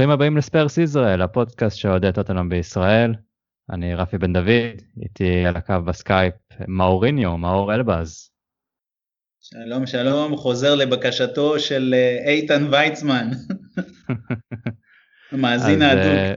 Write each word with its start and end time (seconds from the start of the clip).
ברוכים 0.00 0.14
הבאים 0.14 0.36
לספרס 0.36 0.78
ישראל, 0.78 1.22
הפודקאסט 1.22 1.76
שאוהדי 1.76 2.08
אותנו 2.18 2.48
בישראל. 2.48 3.14
אני 3.70 3.94
רפי 3.94 4.18
בן 4.18 4.32
דוד, 4.32 4.82
איתי 5.02 5.46
על 5.46 5.56
הקו 5.56 5.74
בסקייפ 5.86 6.34
מאוריניו, 6.68 7.38
מאור 7.38 7.74
אלבז. 7.74 8.30
שלום 9.40 9.86
שלום, 9.86 10.36
חוזר 10.36 10.74
לבקשתו 10.74 11.58
של 11.58 11.94
אה, 11.94 12.30
איתן 12.30 12.68
ויצמן, 12.70 13.30
המאזין 15.32 15.82
האדוק. 15.82 16.04
אה, 16.04 16.34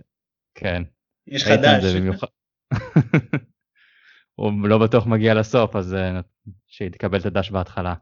כן. 0.55 0.84
יש 1.27 1.43
חדש. 1.43 1.84
הוא 4.36 4.68
לא 4.68 4.77
בטוח 4.77 5.05
מגיע 5.05 5.33
לסוף, 5.33 5.75
אז 5.75 5.93
אה, 5.93 6.19
שהיא 6.68 6.89
תקבל 6.91 7.19
את 7.19 7.25
הדש 7.25 7.52
בהתחלה. 7.52 7.93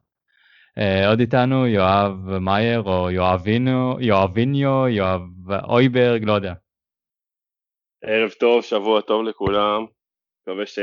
Uh, 0.80 1.07
עוד 1.09 1.20
איתנו 1.20 1.67
יואב 1.67 2.38
מאייר 2.39 2.81
או 2.81 3.11
יואבינו, 3.11 3.98
יואביניו, 3.99 4.88
יואב 4.88 5.21
אויברג, 5.70 6.23
לא 6.23 6.34
יודע. 6.34 6.53
ערב 8.03 8.30
טוב, 8.31 8.63
שבוע 8.63 9.02
טוב 9.02 9.23
לכולם, 9.23 9.85
מקווה 10.41 10.66
ש... 10.66 10.80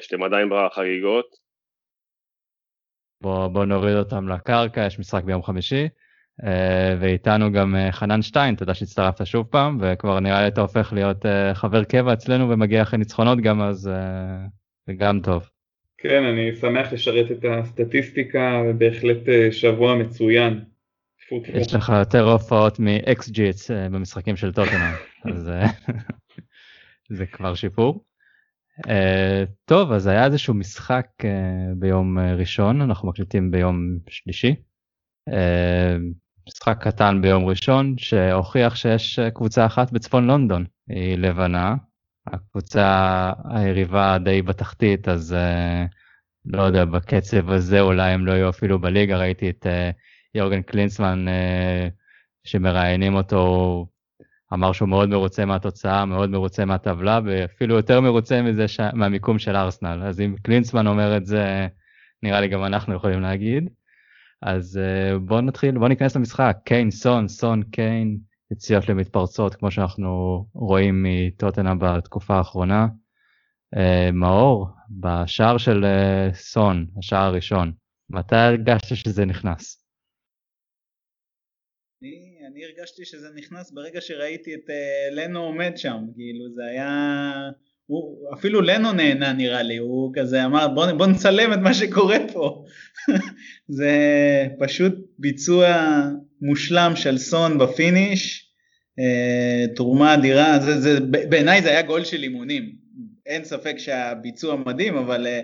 שאתם 0.00 0.22
עדיין 0.22 0.48
בחגיגות. 0.50 1.26
בוא, 3.22 3.48
בוא 3.48 3.64
נוריד 3.64 3.96
אותם 3.96 4.28
לקרקע, 4.28 4.86
יש 4.86 4.98
משחק 4.98 5.24
ביום 5.24 5.42
חמישי. 5.42 5.88
Uh, 6.42 6.46
ואיתנו 7.00 7.52
גם 7.52 7.74
uh, 7.74 7.92
חנן 7.92 8.22
שטיין, 8.22 8.54
תודה 8.54 8.74
שהצטרפת 8.74 9.26
שוב 9.26 9.46
פעם, 9.50 9.78
וכבר 9.80 10.20
נראה 10.20 10.42
לי 10.42 10.48
אתה 10.48 10.60
הופך 10.60 10.92
להיות 10.92 11.24
uh, 11.24 11.54
חבר 11.54 11.84
קבע 11.84 12.12
אצלנו 12.12 12.48
ומגיע 12.48 12.82
אחרי 12.82 12.98
ניצחונות 12.98 13.38
גם, 13.38 13.62
אז 13.62 13.86
uh, 13.86 14.48
זה 14.86 14.92
גם 14.98 15.20
טוב. 15.24 15.57
כן, 16.00 16.24
אני 16.24 16.56
שמח 16.56 16.92
לשרת 16.92 17.30
את 17.30 17.44
הסטטיסטיקה, 17.50 18.62
ובהחלט 18.66 19.28
אה, 19.28 19.52
שבוע 19.52 19.94
מצוין. 19.94 20.64
יש 21.54 21.74
לך 21.74 21.92
יותר 21.98 22.32
הופעות 22.32 22.78
ג'יטס 23.28 23.70
אה, 23.70 23.88
במשחקים 23.88 24.36
של 24.36 24.52
טוטנאם, 24.52 24.94
אז 25.34 25.48
אה, 25.48 25.66
זה 27.16 27.26
כבר 27.26 27.54
שיפור. 27.54 28.04
טוב, 29.64 29.92
אז 29.92 30.06
היה 30.06 30.24
איזשהו 30.24 30.54
משחק 30.54 31.06
ביום 31.76 32.18
ראשון, 32.18 32.80
אנחנו 32.80 33.08
מקליטים 33.08 33.50
ביום 33.50 33.98
שלישי. 34.08 34.54
משחק 36.48 36.78
קטן 36.80 37.22
ביום 37.22 37.44
ראשון 37.46 37.94
שהוכיח 37.98 38.76
שיש 38.76 39.18
קבוצה 39.34 39.66
אחת 39.66 39.92
בצפון 39.92 40.26
לונדון, 40.26 40.64
היא 40.88 41.18
לבנה, 41.18 41.74
הקבוצה 42.32 43.32
היריבה 43.50 44.18
די 44.18 44.42
בתחתית, 44.42 45.08
אז 45.08 45.36
uh, 45.38 45.88
לא 46.44 46.62
יודע, 46.62 46.84
בקצב 46.84 47.50
הזה 47.50 47.80
אולי 47.80 48.10
הם 48.10 48.26
לא 48.26 48.32
יהיו 48.32 48.48
אפילו 48.48 48.78
בליגה, 48.78 49.18
ראיתי 49.18 49.50
את 49.50 49.66
uh, 49.66 49.96
יורגן 50.34 50.62
קלינסמן 50.62 51.28
uh, 51.28 51.90
שמראיינים 52.44 53.14
אותו, 53.14 53.86
אמר 54.52 54.72
שהוא 54.72 54.88
מאוד 54.88 55.08
מרוצה 55.08 55.44
מהתוצאה, 55.44 56.04
מאוד 56.04 56.30
מרוצה 56.30 56.64
מהטבלה, 56.64 57.20
ואפילו 57.24 57.76
יותר 57.76 58.00
מרוצה 58.00 58.42
מזה 58.42 58.68
ש... 58.68 58.80
מהמיקום 58.94 59.38
של 59.38 59.56
ארסנל. 59.56 60.02
אז 60.02 60.20
אם 60.20 60.34
קלינסמן 60.42 60.86
אומר 60.86 61.16
את 61.16 61.26
זה, 61.26 61.66
נראה 62.22 62.40
לי 62.40 62.48
גם 62.48 62.64
אנחנו 62.64 62.94
יכולים 62.94 63.20
להגיד. 63.20 63.68
אז 64.42 64.80
בואו 65.20 65.40
נתחיל, 65.40 65.78
בואו 65.78 65.88
ניכנס 65.88 66.16
למשחק. 66.16 66.56
קיין, 66.64 66.90
סון, 66.90 67.28
סון, 67.28 67.62
קיין, 67.62 68.18
יציאות 68.52 68.88
למתפרצות 68.88 69.54
כמו 69.54 69.70
שאנחנו 69.70 70.44
רואים 70.54 71.06
מטוטנה 71.06 71.74
בתקופה 71.74 72.34
האחרונה. 72.34 72.86
Uh, 73.74 74.12
מאור, 74.12 74.66
בשער 74.90 75.58
של 75.58 75.84
uh, 75.84 76.34
סון, 76.34 76.86
השער 76.98 77.24
הראשון, 77.24 77.72
מתי 78.10 78.36
הרגשת 78.36 78.96
שזה 78.96 79.24
נכנס? 79.24 79.84
אני, 82.02 82.38
אני 82.50 82.64
הרגשתי 82.64 83.04
שזה 83.04 83.28
נכנס 83.34 83.72
ברגע 83.72 84.00
שראיתי 84.00 84.54
את 84.54 84.70
uh, 84.70 85.14
לנו 85.14 85.40
עומד 85.40 85.72
שם, 85.76 86.04
כאילו 86.14 86.54
זה 86.54 86.62
היה, 86.70 87.32
הוא, 87.86 88.34
אפילו 88.34 88.60
לנו 88.60 88.92
נהנה 88.92 89.32
נראה 89.32 89.62
לי, 89.62 89.76
הוא 89.76 90.12
כזה 90.14 90.44
אמר 90.44 90.68
בוא, 90.68 90.92
בוא 90.92 91.06
נצלם 91.06 91.52
את 91.52 91.58
מה 91.58 91.74
שקורה 91.74 92.16
פה, 92.32 92.64
זה 93.78 93.96
פשוט 94.58 94.94
ביצוע 95.18 95.66
מושלם 96.42 96.92
של 96.96 97.18
סון 97.18 97.58
ב 97.58 97.69
finish, 97.69 98.50
אה, 98.98 99.74
תרומה 99.74 100.14
אדירה, 100.14 100.58
זה, 100.58 100.80
זה, 100.80 101.00
בעיניי 101.00 101.62
זה 101.62 101.68
היה 101.68 101.82
גול 101.82 102.04
של 102.04 102.22
אימונים, 102.22 102.72
אין 103.26 103.44
ספק 103.44 103.78
שהביצוע 103.78 104.56
מדהים, 104.56 104.96
אבל 104.96 105.26
אה, 105.26 105.40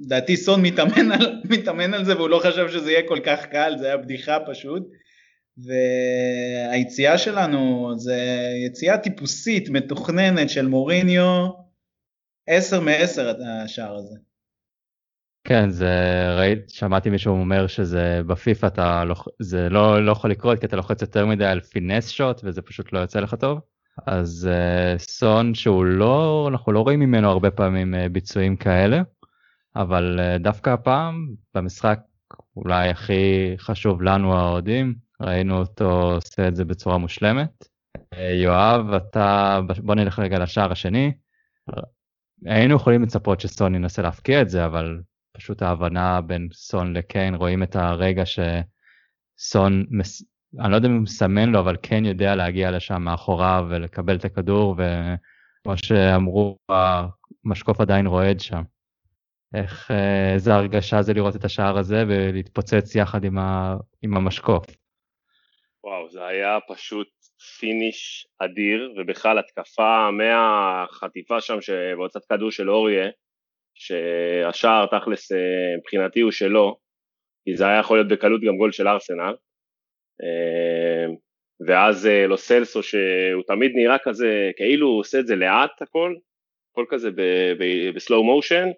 לדעתי 0.00 0.36
סון 0.36 0.62
מתאמן 0.62 1.12
על, 1.12 1.40
מתאמן 1.50 1.94
על 1.94 2.04
זה 2.04 2.16
והוא 2.16 2.28
לא 2.28 2.38
חשב 2.38 2.68
שזה 2.70 2.92
יהיה 2.92 3.08
כל 3.08 3.18
כך 3.24 3.46
קל, 3.46 3.74
זה 3.78 3.86
היה 3.86 3.96
בדיחה 3.96 4.38
פשוט. 4.46 4.82
והיציאה 5.58 7.18
שלנו 7.18 7.90
זה 7.96 8.18
יציאה 8.66 8.98
טיפוסית, 8.98 9.68
מתוכננת 9.68 10.50
של 10.50 10.66
מוריניו, 10.66 11.48
עשר 12.46 12.80
מעשר 12.80 13.32
השער 13.64 13.96
הזה. 13.96 14.16
כן, 15.44 15.70
זה 15.70 15.94
ראית, 16.36 16.70
שמעתי 16.70 17.10
מישהו 17.10 17.34
אומר 17.34 17.66
שזה 17.66 18.20
בפיפא 18.26 18.66
אתה 18.66 19.04
לא, 19.04 19.14
זה 19.38 19.68
לא, 19.68 20.04
לא 20.04 20.12
יכול 20.12 20.30
לקרות 20.30 20.58
כי 20.60 20.66
אתה 20.66 20.76
לוחץ 20.76 21.02
יותר 21.02 21.26
מדי 21.26 21.44
על 21.44 21.60
פינס 21.60 22.08
שוט 22.08 22.40
וזה 22.44 22.62
פשוט 22.62 22.92
לא 22.92 22.98
יוצא 22.98 23.20
לך 23.20 23.34
טוב. 23.34 23.60
אז 24.06 24.48
uh, 24.50 24.98
סון 24.98 25.54
שהוא 25.54 25.84
לא, 25.84 26.46
אנחנו 26.52 26.72
לא 26.72 26.80
רואים 26.80 27.00
ממנו 27.00 27.30
הרבה 27.30 27.50
פעמים 27.50 27.94
uh, 27.94 28.08
ביצועים 28.08 28.56
כאלה, 28.56 29.02
אבל 29.76 30.20
uh, 30.20 30.42
דווקא 30.42 30.70
הפעם 30.70 31.28
במשחק 31.54 32.00
אולי 32.56 32.88
הכי 32.88 33.54
חשוב 33.58 34.02
לנו 34.02 34.34
האוהדים, 34.36 34.94
ראינו 35.20 35.58
אותו 35.58 36.12
עושה 36.14 36.48
את 36.48 36.56
זה 36.56 36.64
בצורה 36.64 36.98
מושלמת. 36.98 37.64
Uh, 37.96 38.18
יואב, 38.18 38.92
אתה, 38.92 39.60
בוא 39.82 39.94
נלך 39.94 40.18
רגע 40.18 40.38
לשער 40.38 40.72
השני. 40.72 41.12
היינו 42.46 42.74
יכולים 42.76 43.02
לצפות 43.02 43.40
שסון 43.40 43.74
ינסה 43.74 44.02
להפקיע 44.02 44.42
את 44.42 44.48
זה, 44.48 44.64
אבל 44.66 45.00
פשוט 45.40 45.62
ההבנה 45.62 46.20
בין 46.20 46.48
סון 46.52 46.96
לקיין, 46.96 47.34
רואים 47.34 47.62
את 47.62 47.76
הרגע 47.76 48.22
שסון, 48.26 49.86
מס... 49.90 50.24
אני 50.60 50.70
לא 50.70 50.76
יודע 50.76 50.88
אם 50.88 50.94
הוא 50.94 51.02
מסמן 51.02 51.48
לו, 51.48 51.60
אבל 51.60 51.76
כן 51.82 52.04
יודע 52.04 52.34
להגיע 52.34 52.70
לשם 52.70 53.02
מאחוריו 53.02 53.66
ולקבל 53.70 54.16
את 54.16 54.24
הכדור, 54.24 54.76
וכמו 54.78 55.76
שאמרו, 55.76 56.58
המשקוף 57.44 57.80
עדיין 57.80 58.06
רועד 58.06 58.40
שם. 58.40 58.62
איך, 59.54 59.90
איזה 60.34 60.54
הרגשה 60.54 61.02
זה 61.02 61.12
לראות 61.14 61.36
את 61.36 61.44
השער 61.44 61.78
הזה 61.78 62.04
ולהתפוצץ 62.08 62.94
יחד 62.94 63.24
עם, 63.24 63.38
ה, 63.38 63.76
עם 64.02 64.16
המשקוף. 64.16 64.66
וואו, 65.84 66.10
זה 66.10 66.26
היה 66.26 66.58
פשוט 66.68 67.08
finish 67.58 68.26
אדיר, 68.38 68.92
ובכלל 68.98 69.38
התקפה 69.38 70.10
מהחטיפה 70.10 71.40
שם 71.40 71.60
שבהוצאת 71.60 72.24
כדור 72.24 72.50
של 72.50 72.70
אוריה, 72.70 73.08
שהשער 73.80 74.86
תכלס 74.86 75.32
אה, 75.32 75.76
מבחינתי 75.78 76.20
הוא 76.20 76.30
שלו, 76.30 76.76
כי 77.44 77.56
זה 77.56 77.66
היה 77.66 77.80
יכול 77.80 77.96
להיות 77.96 78.08
בקלות 78.08 78.40
גם 78.40 78.56
גול 78.56 78.72
של 78.72 78.88
ארסנל. 78.88 79.34
אה, 80.22 81.14
ואז 81.66 82.06
אה, 82.06 82.26
לו 82.26 82.36
סלסו 82.36 82.82
שהוא 82.82 83.42
תמיד 83.46 83.72
נראה 83.74 83.96
כזה, 83.98 84.50
כאילו 84.56 84.86
הוא 84.86 85.00
עושה 85.00 85.18
את 85.18 85.26
זה 85.26 85.36
לאט 85.36 85.82
הכל, 85.82 86.14
הכל 86.72 86.84
כזה 86.88 87.10
ב 87.94 88.00
slow 88.00 88.24
motion, 88.24 88.68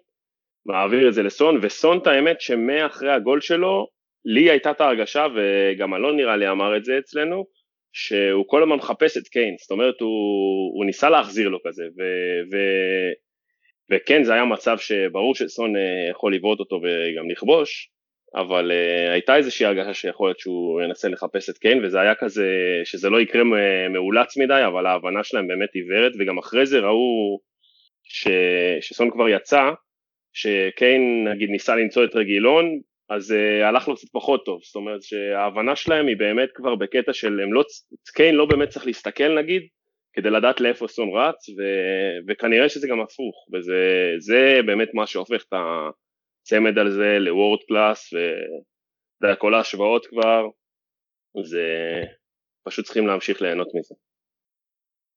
מעביר 0.65 1.07
את 1.07 1.13
זה 1.13 1.23
לסון, 1.23 1.59
וסון 1.61 1.97
את 1.97 2.07
האמת 2.07 2.41
שמאחרי 2.41 3.11
הגול 3.11 3.41
שלו, 3.41 3.87
לי 4.25 4.49
הייתה 4.49 4.71
את 4.71 4.81
ההרגשה, 4.81 5.27
וגם 5.35 5.93
אלון 5.93 6.15
נראה 6.15 6.35
לי 6.35 6.49
אמר 6.49 6.77
את 6.77 6.85
זה 6.85 6.97
אצלנו, 6.97 7.45
שהוא 7.93 8.45
כל 8.47 8.63
הזמן 8.63 8.75
מחפש 8.75 9.17
את 9.17 9.27
קיין, 9.27 9.55
זאת 9.59 9.71
אומרת 9.71 10.01
הוא, 10.01 10.77
הוא 10.77 10.85
ניסה 10.85 11.09
להחזיר 11.09 11.49
לו 11.49 11.59
כזה, 11.67 11.83
ו, 11.83 12.01
ו, 12.51 12.57
וכן 13.91 14.23
זה 14.23 14.33
היה 14.33 14.45
מצב 14.45 14.77
שברור 14.77 15.35
שסון 15.35 15.75
אה, 15.75 16.09
יכול 16.11 16.35
לבעוט 16.35 16.59
אותו 16.59 16.75
וגם 16.75 17.29
לכבוש, 17.29 17.93
אבל 18.35 18.71
uh, 18.71 19.11
הייתה 19.11 19.35
איזושהי 19.35 19.65
הרגשה 19.65 19.93
שיכול 19.93 20.27
להיות 20.27 20.39
שהוא 20.39 20.81
ינסה 20.81 21.09
לחפש 21.09 21.49
את 21.49 21.57
קיין 21.57 21.85
וזה 21.85 21.99
היה 22.01 22.15
כזה 22.15 22.47
שזה 22.83 23.09
לא 23.09 23.21
יקרה 23.21 23.43
מאולץ 23.89 24.37
מדי 24.37 24.61
אבל 24.67 24.85
ההבנה 24.85 25.23
שלהם 25.23 25.47
באמת 25.47 25.69
עיוורת 25.73 26.11
וגם 26.19 26.37
אחרי 26.37 26.65
זה 26.65 26.79
ראו 26.79 27.39
ש, 28.03 28.27
שסון 28.81 29.11
כבר 29.11 29.29
יצא 29.29 29.71
שקיין 30.33 31.27
נגיד 31.27 31.49
ניסה 31.49 31.75
למצוא 31.75 32.05
את 32.05 32.15
רגילון 32.15 32.79
אז 33.09 33.31
uh, 33.31 33.65
הלך 33.65 33.87
לו 33.87 33.95
קצת 33.95 34.07
פחות 34.11 34.45
טוב. 34.45 34.59
זאת 34.63 34.75
אומרת 34.75 35.03
שההבנה 35.03 35.75
שלהם 35.75 36.07
היא 36.07 36.17
באמת 36.17 36.49
כבר 36.53 36.75
בקטע 36.75 37.13
של 37.13 37.39
הם 37.43 37.53
לא, 37.53 37.63
קיין 38.15 38.35
לא 38.35 38.45
באמת 38.45 38.69
צריך 38.69 38.85
להסתכל 38.85 39.39
נגיד 39.39 39.61
כדי 40.13 40.29
לדעת 40.29 40.61
לאיפה 40.61 40.87
סון 40.87 41.09
רץ, 41.15 41.49
ו, 41.49 41.61
וכנראה 42.27 42.69
שזה 42.69 42.87
גם 42.87 43.01
הפוך, 43.01 43.35
וזה 43.53 44.59
באמת 44.65 44.89
מה 44.93 45.07
שהופך 45.07 45.43
את 45.47 45.53
הצמד 45.53 46.77
על 46.77 46.91
זה 46.91 47.17
לוורד 47.19 47.59
קלאס, 47.67 48.13
וכל 49.23 49.53
ההשוואות 49.53 50.05
כבר, 50.05 50.47
זה 51.43 51.67
פשוט 52.63 52.85
צריכים 52.85 53.07
להמשיך 53.07 53.41
ליהנות 53.41 53.67
מזה. 53.75 53.95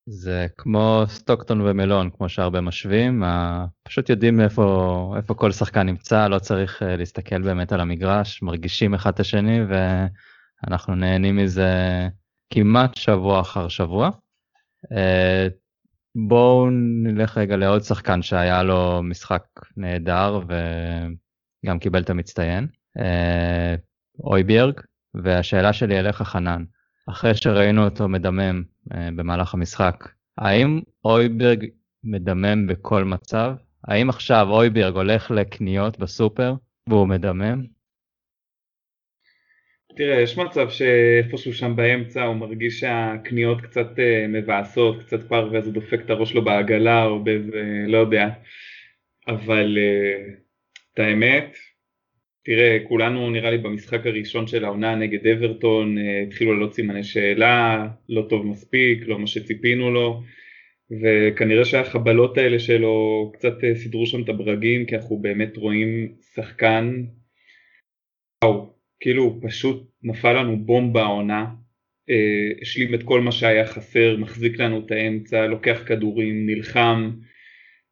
זה 0.09 0.47
כמו 0.59 1.03
סטוקטון 1.07 1.61
ומלון, 1.61 2.11
כמו 2.11 2.29
שהרבה 2.29 2.61
משווים, 2.61 3.23
פשוט 3.83 4.09
יודעים 4.11 4.41
איפה, 4.41 4.65
איפה 5.17 5.35
כל 5.35 5.53
שחקן 5.53 5.87
נמצא, 5.87 6.29
לא 6.29 6.39
צריך 6.39 6.83
אה, 6.83 6.97
להסתכל 6.97 7.43
באמת 7.43 7.73
על 7.73 7.81
המגרש, 7.81 8.43
מרגישים 8.43 8.95
אחד 8.95 9.13
את 9.15 9.21
השני 9.21 9.59
ואנחנו 9.69 10.95
נהנים 10.95 11.37
מזה 11.37 11.71
כמעט 12.53 12.95
שבוע 12.95 13.41
אחר 13.41 13.69
שבוע. 13.69 14.11
אה, 14.93 15.49
בואו 16.15 16.71
נלך 17.03 17.39
רגע 17.39 17.57
לעוד 17.57 17.83
שחקן 17.83 18.23
שהיה 18.23 18.63
לו 18.63 19.03
משחק 19.03 19.45
נהדר 19.77 20.41
וגם 21.65 21.79
קיבל 21.79 22.03
את 22.03 22.11
המצטיין, 22.11 22.67
אה, 22.99 23.75
אויביארג, 24.21 24.81
והשאלה 25.15 25.73
שלי 25.73 25.99
אליך 25.99 26.23
חנן, 26.23 26.65
אחרי 27.09 27.35
שראינו 27.35 27.85
אותו 27.85 28.09
מדמם 28.09 28.63
אה, 28.95 29.09
במהלך 29.17 29.55
המשחק, 29.55 30.09
האם 30.39 30.81
אויביארג 31.05 31.67
מדמם 32.05 32.67
בכל 32.67 33.05
מצב? 33.05 33.55
האם 33.89 34.11
עכשיו 34.11 34.47
אויביארג 34.51 34.95
הולך 34.95 35.31
לקניות 35.31 35.99
בסופר 35.99 36.55
והוא 36.89 37.09
מדמם? 37.09 37.76
תראה, 39.97 40.21
יש 40.21 40.39
מצב 40.39 40.71
שאיפשהו 40.71 41.53
שם 41.53 41.77
באמצע 41.77 42.25
הוא 42.25 42.37
מרגיש 42.37 42.81
שהקניות 42.81 43.61
קצת 43.61 43.99
uh, 43.99 44.29
מבאסות, 44.29 45.03
קצת 45.03 45.29
פר 45.29 45.49
ואז 45.53 45.67
הוא 45.67 45.75
דופק 45.75 46.01
את 46.05 46.11
הראש 46.11 46.31
שלו 46.31 46.45
בעגלה 46.45 47.05
או 47.05 47.25
באיזה, 47.25 47.85
לא 47.87 47.99
יודע. 47.99 48.29
אבל 49.29 49.79
uh, 49.79 50.33
את 50.95 50.99
האמת, 50.99 51.57
תראה, 52.45 52.79
כולנו 52.89 53.31
נראה 53.31 53.51
לי 53.51 53.59
במשחק 53.59 54.07
הראשון 54.07 54.47
של 54.47 54.65
העונה 54.65 54.95
נגד 54.95 55.27
אברטון 55.27 55.99
uh, 55.99 56.01
התחילו 56.27 56.53
לעלות 56.53 56.75
סימני 56.75 57.05
שאלה, 57.05 57.89
לא 58.09 58.27
טוב 58.29 58.47
מספיק, 58.47 59.03
לא 59.07 59.19
מה 59.19 59.27
שציפינו 59.27 59.91
לו. 59.91 60.23
וכנראה 61.03 61.65
שהחבלות 61.65 62.39
האלה 62.39 62.59
שלו 62.59 63.31
קצת 63.35 63.55
סידרו 63.75 64.07
שם 64.07 64.23
את 64.23 64.29
הברגים 64.29 64.87
כי 64.87 64.97
אנחנו 64.97 65.19
באמת 65.19 65.57
רואים 65.57 66.13
שחקן 66.35 67.03
וואו, 68.45 68.76
כאילו 69.01 69.41
פשוט 69.43 69.91
נפל 70.03 70.33
לנו 70.33 70.57
בומבה 70.57 71.03
העונה, 71.03 71.47
אה, 72.11 72.61
השלים 72.63 72.95
את 72.95 73.03
כל 73.03 73.21
מה 73.21 73.33
שהיה 73.33 73.67
חסר, 73.67 74.17
מחזיק 74.17 74.59
לנו 74.59 74.83
את 74.87 74.91
האמצע, 74.91 75.47
לוקח 75.47 75.83
כדורים, 75.87 76.47
נלחם. 76.47 77.11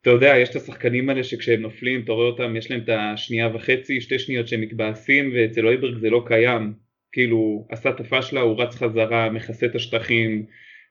אתה 0.03 0.11
יודע, 0.11 0.35
יש 0.37 0.51
את 0.51 0.57
השחקנים 0.57 1.09
האלה 1.09 1.25
שכשהם 1.25 1.61
נופלים, 1.61 2.01
אתה 2.01 2.13
רואה 2.13 2.27
אותם, 2.27 2.57
יש 2.57 2.71
להם 2.71 2.81
את 2.81 2.89
השנייה 2.89 3.49
וחצי, 3.55 4.01
שתי 4.01 4.19
שניות 4.19 4.49
שהם 4.49 4.61
מתבאסים, 4.61 5.33
ואצל 5.35 5.67
אויברג 5.67 5.99
זה 5.99 6.11
לא 6.11 6.25
קיים. 6.27 6.73
כאילו, 7.13 7.67
עשה 7.71 7.91
את 7.91 8.01
הפשלה, 8.01 8.41
הוא 8.41 8.63
רץ 8.63 8.75
חזרה, 8.75 9.31
מכסה 9.31 9.67
את 9.67 9.75
השטחים, 9.75 10.47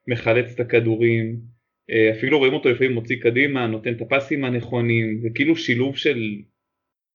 מחלץ 0.07 0.53
את 0.53 0.59
הכדורים. 0.59 1.39
אה, 1.89 2.11
אפילו 2.11 2.37
רואים 2.37 2.53
אותו 2.53 2.69
לפעמים 2.69 2.93
מוציא 2.93 3.15
קדימה, 3.21 3.67
נותן 3.67 3.93
את 3.93 4.01
הפסים 4.01 4.45
הנכונים, 4.45 5.19
זה 5.21 5.29
כאילו 5.35 5.55
שילוב 5.55 5.97
של 5.97 6.35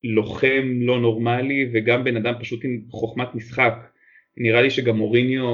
לוחם 0.04 0.78
לא 0.80 1.00
נורמלי 1.00 1.70
וגם 1.72 2.04
בן 2.04 2.16
אדם 2.16 2.34
פשוט 2.40 2.64
עם 2.64 2.80
חוכמת 2.90 3.34
משחק. 3.34 3.74
נראה 4.36 4.62
לי 4.62 4.70
שגם 4.70 4.96
מוריניו 4.96 5.44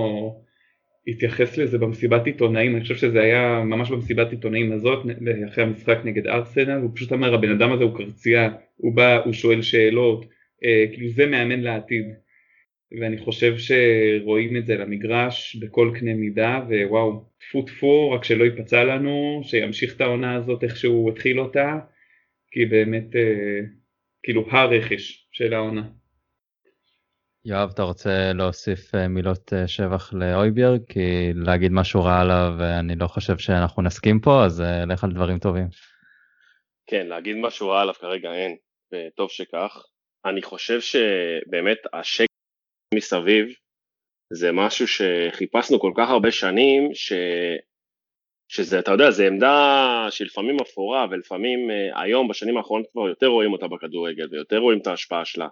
התייחס 1.06 1.58
לזה 1.58 1.78
במסיבת 1.78 2.26
עיתונאים, 2.26 2.74
אני 2.74 2.82
חושב 2.82 2.96
שזה 2.96 3.20
היה 3.22 3.62
ממש 3.64 3.90
במסיבת 3.90 4.30
עיתונאים 4.30 4.72
הזאת, 4.72 5.06
אחרי 5.48 5.64
המשחק 5.64 5.98
נגד 6.04 6.26
ארסנל, 6.26 6.80
הוא 6.82 6.90
פשוט 6.94 7.12
אמר 7.12 7.34
הבן 7.34 7.50
אדם 7.50 7.72
הזה 7.72 7.84
הוא 7.84 7.96
קרצייה, 7.96 8.50
הוא 8.76 8.96
בא, 8.96 9.24
הוא 9.24 9.32
שואל 9.32 9.62
שאלות, 9.62 10.24
אה, 10.64 10.84
כאילו 10.92 11.08
זה 11.08 11.26
מאמן 11.26 11.60
לעתיד. 11.60 12.04
ואני 13.00 13.18
חושב 13.18 13.54
שרואים 13.58 14.56
את 14.56 14.66
זה 14.66 14.76
למגרש 14.76 15.56
בכל 15.56 15.90
קנה 15.94 16.14
מידה, 16.14 16.60
ווואו, 16.68 17.24
טפו 17.40 17.62
טפו, 17.62 18.10
רק 18.10 18.24
שלא 18.24 18.44
ייפצע 18.44 18.84
לנו, 18.84 19.40
שימשיך 19.44 19.96
את 19.96 20.00
העונה 20.00 20.34
הזאת 20.34 20.64
איך 20.64 20.76
שהוא 20.76 21.10
התחיל 21.10 21.40
אותה, 21.40 21.78
כי 22.50 22.66
באמת 22.66 23.16
אה, 23.16 23.60
כאילו 24.24 24.44
הרכש 24.50 25.28
של 25.32 25.54
העונה. 25.54 25.82
יואב, 27.44 27.70
אתה 27.74 27.82
רוצה 27.82 28.32
להוסיף 28.34 28.94
אה, 28.94 29.08
מילות 29.08 29.52
אה, 29.52 29.68
שבח 29.68 30.12
לאויביאר? 30.12 30.72
כי 30.88 31.32
להגיד 31.34 31.72
משהו 31.72 32.02
רע 32.02 32.20
עליו, 32.20 32.52
אני 32.80 32.96
לא 32.96 33.06
חושב 33.06 33.38
שאנחנו 33.38 33.82
נסכים 33.82 34.20
פה, 34.20 34.44
אז 34.44 34.60
אה, 34.60 34.84
לך 34.84 35.04
על 35.04 35.10
דברים 35.12 35.38
טובים. 35.38 35.66
כן, 36.86 37.06
להגיד 37.06 37.36
משהו 37.36 37.68
רע 37.68 37.80
עליו 37.80 37.94
כרגע 37.94 38.32
אין, 38.32 38.56
וטוב 38.92 39.30
שכך. 39.30 39.84
אני 40.24 40.42
חושב 40.42 40.80
שבאמת 40.80 41.78
השקט 41.92 42.28
מסביב 42.94 43.46
זה 44.32 44.52
משהו 44.52 44.86
שחיפשנו 44.88 45.80
כל 45.80 45.92
כך 45.96 46.10
הרבה 46.10 46.30
שנים, 46.30 46.90
ש... 46.94 47.12
שזה, 48.48 48.78
אתה 48.78 48.90
יודע, 48.90 49.10
זה 49.10 49.26
עמדה 49.26 50.06
שלפעמים 50.10 50.56
אפורה 50.60 51.06
ולפעמים 51.10 51.70
היום 51.94 52.28
בשנים 52.28 52.56
האחרונות 52.56 52.86
כבר 52.92 53.08
יותר 53.08 53.26
רואים 53.26 53.52
אותה 53.52 53.66
בכדורגל 53.68 54.28
ויותר 54.30 54.58
רואים 54.58 54.78
את 54.78 54.86
ההשפעה 54.86 55.24
שלה. 55.24 55.48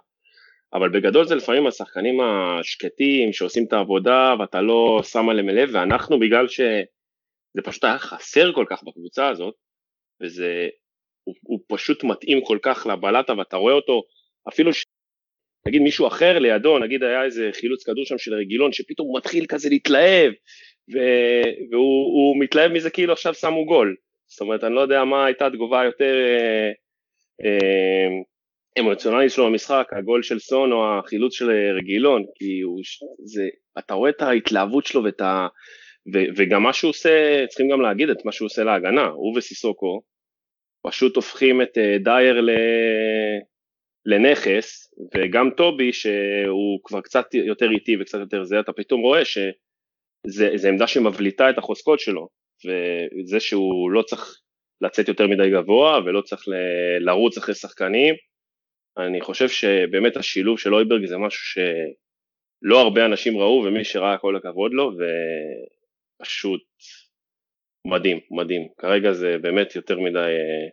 אבל 0.73 0.89
בגדול 0.89 1.27
זה 1.27 1.35
לפעמים 1.35 1.67
השחקנים 1.67 2.17
השקטים 2.21 3.33
שעושים 3.33 3.65
את 3.67 3.73
העבודה 3.73 4.35
ואתה 4.39 4.61
לא 4.61 5.01
שם 5.03 5.29
עליהם 5.29 5.49
לב 5.49 5.69
ואנחנו 5.73 6.19
בגלל 6.19 6.47
שזה 6.47 7.61
פשוט 7.63 7.83
היה 7.83 7.99
חסר 7.99 8.53
כל 8.53 8.65
כך 8.69 8.83
בקבוצה 8.83 9.27
הזאת 9.27 9.55
וזה, 10.23 10.67
הוא, 11.23 11.35
הוא 11.41 11.59
פשוט 11.67 12.03
מתאים 12.03 12.41
כל 12.45 12.57
כך 12.61 12.87
לבלטה 12.87 13.33
ואתה 13.37 13.57
רואה 13.57 13.73
אותו 13.73 14.03
אפילו 14.49 14.73
ש... 14.73 14.83
נגיד 15.67 15.81
מישהו 15.81 16.07
אחר 16.07 16.39
לידו, 16.39 16.79
נגיד 16.79 17.03
היה 17.03 17.23
איזה 17.23 17.49
חילוץ 17.53 17.83
כדור 17.83 18.05
שם 18.05 18.17
של 18.17 18.33
רגילון 18.33 18.73
שפתאום 18.73 19.07
הוא 19.07 19.17
מתחיל 19.17 19.45
כזה 19.49 19.69
להתלהב 19.69 20.33
והוא 21.71 22.39
מתלהב 22.39 22.71
מזה 22.71 22.89
כאילו 22.89 23.13
עכשיו 23.13 23.33
שמו 23.33 23.65
גול. 23.65 23.95
זאת 24.27 24.41
אומרת, 24.41 24.63
אני 24.63 24.75
לא 24.75 24.81
יודע 24.81 25.03
מה 25.03 25.25
הייתה 25.25 25.45
התגובה 25.47 25.83
יותר 25.83 26.15
אה, 26.15 26.71
אה, 27.45 28.07
אמוציונלית 28.79 29.31
שלו 29.31 29.45
במשחק, 29.45 29.87
הגול 29.91 30.23
של 30.23 30.39
סון 30.39 30.71
או 30.71 30.99
החילוץ 30.99 31.33
של 31.33 31.49
רגילון, 31.77 32.23
כי 32.35 32.61
הוא, 32.61 32.81
זה, 33.25 33.47
אתה 33.79 33.93
רואה 33.93 34.09
את 34.09 34.21
ההתלהבות 34.21 34.85
שלו 34.85 35.03
ואת 35.03 35.21
ה... 35.21 35.47
ו, 36.13 36.17
וגם 36.37 36.63
מה 36.63 36.73
שהוא 36.73 36.89
עושה, 36.89 37.45
צריכים 37.47 37.69
גם 37.71 37.81
להגיד 37.81 38.09
את 38.09 38.25
מה 38.25 38.31
שהוא 38.31 38.45
עושה 38.45 38.63
להגנה, 38.63 39.05
הוא 39.05 39.37
וסיסוקו 39.37 40.01
פשוט 40.87 41.15
הופכים 41.15 41.61
את 41.61 41.77
אה, 41.77 41.97
דייר 42.03 42.41
ל... 42.41 42.49
לנכס, 44.05 44.93
וגם 45.15 45.49
טובי 45.57 45.93
שהוא 45.93 46.79
כבר 46.83 47.01
קצת 47.01 47.33
יותר 47.33 47.71
איטי 47.71 47.97
וקצת 47.99 48.19
יותר 48.19 48.43
זה, 48.43 48.59
אתה 48.59 48.73
פתאום 48.73 49.01
רואה 49.01 49.25
ש... 49.25 49.37
זה 50.27 50.69
עמדה 50.69 50.87
שמבליטה 50.87 51.49
את 51.49 51.57
החוזקות 51.57 51.99
שלו, 51.99 52.27
וזה 52.65 53.39
שהוא 53.39 53.91
לא 53.91 54.01
צריך 54.01 54.39
לצאת 54.81 55.07
יותר 55.07 55.27
מדי 55.27 55.49
גבוה 55.51 55.99
ולא 56.05 56.21
צריך 56.21 56.43
לרוץ 56.99 57.37
אחרי 57.37 57.55
שחקנים, 57.55 58.15
אני 58.97 59.21
חושב 59.21 59.49
שבאמת 59.49 60.17
השילוב 60.17 60.59
של 60.59 60.73
אויברג 60.75 61.05
זה 61.05 61.17
משהו 61.17 61.43
שלא 61.45 62.81
הרבה 62.81 63.05
אנשים 63.05 63.37
ראו 63.37 63.63
ומי 63.65 63.83
שראה 63.83 64.17
כל 64.17 64.35
הכבוד 64.35 64.71
לו 64.73 64.91
ופשוט 66.19 66.61
מדהים, 67.87 68.19
מדהים. 68.31 68.67
כרגע 68.77 69.13
זה 69.13 69.37
באמת 69.41 69.75
יותר 69.75 69.99
מדי 69.99 70.19
uh, 70.19 70.71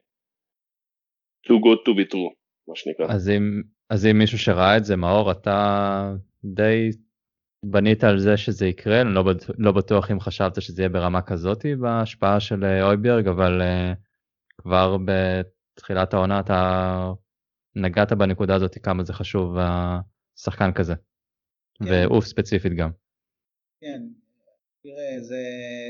too 1.48 1.58
good 1.58 1.78
to 1.88 1.92
be 1.98 2.12
true, 2.12 2.34
מה 2.68 2.76
שנקרא. 2.76 3.06
אז 3.14 3.30
אם, 3.30 3.62
אז 3.90 4.06
אם 4.06 4.18
מישהו 4.18 4.38
שראה 4.38 4.76
את 4.76 4.84
זה, 4.84 4.96
מאור, 4.96 5.30
אתה 5.30 6.12
די 6.44 6.90
בנית 7.64 8.04
על 8.04 8.18
זה 8.18 8.36
שזה 8.36 8.66
יקרה, 8.66 9.00
אני 9.00 9.14
לא, 9.14 9.24
לא 9.58 9.72
בטוח 9.72 10.10
אם 10.10 10.20
חשבת 10.20 10.62
שזה 10.62 10.82
יהיה 10.82 10.88
ברמה 10.88 11.22
כזאתי 11.22 11.76
בהשפעה 11.76 12.40
של 12.40 12.64
אה, 12.64 12.82
אויברג, 12.82 13.28
אבל 13.28 13.62
uh, 13.62 13.96
כבר 14.58 14.96
בתחילת 15.04 16.14
העונה 16.14 16.40
אתה 16.40 17.12
נגעת 17.76 18.12
בנקודה 18.12 18.54
הזאת 18.54 18.78
כמה 18.78 19.04
זה 19.04 19.12
חשוב 19.12 19.56
השחקן 19.58 20.72
כזה, 20.72 20.94
כן. 21.84 21.84
ועוף 21.90 22.24
ספציפית 22.24 22.72
גם. 22.72 22.90
כן, 23.80 24.02
תראה, 24.82 25.20
זה 25.20 25.38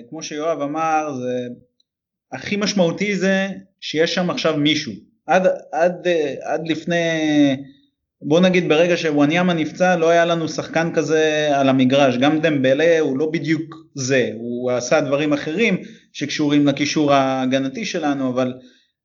כמו 0.08 0.22
שיואב 0.22 0.60
אמר, 0.60 1.12
זה 1.14 1.48
הכי 2.32 2.56
משמעותי 2.56 3.16
זה 3.16 3.48
שיש 3.80 4.14
שם 4.14 4.30
עכשיו 4.30 4.56
מישהו. 4.56 4.92
עד, 5.26 5.46
עד, 5.72 6.06
עד 6.42 6.68
לפני 6.68 6.96
בוא 8.22 8.40
נגיד 8.40 8.68
ברגע 8.68 8.96
שוואניאמה 8.96 9.54
נפצע 9.54 9.96
לא 9.96 10.08
היה 10.08 10.24
לנו 10.24 10.48
שחקן 10.48 10.92
כזה 10.94 11.48
על 11.52 11.68
המגרש, 11.68 12.16
גם 12.16 12.40
דמבלה 12.40 13.00
הוא 13.00 13.18
לא 13.18 13.30
בדיוק 13.32 13.74
זה, 13.94 14.30
הוא 14.34 14.70
עשה 14.70 15.00
דברים 15.00 15.32
אחרים 15.32 15.82
שקשורים 16.12 16.66
לקישור 16.66 17.12
ההגנתי 17.12 17.84
שלנו, 17.84 18.30
אבל, 18.30 18.54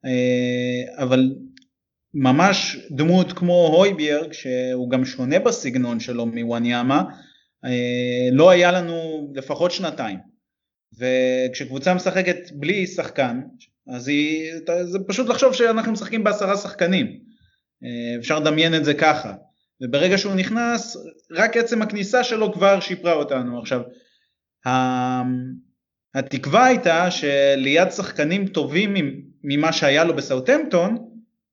אה, 0.05 1.03
אבל 1.03 1.35
ממש 2.13 2.77
דמות 2.91 3.33
כמו 3.33 3.67
הויביארג 3.67 4.33
שהוא 4.33 4.89
גם 4.89 5.05
שונה 5.05 5.39
בסגנון 5.39 5.99
שלו 5.99 6.25
מוואניאמה, 6.25 7.03
אה, 7.65 8.29
לא 8.31 8.49
היה 8.49 8.71
לנו 8.71 9.27
לפחות 9.35 9.71
שנתיים. 9.71 10.17
וכשקבוצה 10.99 11.93
משחקת 11.93 12.37
בלי 12.53 12.87
שחקן, 12.87 13.41
אז 13.87 14.07
היא, 14.07 14.51
זה 14.83 14.99
פשוט 15.07 15.29
לחשוב 15.29 15.53
שאנחנו 15.53 15.91
משחקים 15.91 16.23
בעשרה 16.23 16.57
שחקנים. 16.57 17.34
אה, 17.83 18.19
אפשר 18.19 18.39
לדמיין 18.39 18.75
את 18.75 18.85
זה 18.85 18.93
ככה. 18.93 19.33
וברגע 19.81 20.17
שהוא 20.17 20.35
נכנס, 20.35 20.97
רק 21.31 21.57
עצם 21.57 21.81
הכניסה 21.81 22.23
שלו 22.23 22.53
כבר 22.53 22.79
שיפרה 22.79 23.13
אותנו. 23.13 23.59
עכשיו, 23.59 23.81
התקווה 26.15 26.65
הייתה 26.65 27.11
שליד 27.11 27.91
שחקנים 27.91 28.47
טובים 28.47 28.93
ממה 29.43 29.73
שהיה 29.73 30.03
לו 30.03 30.15
בסאוטמפטון, 30.15 30.97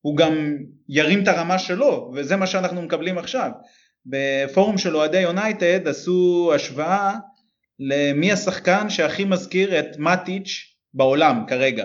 הוא 0.00 0.16
גם 0.16 0.56
ירים 0.88 1.22
את 1.22 1.28
הרמה 1.28 1.58
שלו, 1.58 2.12
וזה 2.14 2.36
מה 2.36 2.46
שאנחנו 2.46 2.82
מקבלים 2.82 3.18
עכשיו. 3.18 3.50
בפורום 4.06 4.78
של 4.78 4.96
אוהדי 4.96 5.20
יונייטד 5.20 5.88
עשו 5.88 6.50
השוואה 6.54 7.14
למי 7.78 8.32
השחקן 8.32 8.90
שהכי 8.90 9.24
מזכיר 9.24 9.78
את 9.78 9.98
מאטיץ' 9.98 10.74
בעולם 10.94 11.44
כרגע, 11.48 11.84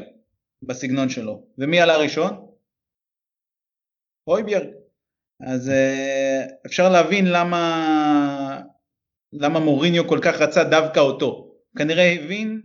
בסגנון 0.64 1.10
שלו. 1.10 1.44
ומי 1.58 1.82
עלה 1.82 1.98
ראשון? 1.98 2.47
הויביארג. 4.28 4.68
אז 5.42 5.70
אה, 5.70 6.46
אפשר 6.66 6.90
להבין 6.90 7.26
למה, 7.26 8.62
למה 9.34 9.60
מוריניו 9.60 10.08
כל 10.08 10.20
כך 10.22 10.42
רצה 10.42 10.64
דווקא 10.64 11.00
אותו. 11.00 11.56
כנראה 11.78 12.12
הבין 12.12 12.62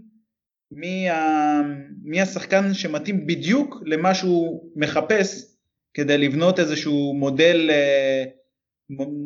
מי, 0.72 1.10
ה, 1.10 1.60
מי 2.02 2.20
השחקן 2.20 2.74
שמתאים 2.74 3.26
בדיוק 3.26 3.82
למה 3.86 4.14
שהוא 4.14 4.72
מחפש 4.76 5.56
כדי 5.94 6.18
לבנות 6.18 6.58
איזשהו 6.58 7.14
מודל, 7.14 7.70
אה, 7.70 8.24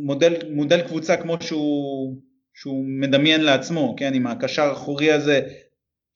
מודל, 0.04 0.34
מודל 0.50 0.82
קבוצה 0.82 1.16
כמו 1.16 1.36
שהוא, 1.40 2.16
שהוא 2.54 2.84
מדמיין 3.00 3.40
לעצמו, 3.40 3.94
כן, 3.98 4.14
עם 4.14 4.26
הקשר 4.26 4.62
האחורי 4.62 5.12
הזה 5.12 5.40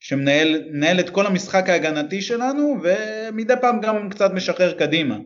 שמנהל 0.01 1.01
את 1.01 1.11
כל 1.11 1.27
המשחק 1.27 1.69
ההגנתי 1.69 2.23
שלנו 2.23 2.77
ומדי 2.83 3.55
פעם 3.61 3.81
גם 3.81 4.11
קצת 4.11 4.31
משחרר 4.35 4.79
קדימה. 4.79 5.19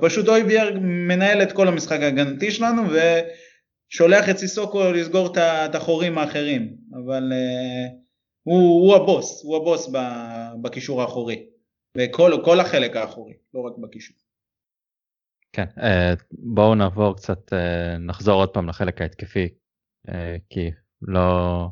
פשוט 0.00 0.28
אויביאר 0.28 0.78
מנהל 0.80 1.42
את 1.42 1.52
כל 1.52 1.68
המשחק 1.68 2.00
ההגנתי 2.00 2.50
שלנו 2.50 2.82
ושולח 2.82 4.28
את 4.30 4.38
סיסוקו 4.38 4.92
לסגור 4.92 5.32
את 5.36 5.74
החורים 5.74 6.18
האחרים, 6.18 6.76
אבל 7.04 7.32
uh, 7.32 7.92
הוא, 8.42 8.82
הוא 8.82 8.96
הבוס, 8.96 9.44
הוא 9.44 9.56
הבוס 9.56 9.90
בקישור 10.62 11.02
האחורי, 11.02 11.46
בכל 11.96 12.60
החלק 12.60 12.96
האחורי, 12.96 13.34
לא 13.54 13.60
רק 13.60 13.72
בקישור. 13.78 14.16
כן, 15.52 15.66
uh, 15.78 16.22
בואו 16.32 16.74
נעבור 16.74 17.16
קצת, 17.16 17.52
uh, 17.52 17.98
נחזור 17.98 18.34
עוד 18.34 18.48
פעם 18.48 18.68
לחלק 18.68 19.00
ההתקפי, 19.00 19.48
כי 20.50 20.70
לא, 21.02 21.68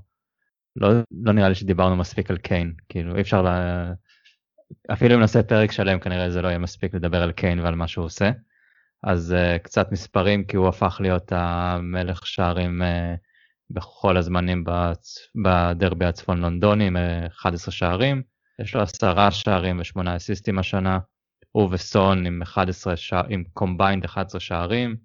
לא, 0.76 0.88
לא 1.25 1.33
נראה 1.33 1.49
לי 1.49 1.55
שדיברנו 1.55 1.97
מספיק 1.97 2.31
על 2.31 2.38
קיין, 2.38 2.75
כאילו 2.88 3.17
אי 3.17 3.21
אפשר 3.21 3.43
לה... 3.43 3.93
אפילו 4.93 5.15
אם 5.15 5.21
נעשה 5.21 5.43
פרק 5.43 5.73
שלם 5.73 5.99
כנראה 5.99 6.31
זה 6.31 6.43
לא 6.43 6.49
יהיה 6.49 6.59
מספיק 6.59 6.95
לדבר 6.95 7.23
על 7.23 7.33
קיין 7.33 7.61
ועל 7.61 7.75
מה 7.75 7.89
שהוא 7.89 8.05
עושה. 8.05 8.31
אז 9.03 9.35
uh, 9.39 9.59
קצת 9.59 9.93
מספרים 9.93 10.45
כי 10.45 10.57
הוא 10.57 10.69
הפך 10.69 10.97
להיות 11.00 11.33
המלך 11.35 12.27
שערים 12.27 12.83
uh, 12.83 13.17
בכל 13.71 14.17
הזמנים 14.17 14.65
בצ... 14.67 15.19
בדרבי 15.45 16.05
הצפון 16.05 16.41
לונדוני 16.41 16.87
עם 16.87 16.97
אה, 16.97 17.33
11 17.33 17.73
שערים. 17.73 18.23
יש 18.62 18.75
לו 18.75 18.83
10 18.83 19.31
שערים 19.31 19.79
ו-8 19.79 20.17
אסיסטים 20.17 20.59
השנה. 20.59 20.99
הוא 21.53 21.69
וסון 21.73 22.27
עם 22.27 22.43
11 22.43 22.97
שער... 22.97 23.25
עם 23.29 23.45
combined 23.52 24.05
11 24.05 24.41
שערים. 24.41 24.97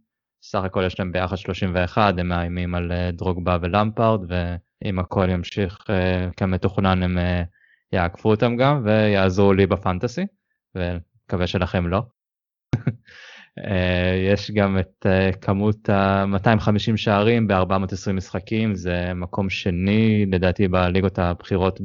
סך 0.43 0.63
הכל 0.63 0.83
יש 0.85 0.99
להם 0.99 1.11
ביחד 1.11 1.35
31 1.35 2.13
הם 2.17 2.27
מאיימים 2.27 2.75
על 2.75 2.91
דרוגבה 3.13 3.57
ולמפארד 3.61 4.19
ואם 4.27 4.99
הכל 4.99 5.29
ימשיך 5.29 5.77
אה, 5.81 6.33
כמתוכנן 6.37 7.03
הם 7.03 7.17
יעקפו 7.95 8.29
אותם 8.29 8.55
גם 8.55 8.81
ויעזרו 8.83 9.53
לי 9.53 9.67
ב 9.67 9.74
fantasy, 9.74 10.25
ומקווה 10.75 11.47
שלכם 11.47 11.87
לא. 11.87 12.01
אה, 13.67 14.15
יש 14.33 14.51
גם 14.51 14.79
את 14.79 15.05
אה, 15.05 15.31
כמות 15.41 15.89
ה-250 15.89 16.97
שערים 16.97 17.47
ב-420 17.47 18.11
משחקים, 18.13 18.75
זה 18.75 19.13
מקום 19.15 19.49
שני 19.49 20.25
לדעתי 20.25 20.67
בליגות 20.67 21.19
הבכירות 21.19 21.79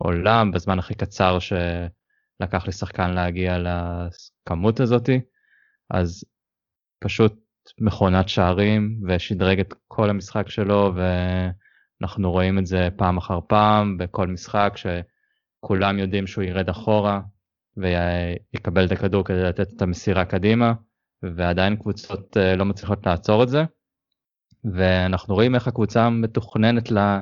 בעולם, 0.00 0.50
בזמן 0.50 0.78
הכי 0.78 0.94
קצר 0.94 1.38
שלקח 1.38 2.66
לשחקן 2.66 3.10
להגיע 3.10 3.58
לכמות 3.58 4.80
הזאתי, 4.80 5.20
אז 5.90 6.24
פשוט 7.04 7.40
מכונת 7.80 8.28
שערים 8.28 9.00
ושדרג 9.08 9.60
את 9.60 9.74
כל 9.88 10.10
המשחק 10.10 10.48
שלו 10.48 10.92
ואנחנו 12.00 12.30
רואים 12.30 12.58
את 12.58 12.66
זה 12.66 12.88
פעם 12.96 13.16
אחר 13.16 13.38
פעם 13.48 13.98
בכל 13.98 14.26
משחק 14.26 14.72
שכולם 15.60 15.98
יודעים 15.98 16.26
שהוא 16.26 16.44
ירד 16.44 16.68
אחורה 16.68 17.20
ויקבל 17.76 18.86
את 18.86 18.92
הכדור 18.92 19.24
כדי 19.24 19.42
לתת 19.42 19.68
את 19.76 19.82
המסירה 19.82 20.24
קדימה, 20.24 20.72
ועדיין 21.22 21.76
קבוצות 21.76 22.36
אה, 22.36 22.56
לא 22.56 22.64
מצליחות 22.64 23.06
לעצור 23.06 23.42
את 23.42 23.48
זה. 23.48 23.64
ואנחנו 24.74 25.34
רואים 25.34 25.54
איך 25.54 25.68
הקבוצה 25.68 26.10
מתוכננת 26.10 26.90
לה, 26.90 27.20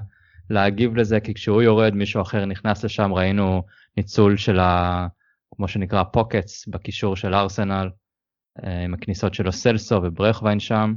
להגיב 0.50 0.96
לזה, 0.96 1.20
כי 1.20 1.34
כשהוא 1.34 1.62
יורד 1.62 1.94
מישהו 1.94 2.22
אחר 2.22 2.44
נכנס 2.44 2.84
לשם, 2.84 3.12
ראינו 3.12 3.62
ניצול 3.96 4.36
של 4.36 4.58
ה... 4.58 5.06
כמו 5.54 5.68
שנקרא 5.68 6.02
פוקטס 6.02 6.68
בקישור 6.68 7.16
של 7.16 7.34
ארסנל, 7.34 7.90
אה, 8.64 8.84
עם 8.84 8.94
הכניסות 8.94 9.34
שלו 9.34 9.52
סלסו 9.52 10.00
וברכווין 10.02 10.60
שם, 10.60 10.94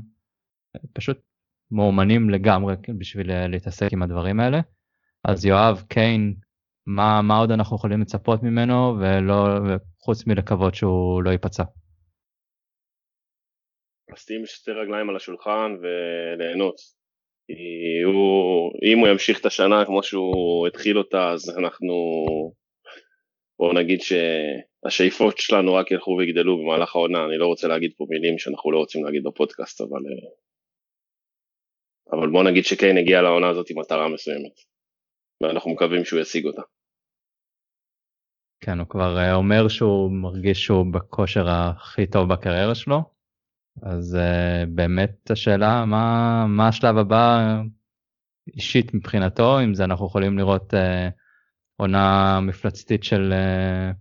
פשוט 0.94 1.18
מאומנים 1.72 2.30
לגמרי 2.30 2.76
בשביל 2.98 3.32
אה, 3.32 3.48
להתעסק 3.48 3.94
עם 3.94 4.04
הדברים 4.04 4.40
האלה. 4.40 4.60
אז 5.24 5.46
יואב, 5.46 5.84
קיין, 5.88 6.36
מה, 6.86 7.22
מה 7.22 7.38
עוד 7.38 7.52
אנחנו 7.52 7.76
יכולים 7.76 8.02
לצפות 8.02 8.44
ממנו 8.44 8.96
ולא, 9.00 9.36
חוץ 10.06 10.28
מלקוות 10.28 10.76
שהוא 10.76 11.24
לא 11.24 11.30
ייפצע. 11.32 11.64
לשים 14.14 14.46
שתי 14.46 14.72
רגליים 14.72 15.10
על 15.10 15.16
השולחן 15.16 15.76
וליהנות. 15.82 16.76
הוא, 18.06 18.72
אם 18.92 19.00
הוא 19.00 19.08
ימשיך 19.08 19.40
את 19.40 19.46
השנה 19.46 19.86
כמו 19.86 20.04
שהוא 20.04 20.68
התחיל 20.68 20.98
אותה 20.98 21.30
אז 21.30 21.58
אנחנו, 21.60 21.94
בואו 23.60 23.74
נגיד 23.74 24.00
שהשאיפות 24.02 25.38
שלנו 25.38 25.74
רק 25.74 25.92
ילכו 25.92 26.12
ויגדלו 26.12 26.58
במהלך 26.58 26.96
העונה, 26.96 27.26
אני 27.26 27.38
לא 27.38 27.48
רוצה 27.48 27.68
להגיד 27.68 27.92
פה 27.98 28.06
מילים 28.10 28.38
שאנחנו 28.38 28.72
לא 28.72 28.78
רוצים 28.78 29.04
להגיד 29.06 29.24
בפודקאסט 29.24 29.82
אבל, 29.82 30.02
אבל 32.12 32.30
בואו 32.32 32.44
נגיד 32.44 32.66
שקיין 32.66 32.98
הגיע 32.98 33.22
לעונה 33.22 33.50
הזאת 33.50 33.70
עם 33.70 33.80
מטרה 33.80 34.10
מסוימת. 34.10 34.71
ואנחנו 35.42 35.72
מקווים 35.72 36.06
שהוא 36.06 36.20
ישיג 36.20 36.46
אותה. 36.46 36.62
כן, 38.64 38.80
הוא 38.80 38.88
כבר 38.88 39.18
אה, 39.18 39.34
אומר 39.34 39.68
שהוא 39.68 40.12
מרגיש 40.12 40.64
שהוא 40.64 40.94
בכושר 40.94 41.50
הכי 41.50 42.08
טוב 42.08 42.34
בקריירה 42.34 42.76
שלו, 42.76 43.04
אז 43.82 44.18
uh, 44.18 44.66
באמת 44.70 45.32
השאלה 45.32 45.86
מה, 45.86 46.46
מה 46.48 46.68
השלב 46.68 46.98
הבא 46.98 47.56
אישית 48.56 48.94
מבחינתו, 48.94 49.60
אם 49.64 49.74
זה 49.74 49.84
אנחנו 49.84 50.08
יכולים 50.08 50.38
לראות 50.38 50.74
uh, 50.74 50.78
עונה 51.76 52.40
מפלצתית 52.42 53.04
של 53.04 53.34
uh, 53.34 53.96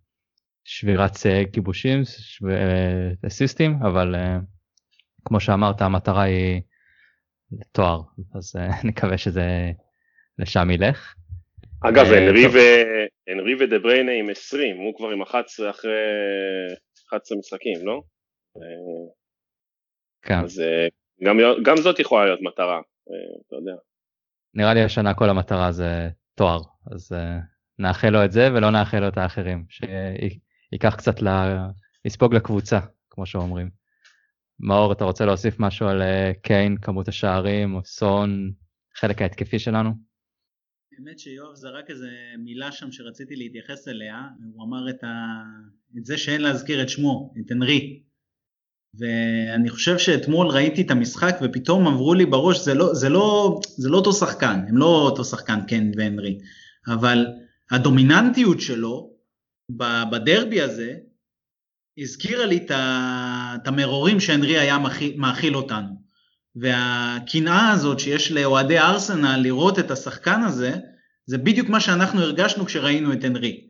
שבירת 0.64 1.16
שיאי 1.16 1.44
כיבושים, 1.52 2.02
אסיסטים, 3.26 3.82
אבל 3.82 4.14
uh, 4.14 4.18
כמו 5.24 5.40
שאמרת 5.40 5.82
המטרה 5.82 6.22
היא 6.22 6.62
תואר, 7.72 8.02
אז 8.34 8.56
uh, 8.56 8.86
נקווה 8.88 9.18
שזה 9.18 9.70
לשם 10.38 10.70
ילך. 10.70 11.14
אגב, 11.82 12.06
אה, 12.06 13.04
אנרי 13.32 13.54
ודה 13.60 13.78
בריינה 13.78 14.12
עם 14.12 14.30
20, 14.30 14.76
הוא 14.76 14.96
כבר 14.96 15.08
עם 15.10 15.22
11 15.22 15.70
אחרי 15.70 15.90
11 17.08 17.38
משחקים, 17.38 17.86
לא? 17.86 18.02
אה, 18.56 19.12
כן. 20.22 20.44
אז 20.44 20.60
אה, 20.60 20.88
גם, 21.24 21.38
גם 21.64 21.76
זאת 21.76 21.98
יכולה 21.98 22.24
להיות 22.24 22.40
מטרה, 22.42 22.80
אתה 23.46 23.56
יודע. 23.56 23.72
נראה 24.54 24.74
לי 24.74 24.82
השנה 24.82 25.14
כל 25.14 25.30
המטרה 25.30 25.72
זה 25.72 26.08
תואר, 26.34 26.60
אז 26.92 27.12
נאחל 27.78 28.08
לו 28.08 28.24
את 28.24 28.32
זה 28.32 28.48
ולא 28.54 28.70
נאחל 28.70 29.00
לו 29.00 29.08
את 29.08 29.18
האחרים, 29.18 29.64
שייקח 29.68 30.94
קצת 30.96 31.22
לה... 31.22 31.66
לספוג 32.04 32.34
לקבוצה, 32.34 32.78
כמו 33.10 33.26
שאומרים. 33.26 33.70
מאור, 34.60 34.92
אתה 34.92 35.04
רוצה 35.04 35.24
להוסיף 35.24 35.60
משהו 35.60 35.88
על 35.88 36.02
קיין, 36.42 36.76
כמות 36.76 37.08
השערים, 37.08 37.74
או 37.74 37.84
סון, 37.84 38.50
חלק 38.96 39.22
ההתקפי 39.22 39.58
שלנו? 39.58 40.09
האמת 41.00 41.18
שיואב 41.18 41.54
זרק 41.54 41.90
איזה 41.90 42.08
מילה 42.38 42.72
שם 42.72 42.92
שרציתי 42.92 43.36
להתייחס 43.36 43.88
אליה, 43.88 44.22
הוא 44.54 44.64
אמר 44.64 44.90
את, 44.90 45.04
ה... 45.04 45.42
את 45.98 46.04
זה 46.04 46.18
שאין 46.18 46.40
להזכיר 46.40 46.82
את 46.82 46.88
שמו, 46.88 47.34
את 47.40 47.50
הנרי. 47.50 48.02
ואני 48.94 49.70
חושב 49.70 49.98
שאתמול 49.98 50.46
ראיתי 50.46 50.82
את 50.82 50.90
המשחק 50.90 51.34
ופתאום 51.42 51.86
עברו 51.86 52.14
לי 52.14 52.26
בראש, 52.26 52.64
זה 52.64 52.74
לא, 52.74 52.94
זה 52.94 53.08
לא, 53.08 53.60
זה 53.64 53.88
לא 53.88 53.96
אותו 53.96 54.12
שחקן, 54.12 54.60
הם 54.68 54.76
לא 54.76 54.86
אותו 54.86 55.24
שחקן 55.24 55.60
קן 55.68 55.90
והנרי, 55.96 56.38
אבל 56.88 57.26
הדומיננטיות 57.70 58.60
שלו 58.60 59.10
בדרבי 60.12 60.60
הזה 60.60 60.96
הזכירה 61.98 62.46
לי 62.46 62.66
את 62.66 63.66
המרורים 63.66 64.20
שהנרי 64.20 64.58
היה 64.58 64.78
מאכיל 65.16 65.56
אותנו. 65.56 66.00
והקנאה 66.56 67.70
הזאת 67.70 68.00
שיש 68.00 68.32
לאוהדי 68.32 68.78
ארסנל 68.78 69.36
לראות 69.42 69.78
את 69.78 69.90
השחקן 69.90 70.42
הזה, 70.42 70.76
זה 71.30 71.38
בדיוק 71.38 71.68
מה 71.68 71.80
שאנחנו 71.80 72.20
הרגשנו 72.20 72.66
כשראינו 72.66 73.12
את 73.12 73.24
הנרי. 73.24 73.60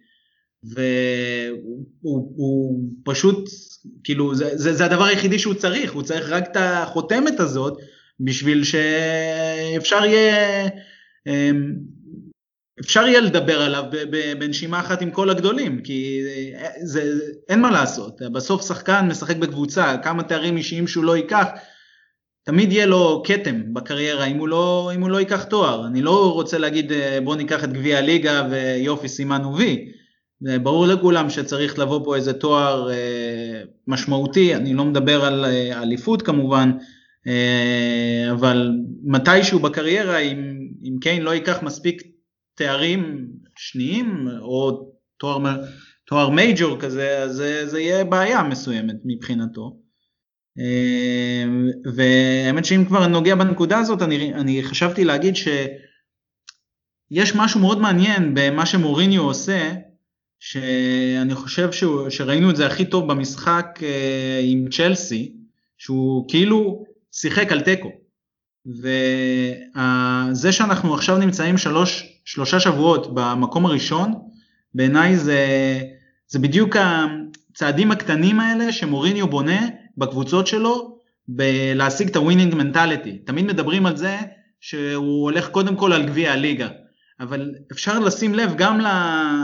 והוא 0.62 1.86
הוא, 2.00 2.32
הוא 2.36 2.80
פשוט, 3.04 3.48
כאילו, 4.04 4.34
זה, 4.34 4.56
זה, 4.56 4.72
זה 4.72 4.84
הדבר 4.84 5.04
היחידי 5.04 5.38
שהוא 5.38 5.54
צריך, 5.54 5.92
הוא 5.92 6.02
צריך 6.02 6.28
רק 6.28 6.50
את 6.50 6.56
החותמת 6.56 7.40
הזאת 7.40 7.78
בשביל 8.20 8.64
שאפשר 8.64 10.04
יהיה, 10.04 10.68
אמ, 11.26 11.72
אפשר 12.80 13.06
יהיה 13.06 13.20
לדבר 13.20 13.62
עליו 13.62 13.84
בנשימה 14.38 14.80
אחת 14.80 15.02
עם 15.02 15.10
כל 15.10 15.30
הגדולים, 15.30 15.82
כי 15.82 16.22
זה, 16.82 17.16
זה, 17.16 17.32
אין 17.48 17.60
מה 17.60 17.70
לעשות, 17.70 18.22
בסוף 18.32 18.68
שחקן 18.68 19.08
משחק 19.08 19.36
בקבוצה, 19.36 19.96
כמה 20.02 20.22
תארים 20.22 20.56
אישיים 20.56 20.86
שהוא 20.86 21.04
לא 21.04 21.16
ייקח, 21.16 21.46
תמיד 22.44 22.72
יהיה 22.72 22.86
לו 22.86 23.22
כתם 23.26 23.74
בקריירה 23.74 24.24
אם 24.24 24.36
הוא, 24.36 24.48
לא, 24.48 24.90
אם 24.94 25.00
הוא 25.00 25.10
לא 25.10 25.18
ייקח 25.20 25.44
תואר. 25.44 25.86
אני 25.86 26.02
לא 26.02 26.32
רוצה 26.32 26.58
להגיד 26.58 26.92
בוא 27.24 27.36
ניקח 27.36 27.64
את 27.64 27.72
גביע 27.72 27.98
הליגה 27.98 28.48
ויופי 28.50 29.08
סימנו 29.08 29.56
וי. 29.56 29.92
ברור 30.62 30.86
לכולם 30.86 31.30
שצריך 31.30 31.78
לבוא 31.78 32.04
פה 32.04 32.16
איזה 32.16 32.32
תואר 32.32 32.90
אה, 32.90 33.62
משמעותי, 33.86 34.54
אני 34.54 34.74
לא 34.74 34.84
מדבר 34.84 35.24
על 35.24 35.44
אליפות 35.72 36.22
כמובן, 36.22 36.70
אה, 37.26 38.28
אבל 38.32 38.70
מתישהו 39.04 39.58
בקריירה 39.58 40.18
אם, 40.18 40.68
אם 40.82 40.96
קיין 41.00 41.22
לא 41.22 41.30
ייקח 41.30 41.62
מספיק 41.62 42.02
תארים 42.54 43.26
שניים 43.56 44.28
או 44.40 44.90
תואר, 45.18 45.56
תואר 46.06 46.30
מייג'ור 46.30 46.80
כזה, 46.80 47.18
אז 47.22 47.32
זה, 47.36 47.66
זה 47.66 47.80
יהיה 47.80 48.04
בעיה 48.04 48.42
מסוימת 48.42 48.96
מבחינתו. 49.04 49.76
אה, 50.60 51.44
והאמת 51.94 52.64
שאם 52.64 52.84
כבר 52.84 53.06
נוגע 53.06 53.34
בנקודה 53.34 53.78
הזאת, 53.78 54.02
אני, 54.02 54.34
אני 54.34 54.62
חשבתי 54.62 55.04
להגיד 55.04 55.36
שיש 55.36 57.34
משהו 57.36 57.60
מאוד 57.60 57.80
מעניין 57.80 58.34
במה 58.34 58.66
שמוריניו 58.66 59.22
עושה, 59.22 59.72
שאני 60.40 61.34
חושב 61.34 61.72
שהוא, 61.72 62.10
שראינו 62.10 62.50
את 62.50 62.56
זה 62.56 62.66
הכי 62.66 62.84
טוב 62.84 63.12
במשחק 63.12 63.80
אה, 63.82 64.40
עם 64.42 64.68
צ'לסי, 64.70 65.32
שהוא 65.78 66.24
כאילו 66.28 66.84
שיחק 67.12 67.52
על 67.52 67.60
תיקו. 67.60 67.90
וזה 68.66 70.52
שאנחנו 70.52 70.94
עכשיו 70.94 71.18
נמצאים 71.18 71.58
שלוש, 71.58 72.20
שלושה 72.24 72.60
שבועות 72.60 73.14
במקום 73.14 73.66
הראשון, 73.66 74.14
בעיניי 74.74 75.16
זה, 75.16 75.46
זה 76.28 76.38
בדיוק 76.38 76.76
הצעדים 76.76 77.92
הקטנים 77.92 78.40
האלה 78.40 78.72
שמוריניו 78.72 79.28
בונה 79.28 79.79
בקבוצות 80.00 80.46
שלו 80.46 80.98
בלהשיג 81.28 82.08
את 82.08 82.16
ה 82.16 82.21
winning 82.21 82.54
mentality. 82.54 83.18
תמיד 83.18 83.44
מדברים 83.44 83.86
על 83.86 83.96
זה 83.96 84.18
שהוא 84.60 85.22
הולך 85.22 85.48
קודם 85.48 85.76
כל 85.76 85.92
על 85.92 86.06
גביע 86.06 86.32
הליגה. 86.32 86.68
אבל 87.20 87.54
אפשר 87.72 87.98
לשים 87.98 88.34
לב 88.34 88.54
גם 88.56 88.80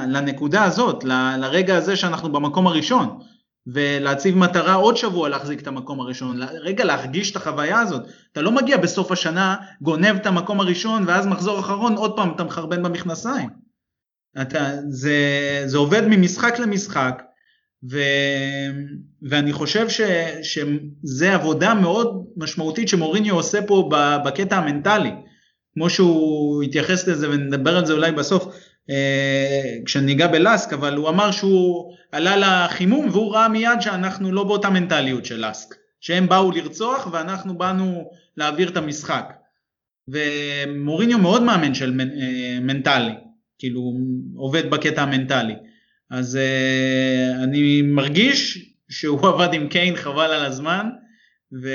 לנקודה 0.09 0.65
הזאת, 0.65 1.05
לרגע 1.39 1.77
הזה 1.77 1.97
שאנחנו 1.97 2.33
במקום 2.33 2.67
הראשון, 2.67 3.19
ולהציב 3.67 4.37
מטרה 4.37 4.75
עוד 4.75 4.97
שבוע 4.97 5.29
להחזיק 5.29 5.61
את 5.61 5.67
המקום 5.67 6.01
הראשון, 6.01 6.43
רגע 6.43 6.85
להרגיש 6.85 7.31
את 7.31 7.37
החוויה 7.37 7.81
הזאת. 7.81 8.03
אתה 8.33 8.43
לא 8.43 8.53
מגיע 8.53 8.77
בסוף 8.77 9.13
השנה, 9.13 9.57
גונב 9.81 10.17
את 10.17 10.27
המקום 10.27 10.61
הראשון, 10.61 11.05
ואז 11.07 11.27
מחזור 11.27 11.61
אחרון, 11.61 11.95
עוד 11.95 12.17
פעם 12.17 12.33
אתה 12.35 12.45
מחרבן 12.45 12.83
במכנסיים. 12.83 13.49
אתה, 14.41 14.71
זה, 14.89 15.19
זה 15.67 15.79
עובד 15.79 16.03
ממשחק 16.07 16.59
למשחק, 16.59 17.23
ו, 17.91 18.01
ואני 19.23 19.53
חושב 19.53 19.89
ש, 19.89 20.01
שזה 20.43 21.35
עבודה 21.35 21.75
מאוד 21.75 22.25
משמעותית 22.37 22.89
שמוריניו 22.89 23.35
עושה 23.35 23.63
פה 23.63 23.91
בקטע 24.25 24.57
המנטלי. 24.57 25.11
כמו 25.75 25.91
שהוא 25.91 26.63
התייחס 26.63 27.09
לזה 27.09 27.31
ונדבר 27.31 27.77
על 27.77 27.87
זה 27.87 27.93
אולי 27.93 28.13
בסוף 28.13 28.55
אה, 28.91 29.77
כשניגע 29.85 30.27
בלאסק, 30.27 30.73
אבל 30.73 30.97
הוא 30.97 31.09
אמר 31.09 31.31
שהוא 31.31 31.95
עלה 32.13 32.37
לחימום 32.37 33.09
והוא 33.11 33.35
ראה 33.35 33.49
מיד 33.49 33.81
שאנחנו 33.81 34.33
לא 34.33 34.45
באותה 34.45 34.71
מנטליות 34.71 35.25
של 35.25 35.47
לאסק, 35.47 35.75
שהם 36.01 36.29
באו 36.29 36.51
לרצוח 36.51 37.09
ואנחנו 37.13 37.59
באנו 37.59 38.11
להעביר 38.37 38.69
את 38.69 38.77
המשחק. 38.77 39.33
ומוריניו 40.09 41.19
מאוד 41.19 41.43
מאמן 41.43 41.75
של 41.75 42.01
אה, 42.01 42.59
מנטלי, 42.61 43.15
כאילו 43.59 43.93
עובד 44.37 44.71
בקטע 44.71 45.03
המנטלי. 45.03 45.55
אז 46.11 46.37
אה, 46.37 47.45
אני 47.45 47.83
מרגיש 47.83 48.71
שהוא 48.89 49.27
עבד 49.29 49.55
עם 49.55 49.69
קיין 49.69 49.97
חבל 49.97 50.33
על 50.33 50.45
הזמן, 50.45 50.89
ו... 51.63 51.69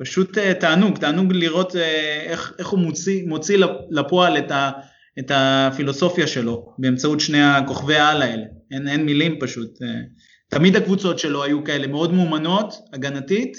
פשוט 0.00 0.38
אה, 0.38 0.54
תענוג, 0.54 0.98
תענוג 0.98 1.32
לראות 1.32 1.76
אה, 1.76 2.20
איך, 2.22 2.52
איך 2.58 2.68
הוא 2.68 2.80
מוציא, 2.80 3.22
מוציא 3.26 3.58
לפועל 3.90 4.38
את, 4.38 4.50
ה, 4.50 4.70
את 5.18 5.30
הפילוסופיה 5.34 6.26
שלו 6.26 6.74
באמצעות 6.78 7.20
שני 7.20 7.42
הכוכבי 7.42 7.96
העל 7.96 8.22
האלה, 8.22 8.44
אין, 8.70 8.88
אין 8.88 9.06
מילים 9.06 9.36
פשוט. 9.40 9.82
אה. 9.82 10.00
תמיד 10.48 10.76
הקבוצות 10.76 11.18
שלו 11.18 11.44
היו 11.44 11.64
כאלה 11.64 11.86
מאוד 11.86 12.12
מאומנות, 12.12 12.74
הגנתית, 12.92 13.56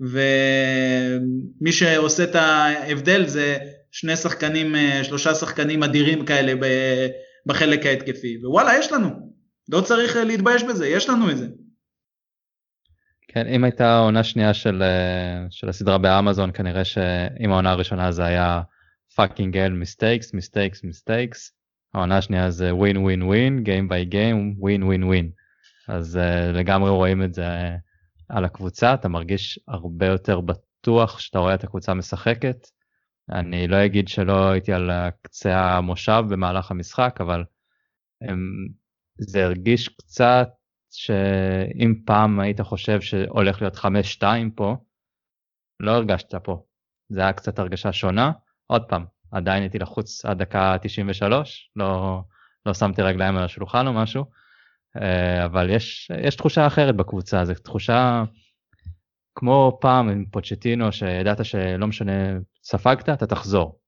ומי 0.00 1.72
שעושה 1.72 2.24
את 2.24 2.34
ההבדל 2.34 3.26
זה 3.26 3.56
שני 3.90 4.16
שחקנים, 4.16 4.74
שלושה 5.02 5.34
שחקנים 5.34 5.82
אדירים 5.82 6.24
כאלה 6.24 6.54
בחלק 7.48 7.86
ההתקפי, 7.86 8.38
ווואלה 8.42 8.78
יש 8.78 8.92
לנו, 8.92 9.32
לא 9.68 9.80
צריך 9.80 10.16
להתבייש 10.16 10.62
בזה, 10.62 10.86
יש 10.86 11.08
לנו 11.08 11.30
את 11.30 11.38
זה. 11.38 11.48
כן, 13.28 13.46
אם 13.46 13.64
הייתה 13.64 13.98
עונה 13.98 14.24
שנייה 14.24 14.54
של, 14.54 14.82
אה, 14.82 15.46
של 15.50 15.68
הסדרה 15.68 15.98
באמזון, 15.98 16.50
כנראה 16.54 16.84
שאם 16.84 17.52
העונה 17.52 17.70
הראשונה 17.70 18.12
זה 18.12 18.24
היה 18.24 18.62
fucking 19.14 19.56
all 19.56 19.72
mistakes, 19.72 20.34
mistakes, 20.34 20.84
mistakes, 20.84 21.52
העונה 21.94 22.18
השנייה 22.18 22.50
זה 22.50 22.74
win 22.74 22.96
win 22.96 23.22
win, 23.22 23.62
game 23.62 23.88
by 23.88 24.04
game, 24.04 24.54
win 24.58 24.82
win 24.82 25.04
win. 25.04 25.30
אז 25.88 26.16
אה, 26.16 26.56
לגמרי 26.56 26.90
רואים 26.90 27.22
את 27.22 27.34
זה 27.34 27.46
על 28.28 28.44
הקבוצה, 28.44 28.94
אתה 28.94 29.08
מרגיש 29.08 29.60
הרבה 29.68 30.06
יותר 30.06 30.40
בטוח 30.40 31.18
שאתה 31.18 31.38
רואה 31.38 31.54
את 31.54 31.64
הקבוצה 31.64 31.94
משחקת. 31.94 32.66
אני 33.32 33.68
לא 33.68 33.84
אגיד 33.84 34.08
שלא 34.08 34.50
הייתי 34.50 34.72
על 34.72 34.90
קצה 35.22 35.76
המושב 35.76 36.24
במהלך 36.28 36.70
המשחק, 36.70 37.18
אבל 37.20 37.44
אמ, 38.24 38.72
זה 39.18 39.44
הרגיש 39.44 39.88
קצת 39.88 40.48
שאם 40.90 41.94
פעם 42.06 42.40
היית 42.40 42.60
חושב 42.60 43.00
שהולך 43.00 43.62
להיות 43.62 43.76
5-2 43.76 44.22
פה, 44.54 44.76
לא 45.80 45.90
הרגשת 45.90 46.34
פה. 46.34 46.62
זה 47.08 47.20
היה 47.20 47.32
קצת 47.32 47.58
הרגשה 47.58 47.92
שונה. 47.92 48.32
עוד 48.66 48.84
פעם, 48.88 49.04
עדיין 49.32 49.62
הייתי 49.62 49.78
לחוץ 49.78 50.24
עד 50.24 50.38
דקה 50.38 50.76
93, 50.82 51.70
לא, 51.76 52.20
לא 52.66 52.74
שמתי 52.74 53.02
רגליים 53.02 53.36
על 53.36 53.44
השולחן 53.44 53.86
או 53.86 53.92
משהו, 53.92 54.24
אה, 55.02 55.44
אבל 55.44 55.70
יש, 55.70 56.10
יש 56.22 56.36
תחושה 56.36 56.66
אחרת 56.66 56.96
בקבוצה, 56.96 57.44
זו 57.44 57.54
תחושה 57.54 58.24
כמו 59.38 59.78
פעם 59.80 60.08
עם 60.08 60.24
פוצ'טינו, 60.30 60.92
שידעת 60.92 61.44
שלא 61.44 61.86
משנה, 61.86 62.12
ספגת, 62.62 63.08
אתה 63.08 63.26
תחזור. 63.26 63.80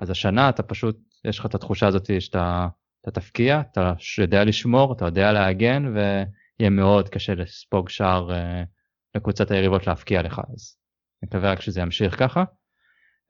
אז 0.00 0.10
השנה 0.10 0.48
אתה 0.48 0.62
פשוט, 0.62 0.96
יש 1.24 1.38
לך 1.38 1.46
את 1.46 1.54
התחושה 1.54 1.86
הזאת 1.86 2.20
שאתה 2.20 2.68
אתה 3.02 3.20
תפקיע, 3.20 3.60
אתה 3.60 3.92
יודע 4.18 4.44
לשמור, 4.44 4.92
אתה 4.92 5.04
יודע 5.04 5.32
להגן, 5.32 5.84
ויהיה 5.86 6.70
מאוד 6.70 7.08
קשה 7.08 7.34
לספוג 7.34 7.88
שער 7.88 8.30
uh, 8.30 8.34
לקבוצת 9.14 9.50
היריבות 9.50 9.86
להפקיע 9.86 10.22
לך, 10.22 10.40
אז 10.54 10.76
אני 11.22 11.28
מקווה 11.28 11.52
רק 11.52 11.60
שזה 11.60 11.80
ימשיך 11.80 12.18
ככה. 12.18 12.44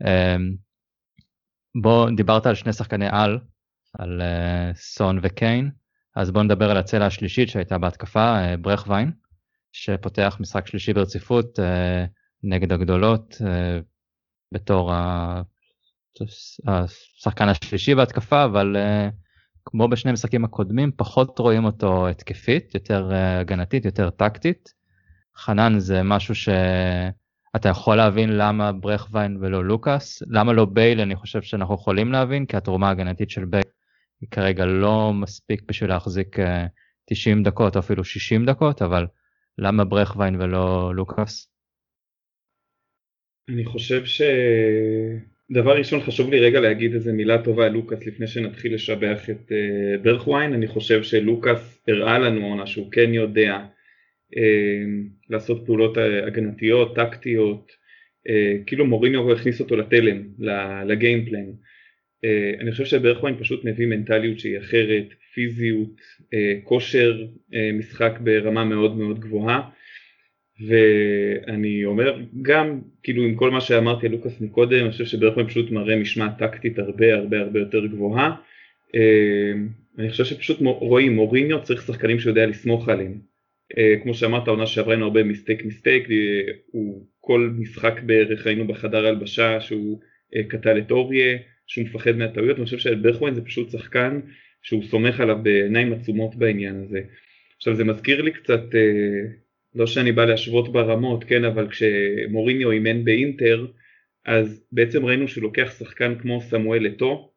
Um, 0.03 0.57
בוא, 1.83 2.11
דיברת 2.17 2.47
על 2.47 2.55
שני 2.55 2.73
שחקני 2.73 3.07
על, 3.11 3.39
על 3.99 4.23
uh, 4.23 4.77
סון 4.77 5.19
וקיין, 5.23 5.71
אז 6.17 6.31
בוא 6.31 6.43
נדבר 6.43 6.71
על 6.71 6.77
הצלע 6.77 7.07
השלישית 7.07 7.49
שהייתה 7.49 7.79
בהתקפה, 7.79 8.37
uh, 8.39 8.57
ברכווין, 8.57 9.13
שפותח 9.77 10.37
משחק 10.41 10.67
שלישי 10.67 10.93
ברציפות 10.93 11.59
uh, 11.59 11.63
נגד 12.43 12.73
הגדולות 12.73 13.35
uh, 13.35 13.45
בתור 14.53 14.93
השחקן 16.67 17.49
השלישי 17.49 17.95
בהתקפה, 17.95 18.45
אבל 18.45 18.77
uh, 18.77 19.15
כמו 19.67 19.89
בשני 19.89 20.11
המשחקים 20.11 20.45
הקודמים, 20.45 20.91
פחות 20.97 21.39
רואים 21.39 21.65
אותו 21.65 22.09
התקפית, 22.09 22.75
יותר 22.75 23.13
אה, 23.13 23.39
הגנתית, 23.39 23.85
יותר 23.85 24.11
טקטית. 24.11 24.69
חנן 25.37 25.79
זה 25.79 26.03
משהו 26.03 26.35
שאתה 26.35 27.69
יכול 27.69 27.97
להבין 27.97 28.37
למה 28.37 28.73
ברכווין 28.73 29.37
ולא 29.41 29.65
לוקאס, 29.65 30.23
למה 30.27 30.53
לא 30.53 30.65
בייל 30.65 31.01
אני 31.01 31.17
חושב 31.17 31.43
שאנחנו 31.43 31.75
יכולים 31.75 32.13
להבין, 32.13 32.47
כי 32.47 32.57
התרומה 32.57 32.89
ההגנתית 32.89 33.31
של 33.31 33.45
בייל 33.45 33.65
היא 34.21 34.29
כרגע 34.31 34.67
לא 34.67 35.13
מספיק 35.13 35.63
בשביל 35.69 35.91
להחזיק 35.91 36.37
90 37.11 37.39
אה, 37.39 37.45
דקות 37.45 37.77
או 37.77 37.81
אפילו 37.81 38.05
60 38.05 38.47
דקות, 38.47 38.83
אבל 38.83 39.07
למה 39.59 39.85
ברכווין 39.85 40.41
ולא 40.41 40.93
לוקאס? 40.95 41.53
אני 43.49 43.65
חושב 43.65 44.05
ש... 44.05 44.23
דבר 45.51 45.79
ראשון 45.79 46.01
חשוב 46.01 46.31
לי 46.31 46.41
רגע 46.41 46.61
להגיד 46.61 46.95
איזה 46.95 47.13
מילה 47.13 47.43
טובה 47.43 47.67
על 47.67 47.73
לוקאס 47.73 48.07
לפני 48.07 48.27
שנתחיל 48.27 48.75
לשבח 48.75 49.31
את 49.31 49.53
uh, 49.53 50.03
ברכווין, 50.03 50.53
אני 50.53 50.67
חושב 50.67 51.03
שלוקאס 51.03 51.85
הראה 51.89 52.19
לנו 52.19 52.47
עונה 52.47 52.67
שהוא 52.67 52.93
כן 52.93 53.15
יודע 53.15 53.59
uh, 54.35 54.39
לעשות 55.31 55.67
פעולות 55.67 55.97
הגנתיות, 56.27 56.95
טקטיות, 56.95 57.71
uh, 58.29 58.65
כאילו 58.67 58.87
מוריניו 58.87 59.33
הכניס 59.33 59.61
אותו 59.61 59.77
לתלם, 59.77 60.29
לגיימפלן. 60.87 61.47
אני 62.61 62.71
חושב 62.71 62.85
שברכווין 62.85 63.39
פשוט 63.39 63.65
מביא 63.65 63.87
מנטליות 63.87 64.39
שהיא 64.39 64.59
אחרת, 64.59 65.07
פיזיות, 65.35 66.01
כושר 66.65 67.25
uh, 67.51 67.55
משחק 67.79 68.19
ברמה 68.21 68.65
מאוד 68.65 68.97
מאוד 68.97 69.21
גבוהה. 69.21 69.61
ואני 70.69 71.85
אומר 71.85 72.21
גם 72.43 72.81
כאילו 73.03 73.23
עם 73.23 73.35
כל 73.35 73.51
מה 73.51 73.61
שאמרתי 73.61 74.07
על 74.07 74.13
לוקאס 74.13 74.41
מקודם 74.41 74.83
אני 74.83 74.91
חושב 74.91 75.05
שברכמן 75.05 75.47
פשוט 75.47 75.71
מראה 75.71 75.97
משמעת 75.97 76.39
טקטית 76.39 76.79
הרבה 76.79 77.15
הרבה 77.15 77.41
הרבה 77.41 77.61
יותר 77.61 77.87
גבוהה. 77.87 78.35
אה, 78.95 79.53
אני 79.99 80.11
חושב 80.11 80.25
שפשוט 80.25 80.59
רואים 80.61 81.17
מוריניו 81.17 81.63
צריך 81.63 81.83
שחקנים 81.83 82.19
שיודע 82.19 82.47
לסמוך 82.47 82.89
עליהם. 82.89 83.19
כמו 84.03 84.15
שאמרת, 84.15 84.49
העונה 84.49 84.67
שעברה 84.67 84.93
היינו 84.93 85.05
הרבה 85.05 85.23
מיסטייק 85.23 85.65
מיסטייק, 85.65 86.09
הוא 86.67 87.07
כל 87.21 87.51
משחק 87.59 88.01
בערך 88.07 88.47
היינו 88.47 88.67
בחדר 88.67 89.07
הלבשה 89.07 89.61
שהוא 89.61 90.01
קטל 90.49 90.79
את 90.79 90.91
אוריה, 90.91 91.37
שהוא 91.67 91.85
מפחד 91.85 92.17
מהטעויות, 92.17 92.57
אני 92.57 92.65
חושב 92.65 92.79
שברכווין 92.79 93.35
זה 93.35 93.45
פשוט 93.45 93.71
שחקן 93.71 94.21
שהוא 94.67 94.83
סומך 94.83 95.21
עליו 95.21 95.39
בעיניים 95.43 95.93
עצומות 95.93 96.37
בעניין 96.37 96.85
הזה. 96.85 97.01
עכשיו 97.57 97.75
זה 97.75 97.85
מזכיר 97.85 98.23
לי 98.23 98.33
קצת, 98.33 98.63
לא 99.75 99.87
שאני 99.87 100.13
בא 100.13 100.25
להשוות 100.25 100.73
ברמות, 100.73 101.25
כן, 101.25 101.45
אבל 101.45 101.69
כשמוריניו 101.69 102.71
אימן 102.71 103.05
באינטר, 103.05 103.67
אז 104.27 104.67
בעצם 104.73 105.07
ראינו 105.07 105.29
שהוא 105.29 105.43
לוקח 105.43 105.75
שחקן 105.79 106.15
כמו 106.15 106.41
סמואל 106.41 106.87
אתו, 106.87 107.33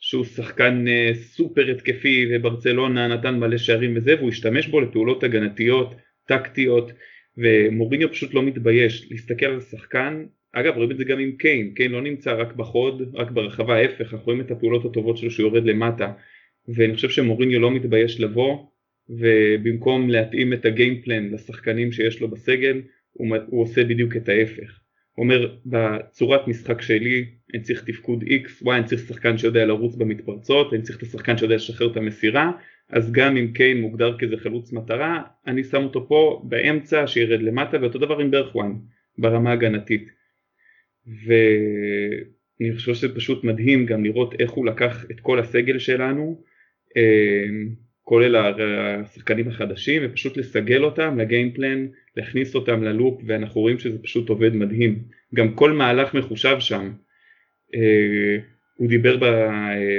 שהוא 0.00 0.24
שחקן 0.24 0.84
uh, 0.86 1.14
סופר 1.14 1.70
התקפי 1.70 2.26
וברצלונה 2.30 3.08
נתן 3.08 3.34
מלא 3.34 3.58
שערים 3.58 3.96
וזה, 3.96 4.14
והוא 4.18 4.28
השתמש 4.28 4.66
בו 4.66 4.80
לפעולות 4.80 5.24
הגנתיות, 5.24 5.94
טקטיות, 6.26 6.92
ומוריניו 7.36 8.10
פשוט 8.10 8.34
לא 8.34 8.42
מתבייש 8.42 9.08
להסתכל 9.10 9.46
על 9.46 9.58
השחקן, 9.58 10.24
אגב 10.52 10.74
רואים 10.74 10.90
את 10.90 10.96
זה 10.96 11.04
גם 11.04 11.18
עם 11.18 11.32
קיין, 11.32 11.74
קיין 11.74 11.90
לא 11.90 12.02
נמצא 12.02 12.34
רק 12.34 12.52
בחוד, 12.52 13.02
רק 13.14 13.30
ברחבה, 13.30 13.76
ההפך, 13.76 14.12
אנחנו 14.12 14.24
רואים 14.24 14.40
את 14.40 14.50
הפעולות 14.50 14.84
הטובות 14.84 15.16
שלו 15.16 15.30
שהוא 15.30 15.46
יורד 15.46 15.64
למטה, 15.64 16.12
ואני 16.68 16.94
חושב 16.94 17.08
שמוריניו 17.08 17.60
לא 17.60 17.70
מתבייש 17.70 18.20
לבוא, 18.20 18.66
ובמקום 19.08 20.10
להתאים 20.10 20.52
את 20.52 20.64
הגיימפלן 20.64 21.30
לשחקנים 21.30 21.92
שיש 21.92 22.20
לו 22.20 22.28
בסגל, 22.28 22.82
הוא, 23.12 23.36
הוא 23.46 23.62
עושה 23.62 23.84
בדיוק 23.84 24.16
את 24.16 24.28
ההפך. 24.28 24.80
הוא 25.14 25.24
אומר 25.24 25.56
בצורת 25.66 26.48
משחק 26.48 26.82
שלי 26.82 27.24
אני 27.54 27.62
צריך 27.62 27.84
תפקוד 27.84 28.24
X, 28.24 28.64
Y, 28.64 28.70
אני 28.70 28.84
צריך 28.84 29.00
שחקן 29.08 29.38
שיודע 29.38 29.64
לרוץ 29.64 29.96
במתפרצות, 29.96 30.74
אני 30.74 30.82
צריך 30.82 30.98
את 30.98 31.02
השחקן 31.02 31.36
שיודע 31.36 31.54
לשחרר 31.54 31.92
את 31.92 31.96
המסירה, 31.96 32.52
אז 32.88 33.12
גם 33.12 33.36
אם 33.36 33.52
קיין 33.52 33.80
מוגדר 33.80 34.18
כזה 34.18 34.36
חלוץ 34.36 34.72
מטרה, 34.72 35.22
אני 35.46 35.64
שם 35.64 35.82
אותו 35.82 36.08
פה 36.08 36.42
באמצע 36.48 37.06
שירד 37.06 37.42
למטה, 37.42 37.76
ואותו 37.80 37.98
דבר 37.98 38.18
עם 38.18 38.30
ברכוואן 38.30 38.72
ברמה 39.18 39.52
הגנתית. 39.52 40.10
ואני 41.06 42.74
חושב 42.74 42.94
שזה 42.94 43.14
פשוט 43.14 43.44
מדהים 43.44 43.86
גם 43.86 44.04
לראות 44.04 44.34
איך 44.40 44.50
הוא 44.50 44.66
לקח 44.66 45.04
את 45.10 45.20
כל 45.20 45.38
הסגל 45.38 45.78
שלנו, 45.78 46.44
כולל 48.04 48.36
השחקנים 48.36 49.48
החדשים, 49.48 50.02
ופשוט 50.04 50.36
לסגל 50.36 50.84
אותם 50.84 51.18
לגיימפלן, 51.18 51.86
להכניס 52.16 52.54
אותם 52.54 52.82
ללופ, 52.82 53.20
ואנחנו 53.26 53.60
רואים 53.60 53.78
שזה 53.78 53.98
פשוט 54.02 54.28
עובד 54.28 54.54
מדהים. 54.54 54.98
גם 55.34 55.54
כל 55.54 55.72
מהלך 55.72 56.14
מחושב 56.14 56.56
שם. 56.60 56.92
אה, 57.74 58.38
הוא 58.76 58.88
דיבר 58.88 59.16
ב, 59.16 59.22
אה, 59.24 59.98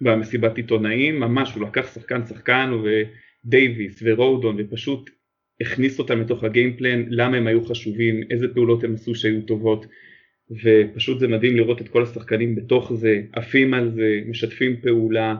במסיבת 0.00 0.56
עיתונאים, 0.56 1.20
ממש, 1.20 1.54
הוא 1.54 1.66
לקח 1.66 1.94
שחקן 1.94 2.26
שחקן 2.26 2.70
ודייוויס 2.84 4.02
ורודון 4.04 4.56
ופשוט 4.58 5.10
הכניס 5.60 5.98
אותם 5.98 6.20
לתוך 6.20 6.44
הגיימפלן, 6.44 7.04
למה 7.08 7.36
הם 7.36 7.46
היו 7.46 7.64
חשובים, 7.64 8.20
איזה 8.30 8.48
פעולות 8.54 8.84
הם 8.84 8.94
עשו 8.94 9.14
שהיו 9.14 9.42
טובות, 9.42 9.86
ופשוט 10.50 11.18
זה 11.18 11.28
מדהים 11.28 11.56
לראות 11.56 11.80
את 11.80 11.88
כל 11.88 12.02
השחקנים 12.02 12.54
בתוך 12.54 12.92
זה, 12.92 13.22
עפים 13.32 13.74
על 13.74 13.90
זה, 13.90 14.20
משתפים 14.26 14.76
פעולה, 14.80 15.36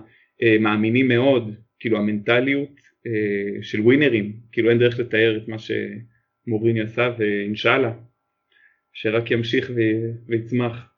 מאמינים 0.61 1.09
מאוד, 1.09 1.55
כאילו 1.81 1.99
המנטליות 1.99 2.81
אה, 3.07 3.63
של 3.63 3.81
ווינרים, 3.81 4.37
כאילו 4.53 4.71
אין 4.71 4.79
דרך 4.79 4.99
לתאר 4.99 5.37
את 5.43 5.49
מה 5.49 5.57
שמוריני 5.59 6.81
עשה 6.81 7.11
ואינשאללה, 7.19 7.93
שרק 8.93 9.31
ימשיך 9.31 9.71
ויצמח. 10.27 10.95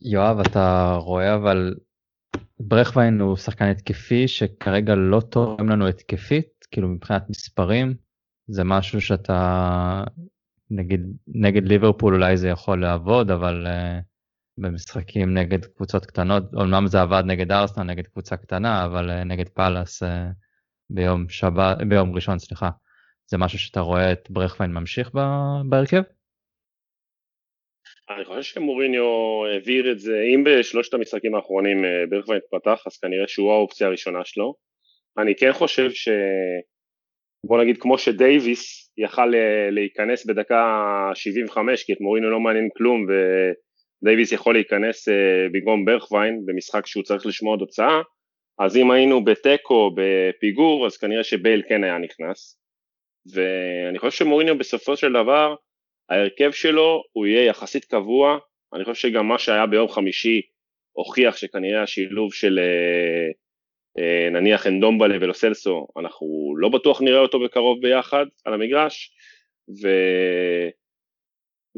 יואב, 0.00 0.40
אתה 0.40 0.96
רואה 1.00 1.34
אבל 1.34 1.74
ברכווין 2.60 3.20
הוא 3.20 3.36
שחקן 3.36 3.64
התקפי 3.64 4.28
שכרגע 4.28 4.94
לא 4.94 5.20
תורם 5.20 5.68
לנו 5.68 5.88
התקפית, 5.88 6.66
כאילו 6.70 6.88
מבחינת 6.88 7.30
מספרים, 7.30 7.94
זה 8.46 8.64
משהו 8.64 9.00
שאתה, 9.00 10.04
נגיד 10.70 11.00
נגד 11.28 11.68
ליברפול 11.68 12.14
אולי 12.14 12.36
זה 12.36 12.48
יכול 12.48 12.80
לעבוד, 12.80 13.30
אבל 13.30 13.66
uh, 13.66 14.02
במשחקים 14.58 15.34
נגד 15.38 15.64
קבוצות 15.64 16.06
קטנות, 16.06 16.42
אומנם 16.54 16.86
זה 16.86 17.00
עבד 17.00 17.22
נגד 17.26 17.52
ארסנל, 17.52 17.84
נגד 17.84 18.06
קבוצה 18.06 18.36
קטנה, 18.36 18.84
אבל 18.84 19.10
uh, 19.10 19.24
נגד 19.24 19.48
פאלאס 19.48 20.02
uh, 20.02 20.06
ביום 20.90 21.28
שבת, 21.28 21.78
ביום 21.88 22.14
ראשון, 22.14 22.38
סליחה, 22.38 22.70
זה 23.26 23.38
משהו 23.38 23.58
שאתה 23.58 23.80
רואה 23.80 24.12
את 24.12 24.30
ברכווין 24.30 24.72
ממשיך 24.72 25.10
בהרכב? 25.68 26.02
אני 28.10 28.24
חושב 28.24 28.42
שמוריניו 28.42 29.04
העביר 29.46 29.92
את 29.92 29.98
זה, 29.98 30.20
אם 30.34 30.44
בשלושת 30.44 30.94
המשחקים 30.94 31.34
האחרונים 31.34 31.84
אה, 31.84 31.90
ברכווין 32.10 32.40
פתח, 32.50 32.82
אז 32.86 32.96
כנראה 32.96 33.28
שהוא 33.28 33.52
האופציה 33.52 33.86
הראשונה 33.86 34.24
שלו. 34.24 34.54
אני 35.18 35.34
כן 35.36 35.52
חושב 35.52 35.90
ש... 35.90 36.08
בוא 37.46 37.62
נגיד 37.62 37.76
כמו 37.80 37.98
שדייוויס 37.98 38.92
יכל 38.98 39.32
להיכנס 39.70 40.26
בדקה 40.26 40.64
75 41.14 41.84
כי 41.84 41.92
את 41.92 42.00
מוריניו 42.00 42.30
לא 42.30 42.40
מעניין 42.40 42.68
כלום 42.76 43.06
ודייוויס 44.04 44.32
יכול 44.32 44.54
להיכנס 44.54 45.08
אה, 45.08 45.46
במקום 45.52 45.84
ברכווין 45.84 46.42
במשחק 46.46 46.86
שהוא 46.86 47.02
צריך 47.02 47.26
לשמוע 47.26 47.52
עוד 47.52 47.60
הוצאה 47.60 48.00
אז 48.58 48.76
אם 48.76 48.90
היינו 48.90 49.24
בתיקו 49.24 49.90
בפיגור 49.96 50.86
אז 50.86 50.96
כנראה 50.96 51.24
שבייל 51.24 51.62
כן 51.68 51.84
היה 51.84 51.98
נכנס. 51.98 52.58
ואני 53.34 53.98
חושב 53.98 54.24
שמוריניו 54.24 54.58
בסופו 54.58 54.96
של 54.96 55.12
דבר 55.12 55.54
ההרכב 56.10 56.50
שלו 56.52 57.02
הוא 57.12 57.26
יהיה 57.26 57.44
יחסית 57.44 57.84
קבוע, 57.84 58.38
אני 58.74 58.84
חושב 58.84 59.08
שגם 59.08 59.28
מה 59.28 59.38
שהיה 59.38 59.66
ביום 59.66 59.88
חמישי 59.88 60.42
הוכיח 60.92 61.36
שכנראה 61.36 61.82
השילוב 61.82 62.34
של 62.34 62.58
אה, 62.58 63.30
אה, 63.98 64.30
נניח 64.30 64.66
אנדומבלה 64.66 65.16
ולוסלסו, 65.20 65.86
אנחנו 65.96 66.54
לא 66.58 66.68
בטוח 66.68 67.02
נראה 67.02 67.20
אותו 67.20 67.40
בקרוב 67.40 67.80
ביחד 67.82 68.26
על 68.44 68.54
המגרש, 68.54 69.10
ו... 69.82 69.88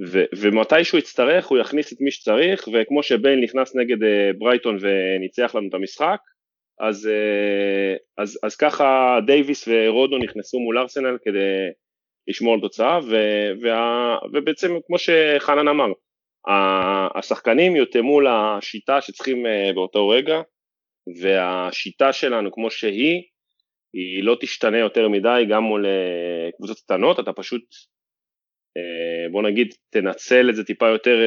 ו- 0.05 0.25
ומתי 0.41 0.85
שהוא 0.85 0.99
יצטרך 0.99 1.47
הוא 1.47 1.59
יכניס 1.59 1.93
את 1.93 2.01
מי 2.01 2.11
שצריך 2.11 2.69
וכמו 2.73 3.03
שבייל 3.03 3.41
נכנס 3.41 3.77
נגד 3.77 4.03
uh, 4.03 4.39
ברייטון 4.39 4.79
וניצח 4.81 5.55
לנו 5.55 5.69
את 5.69 5.75
המשחק 5.75 6.19
אז, 6.81 7.07
uh, 7.07 8.23
אז, 8.23 8.39
אז 8.43 8.57
ככה 8.57 9.19
דייוויס 9.27 9.69
ורודו 9.69 10.19
נכנסו 10.19 10.59
מול 10.59 10.79
ארסנל 10.79 11.19
כדי 11.25 11.71
לשמור 12.29 12.55
על 12.55 12.61
תוצאה, 12.61 12.99
ו, 12.99 13.17
וה, 13.63 14.19
ובעצם 14.33 14.69
כמו 14.87 14.97
שחנן 14.99 15.69
אמר, 15.69 15.93
השחקנים 17.15 17.77
יותאמו 17.77 18.21
לשיטה 18.21 19.01
שצריכים 19.01 19.47
אה, 19.47 19.73
באותו 19.75 20.09
רגע, 20.09 20.41
והשיטה 21.21 22.13
שלנו 22.13 22.53
כמו 22.53 22.71
שהיא, 22.71 23.23
היא 23.95 24.25
לא 24.25 24.37
תשתנה 24.41 24.79
יותר 24.79 25.09
מדי 25.09 25.43
גם 25.51 25.63
מול 25.63 25.87
קבוצות 26.57 26.79
קטנות, 26.79 27.21
אתה 27.21 27.33
פשוט 27.33 27.63
בוא 29.31 29.43
נגיד 29.43 29.75
תנצל 29.91 30.51
את 30.51 30.57
זה 30.57 30.65
טיפה 30.65 30.89
יותר 30.89 31.19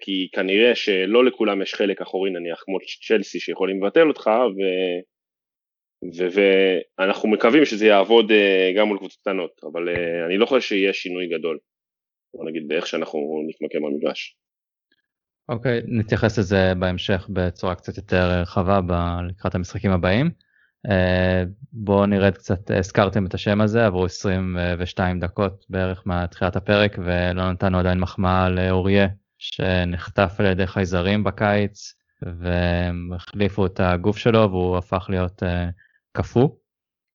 כי 0.00 0.28
כנראה 0.32 0.74
שלא 0.74 1.24
לכולם 1.24 1.62
יש 1.62 1.74
חלק 1.74 2.00
אחורי 2.00 2.30
נניח 2.30 2.62
כמו 2.64 2.78
צ'לסי 3.08 3.40
שיכולים 3.40 3.84
לבטל 3.84 4.08
אותך 4.08 4.26
ו... 4.26 4.60
ואנחנו 6.98 7.28
מקווים 7.28 7.64
שזה 7.64 7.86
יעבוד 7.86 8.30
אה, 8.30 8.72
גם 8.76 8.88
מול 8.88 8.98
קבוצות 8.98 9.20
קטנות, 9.20 9.50
אבל 9.72 9.88
אה, 9.88 10.26
אני 10.26 10.38
לא 10.38 10.46
חושב 10.46 10.60
שיהיה 10.60 10.92
שינוי 10.92 11.28
גדול, 11.28 11.58
בוא 12.34 12.50
נגיד 12.50 12.68
באיך 12.68 12.86
שאנחנו 12.86 13.44
נתמקם 13.48 13.82
במגרש. 13.82 14.36
אוקיי, 15.48 15.78
okay, 15.78 15.82
נתייחס 15.88 16.38
לזה 16.38 16.72
בהמשך 16.78 17.28
בצורה 17.32 17.74
קצת 17.74 17.96
יותר 17.96 18.40
רחבה 18.42 18.80
לקראת 19.28 19.54
המשחקים 19.54 19.90
הבאים. 19.90 20.30
Uh, 20.86 21.48
בואו 21.72 22.06
נרד 22.06 22.34
קצת, 22.34 22.70
הזכרתם 22.70 23.26
את 23.26 23.34
השם 23.34 23.60
הזה, 23.60 23.86
עברו 23.86 24.04
22 24.04 25.20
דקות 25.20 25.66
בערך 25.68 26.06
מתחילת 26.06 26.56
הפרק 26.56 26.92
ולא 26.98 27.52
נתנו 27.52 27.78
עדיין 27.78 28.00
מחמאה 28.00 28.48
לאוריה 28.48 29.08
שנחטף 29.38 30.34
על 30.38 30.46
ידי 30.46 30.66
חייזרים 30.66 31.24
בקיץ 31.24 31.94
והחליפו 32.22 33.66
את 33.66 33.80
הגוף 33.80 34.16
שלו 34.16 34.50
והוא 34.50 34.78
הפך 34.78 35.06
להיות 35.08 35.42
uh, 35.42 35.46
קפוא? 36.12 36.48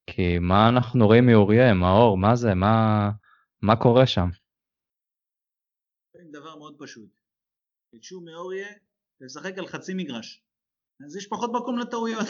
כי 0.07 0.39
מה 0.39 0.69
אנחנו 0.69 1.05
רואים 1.05 1.25
מאוריה, 1.25 1.73
מאור, 1.73 2.17
מה 2.17 2.35
זה, 2.35 2.53
מה, 2.53 3.09
מה 3.61 3.75
קורה 3.75 4.05
שם? 4.05 4.29
דבר 6.31 6.55
מאוד 6.55 6.75
פשוט. 6.79 7.09
ביקשו 7.93 8.21
מאוריה 8.21 8.67
לשחק 9.21 9.57
על 9.57 9.67
חצי 9.67 9.93
מגרש. 9.93 10.43
אז 11.05 11.15
יש 11.15 11.27
פחות 11.27 11.51
מקום 11.53 11.79
לטעויות. 11.79 12.27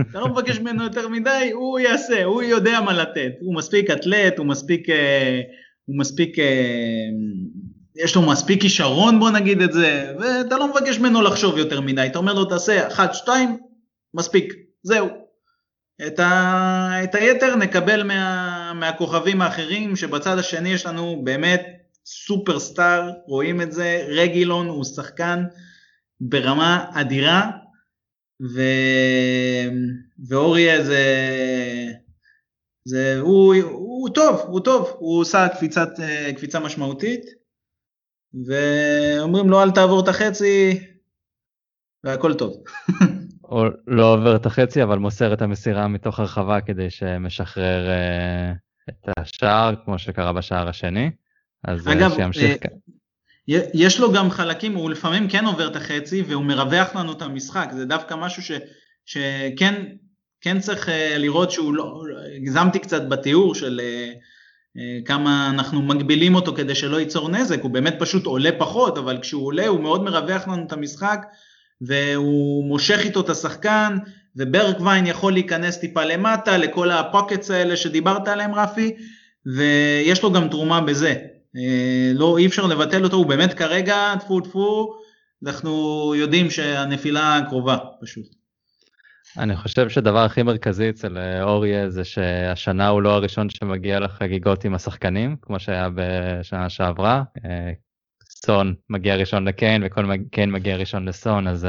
אתה 0.00 0.20
לא 0.20 0.28
מבקש 0.28 0.58
ממנו 0.58 0.84
יותר 0.84 1.08
מדי, 1.08 1.50
הוא 1.52 1.78
יעשה, 1.78 2.24
הוא 2.24 2.42
יודע 2.42 2.80
מה 2.80 2.92
לתת. 2.92 3.32
הוא 3.40 3.54
מספיק 3.54 3.90
אתלט, 3.90 4.38
הוא 4.38 4.46
מספיק... 4.46 4.90
אה, 4.90 5.40
הוא 5.84 5.98
מספיק... 5.98 6.38
אה, 6.38 7.08
יש 7.96 8.16
לו 8.16 8.22
מספיק 8.22 8.60
כישרון 8.60 9.20
בוא 9.20 9.30
נגיד 9.30 9.62
את 9.62 9.72
זה, 9.72 10.14
ואתה 10.20 10.58
לא 10.58 10.68
מבקש 10.68 10.98
ממנו 10.98 11.22
לחשוב 11.22 11.58
יותר 11.58 11.80
מדי, 11.80 12.06
אתה 12.06 12.18
אומר 12.18 12.32
לו 12.32 12.44
תעשה 12.44 12.88
אחת, 12.88 13.14
שתיים, 13.14 13.58
מספיק, 14.14 14.54
זהו. 14.82 15.08
את, 16.06 16.18
ה... 16.20 17.04
את 17.04 17.14
היתר 17.14 17.56
נקבל 17.56 18.02
מה... 18.02 18.72
מהכוכבים 18.74 19.42
האחרים 19.42 19.96
שבצד 19.96 20.38
השני 20.38 20.68
יש 20.68 20.86
לנו 20.86 21.20
באמת 21.24 21.62
סופרסטאר, 22.06 23.10
רואים 23.26 23.60
את 23.60 23.72
זה, 23.72 24.04
רגילון 24.08 24.66
הוא 24.66 24.84
שחקן 24.84 25.44
ברמה 26.20 26.84
אדירה, 26.94 27.50
ו... 28.42 28.60
ואוריה 30.28 30.84
זה, 30.84 31.04
זה 32.84 33.18
הוא, 33.20 33.54
הוא 33.54 34.08
טוב, 34.14 34.40
הוא 34.46 34.60
טוב, 34.60 34.96
הוא 34.98 35.20
עושה 35.20 35.48
קפיצת, 35.48 35.88
קפיצה 36.36 36.60
משמעותית, 36.60 37.24
ואומרים 38.46 39.50
לו 39.50 39.62
אל 39.62 39.70
תעבור 39.70 40.02
את 40.02 40.08
החצי, 40.08 40.80
והכל 42.04 42.34
טוב. 42.34 42.64
או 43.44 43.64
לא 43.86 44.14
עובר 44.14 44.36
את 44.36 44.46
החצי 44.46 44.82
אבל 44.82 44.98
מוסר 44.98 45.32
את 45.32 45.42
המסירה 45.42 45.88
מתוך 45.88 46.20
הרחבה 46.20 46.60
כדי 46.60 46.90
שמשחרר 46.90 47.86
uh, 47.88 48.88
את 48.88 49.08
השער 49.18 49.74
כמו 49.84 49.98
שקרה 49.98 50.32
בשער 50.32 50.68
השני. 50.68 51.10
אז 51.64 51.88
אגב, 51.88 52.14
שימשיך. 52.14 52.56
יש 53.48 54.00
לו 54.00 54.12
גם 54.12 54.30
חלקים, 54.30 54.74
הוא 54.74 54.90
לפעמים 54.90 55.28
כן 55.28 55.44
עובר 55.44 55.68
את 55.68 55.76
החצי 55.76 56.22
והוא 56.28 56.44
מרווח 56.44 56.96
לנו 56.96 57.12
את 57.12 57.22
המשחק, 57.22 57.68
זה 57.72 57.84
דווקא 57.84 58.14
משהו 58.14 58.42
ש, 58.42 58.52
שכן 59.06 59.84
כן 60.40 60.60
צריך 60.60 60.88
uh, 60.88 60.92
לראות 61.18 61.50
שהוא 61.50 61.74
לא, 61.74 62.02
הגזמתי 62.36 62.78
קצת 62.78 63.08
בתיאור 63.08 63.54
של 63.54 63.80
uh, 63.80 64.14
uh, 64.76 65.06
כמה 65.06 65.50
אנחנו 65.50 65.82
מגבילים 65.82 66.34
אותו 66.34 66.54
כדי 66.54 66.74
שלא 66.74 67.00
ייצור 67.00 67.28
נזק, 67.28 67.62
הוא 67.62 67.70
באמת 67.70 67.94
פשוט 67.98 68.26
עולה 68.26 68.50
פחות, 68.58 68.98
אבל 68.98 69.18
כשהוא 69.22 69.46
עולה 69.46 69.66
הוא 69.66 69.80
מאוד 69.80 70.04
מרווח 70.04 70.48
לנו 70.48 70.64
את 70.66 70.72
המשחק 70.72 71.26
והוא 71.80 72.64
מושך 72.64 73.00
איתו 73.04 73.20
את 73.20 73.28
השחקן, 73.28 73.98
וברקווין 74.36 75.06
יכול 75.06 75.32
להיכנס 75.32 75.78
טיפה 75.78 76.04
למטה 76.04 76.58
לכל 76.58 76.90
הפוקטס 76.90 77.50
האלה 77.50 77.76
שדיברת 77.76 78.28
עליהם 78.28 78.54
רפי, 78.54 78.94
ויש 79.56 80.22
לו 80.22 80.32
גם 80.32 80.48
תרומה 80.48 80.80
בזה. 80.80 81.14
אה, 81.56 82.12
לא, 82.14 82.38
אי 82.38 82.46
אפשר 82.46 82.66
לבטל 82.66 83.04
אותו, 83.04 83.16
הוא 83.16 83.26
באמת 83.26 83.54
כרגע, 83.54 84.14
טפו 84.20 84.40
טפו, 84.40 84.94
אנחנו 85.46 86.12
יודעים 86.14 86.50
שהנפילה 86.50 87.40
קרובה 87.48 87.78
פשוט. 88.00 88.26
אני 89.38 89.56
חושב 89.56 89.88
שהדבר 89.88 90.24
הכי 90.24 90.42
מרכזי 90.42 90.90
אצל 90.90 91.18
אה, 91.18 91.42
אוריה 91.42 91.90
זה 91.90 92.04
שהשנה 92.04 92.88
הוא 92.88 93.02
לא 93.02 93.10
הראשון 93.10 93.50
שמגיע 93.50 94.00
לחגיגות 94.00 94.64
עם 94.64 94.74
השחקנים, 94.74 95.36
כמו 95.42 95.60
שהיה 95.60 95.88
בשנה 95.94 96.68
שעברה. 96.68 97.22
אה, 97.44 97.72
סון 98.46 98.74
מגיע 98.90 99.16
ראשון 99.16 99.48
לקיין 99.48 99.82
וכל 99.86 100.06
קיין 100.30 100.50
מגיע 100.50 100.76
ראשון 100.76 101.08
לסון 101.08 101.48
אז 101.48 101.66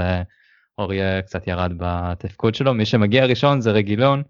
אוריה 0.77 1.21
קצת 1.21 1.47
ירד 1.47 1.71
בתפקוד 1.77 2.55
שלו 2.55 2.73
מי 2.73 2.85
שמגיע 2.85 3.25
ראשון 3.25 3.61
זה 3.61 3.71
רגילון 3.71 4.23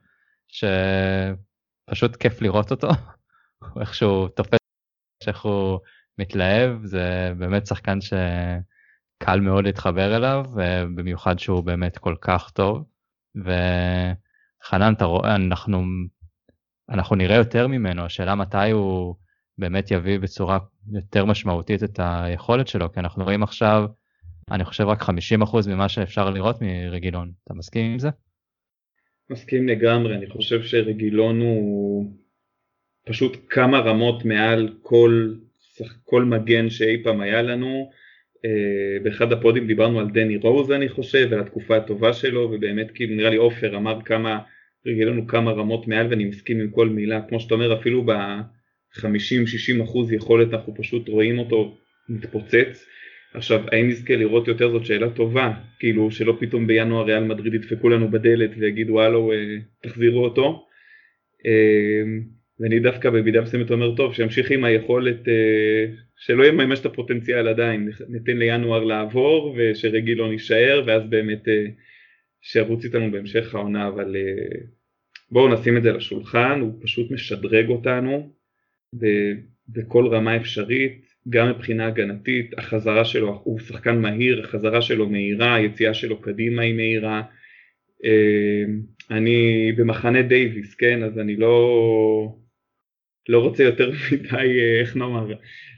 שפשוט 0.48 2.16
כיף 2.16 2.42
לראות 2.42 2.72
אותו 2.72 2.90
איך 3.82 3.96
שהוא 3.96 4.28
תופס 4.28 4.65
איך 5.28 5.42
הוא 5.42 5.80
מתלהב 6.18 6.86
זה 6.86 7.34
באמת 7.38 7.68
שחקן 7.68 8.02
שקל 8.02 9.40
מאוד 9.40 9.64
להתחבר 9.64 10.16
אליו 10.16 10.46
במיוחד 10.96 11.40
שהוא 11.40 11.64
באמת 11.64 11.98
כל 11.98 12.16
כך 12.22 12.52
טוב 12.52 12.84
וחנן 13.36 14.94
אתה 14.94 15.06
רואה 15.06 15.36
אנחנו 15.36 15.84
אנחנו 16.90 17.16
נראה 17.16 17.36
יותר 17.36 17.68
ממנו 17.68 18.06
השאלה 18.06 18.36
מתי 18.36 18.72
הוא 18.72 19.16
באמת 19.58 19.92
יביא 19.92 20.20
בצורה 20.20 20.60
יותר 20.94 21.26
משמעותית 21.26 21.84
את 21.84 22.00
היכולת 22.04 22.68
שלו, 22.68 22.92
כי 22.92 23.00
אנחנו 23.00 23.24
רואים 23.24 23.44
עכשיו, 23.44 23.86
אני 24.52 24.66
חושב 24.66 24.84
רק 24.84 25.02
50% 25.02 25.06
ממה 25.68 25.90
שאפשר 25.90 26.30
לראות 26.30 26.62
מרגילון. 26.62 27.32
אתה 27.44 27.54
מסכים 27.54 27.92
עם 27.92 28.00
זה? 28.00 28.10
מסכים 29.30 29.68
לגמרי, 29.68 30.16
אני 30.16 30.30
חושב 30.30 30.64
שרגילון 30.64 31.42
הוא 31.42 32.12
פשוט 33.06 33.38
כמה 33.50 33.80
רמות 33.80 34.26
מעל 34.26 34.70
כל, 34.82 35.34
כל 36.06 36.24
מגן 36.24 36.70
שאי 36.70 37.04
פעם 37.04 37.22
היה 37.22 37.42
לנו. 37.42 37.90
אה, 38.46 39.00
באחד 39.04 39.32
הפודים 39.32 39.68
דיברנו 39.68 40.00
על 40.00 40.08
דני 40.10 40.38
רוז 40.38 40.72
אני 40.72 40.90
חושב, 40.90 41.28
ועל 41.32 41.40
התקופה 41.40 41.78
הטובה 41.78 42.14
שלו, 42.14 42.42
ובאמת 42.42 42.92
כאילו 42.92 43.16
נראה 43.16 43.30
לי 43.30 43.38
עופר 43.38 43.78
אמר 43.78 44.02
כמה, 44.06 44.40
רגילון 44.86 45.18
הוא 45.18 45.28
כמה 45.28 45.52
רמות 45.52 45.88
מעל 45.88 46.08
ואני 46.10 46.26
מסכים 46.26 46.60
עם 46.60 46.70
כל 46.70 46.90
מילה, 46.90 47.22
כמו 47.22 47.40
שאתה 47.40 47.54
אומר 47.54 47.80
אפילו 47.80 48.06
ב... 48.06 48.12
50-60 49.00 49.84
אחוז 49.84 50.12
יכולת 50.12 50.54
אנחנו 50.54 50.76
פשוט 50.76 51.10
רואים 51.10 51.40
אותו 51.40 51.78
מתפוצץ. 52.10 52.86
עכשיו 53.34 53.64
האם 53.72 53.88
נזכה 53.88 54.16
לראות 54.16 54.48
יותר 54.48 54.72
זאת 54.72 54.86
שאלה 54.86 55.10
טובה, 55.10 55.54
כאילו 55.80 56.12
שלא 56.12 56.38
פתאום 56.40 56.68
בינואר 56.68 57.06
ריאל 57.06 57.24
מדריד 57.24 57.54
ידפקו 57.54 57.90
לנו 57.90 58.12
בדלת 58.12 58.50
ויגידו 58.58 59.02
הלו 59.02 59.32
אה, 59.32 59.58
תחזירו 59.82 60.24
אותו. 60.24 60.66
אה, 62.62 62.66
ואני 62.66 62.80
דווקא 62.80 63.10
במידה 63.10 63.42
מסוימת 63.42 63.72
אומר 63.72 63.96
טוב 63.96 64.14
שימשיך 64.14 64.52
עם 64.52 64.64
היכולת 64.64 65.28
אה, 65.28 65.86
שלא 66.18 66.46
יממש 66.46 66.80
את 66.80 66.86
הפוטנציאל 66.86 67.48
עדיין, 67.48 67.90
ניתן 68.10 68.38
לינואר 68.38 68.84
לעבור 68.84 69.56
ושרגילון 69.58 70.32
יישאר 70.32 70.84
ואז 70.88 71.04
באמת 71.10 71.44
שירוץ 72.42 72.86
איתנו 72.86 73.12
בהמשך 73.12 73.56
העונה 73.56 73.88
אבל 73.88 74.16
בואו 75.32 75.54
נשים 75.54 75.78
את 75.78 75.84
זה 75.84 75.92
לשולחן, 75.92 76.60
הוא 76.62 76.74
פשוט 76.82 77.12
משדרג 77.12 77.70
אותנו 77.70 78.34
בכל 79.70 80.08
רמה 80.08 80.36
אפשרית, 80.36 81.06
גם 81.30 81.50
מבחינה 81.50 81.88
הגנתית, 81.88 82.54
החזרה 82.58 83.06
שלו, 83.06 83.42
הוא 83.44 83.60
שחקן 83.60 84.02
מהיר, 84.02 84.44
החזרה 84.44 84.82
שלו 84.82 85.10
מהירה, 85.10 85.56
היציאה 85.56 85.94
שלו 85.94 86.22
קדימה 86.22 86.62
היא 86.62 86.76
מהירה. 86.76 87.22
אה, 88.06 88.64
אני 89.12 89.72
במחנה 89.78 90.22
דייוויס, 90.22 90.76
כן, 90.76 91.04
אז 91.04 91.20
אני 91.20 91.36
לא, 91.36 92.36
לא 93.30 93.40
רוצה 93.40 93.64
יותר 93.64 93.92
מדי, 94.12 94.60
אה, 94.60 94.80
איך 94.82 94.96
נאמר, 94.96 95.34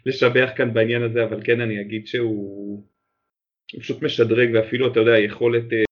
לשבח 0.06 0.50
כאן 0.56 0.74
בעניין 0.74 1.02
הזה, 1.02 1.24
אבל 1.24 1.42
כן 1.44 1.62
אני 1.62 1.82
אגיד 1.82 2.08
שהוא 2.08 2.84
פשוט 3.80 4.02
משדרג 4.02 4.50
ואפילו, 4.54 4.92
אתה 4.92 5.00
יודע, 5.00 5.20
יכולת 5.20 5.74
אה, 5.74 5.84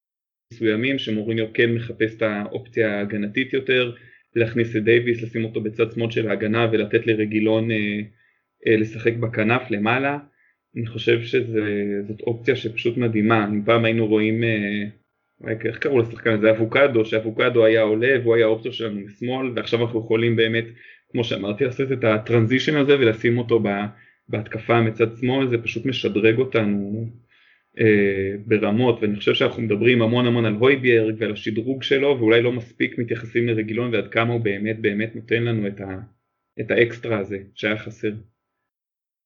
מסוימים 0.53 0.99
שמוריניו 0.99 1.45
כן 1.53 1.75
מחפש 1.75 2.15
את 2.17 2.21
האופציה 2.21 2.97
ההגנתית 2.97 3.53
יותר, 3.53 3.95
להכניס 4.35 4.75
את 4.75 4.83
דייוויס, 4.83 5.21
לשים 5.21 5.45
אותו 5.45 5.61
בצד 5.61 5.91
שמאל 5.91 6.11
של 6.11 6.29
ההגנה 6.29 6.67
ולתת 6.71 7.07
לרגילון 7.07 7.71
אה, 7.71 8.77
לשחק 8.77 9.13
בכנף 9.13 9.71
למעלה. 9.71 10.17
אני 10.77 10.87
חושב 10.87 11.21
שזאת 11.21 12.21
אופציה 12.21 12.55
שפשוט 12.55 12.97
מדהימה. 12.97 13.47
אם 13.47 13.65
פעם 13.65 13.85
היינו 13.85 14.07
רואים, 14.07 14.43
איך 15.65 15.77
קראו 15.77 15.99
לשחקן 15.99 16.31
הזה? 16.31 16.51
אבוקדו, 16.51 17.05
שאבוקדו 17.05 17.65
היה 17.65 17.81
עולה 17.81 18.19
והוא 18.21 18.35
היה 18.35 18.45
האופציה 18.45 18.71
שלנו 18.71 18.99
משמאל, 18.99 19.51
ועכשיו 19.55 19.81
אנחנו 19.81 19.99
יכולים 19.99 20.35
באמת, 20.35 20.65
כמו 21.11 21.23
שאמרתי, 21.23 21.65
לעשות 21.65 21.91
את 21.91 22.03
הטרנזישן 22.03 22.77
הזה 22.77 22.99
ולשים 22.99 23.37
אותו 23.37 23.63
בהתקפה 24.29 24.81
מצד 24.81 25.17
שמאל, 25.17 25.47
זה 25.47 25.57
פשוט 25.57 25.85
משדרג 25.85 26.37
אותנו 26.37 27.09
אה, 27.79 28.35
ברמות, 28.45 28.99
ואני 29.01 29.15
חושב 29.15 29.33
שאנחנו 29.33 29.61
מדברים 29.61 30.01
המון 30.01 30.25
המון 30.25 30.45
על 30.45 30.53
הויביארג 30.53 31.15
ועל 31.19 31.31
השדרוג 31.31 31.83
שלו, 31.83 32.15
ואולי 32.19 32.41
לא 32.41 32.51
מספיק 32.51 32.97
מתייחסים 32.97 33.47
לרגילון 33.47 33.93
ועד 33.93 34.07
כמה 34.07 34.33
הוא 34.33 34.41
באמת 34.41 34.79
באמת 34.79 35.15
נותן 35.15 35.43
לנו 35.43 35.67
את, 35.67 35.81
ה, 35.81 35.99
את 36.59 36.71
האקסטרה 36.71 37.19
הזה 37.19 37.37
שהיה 37.55 37.77
חסר. 37.77 38.11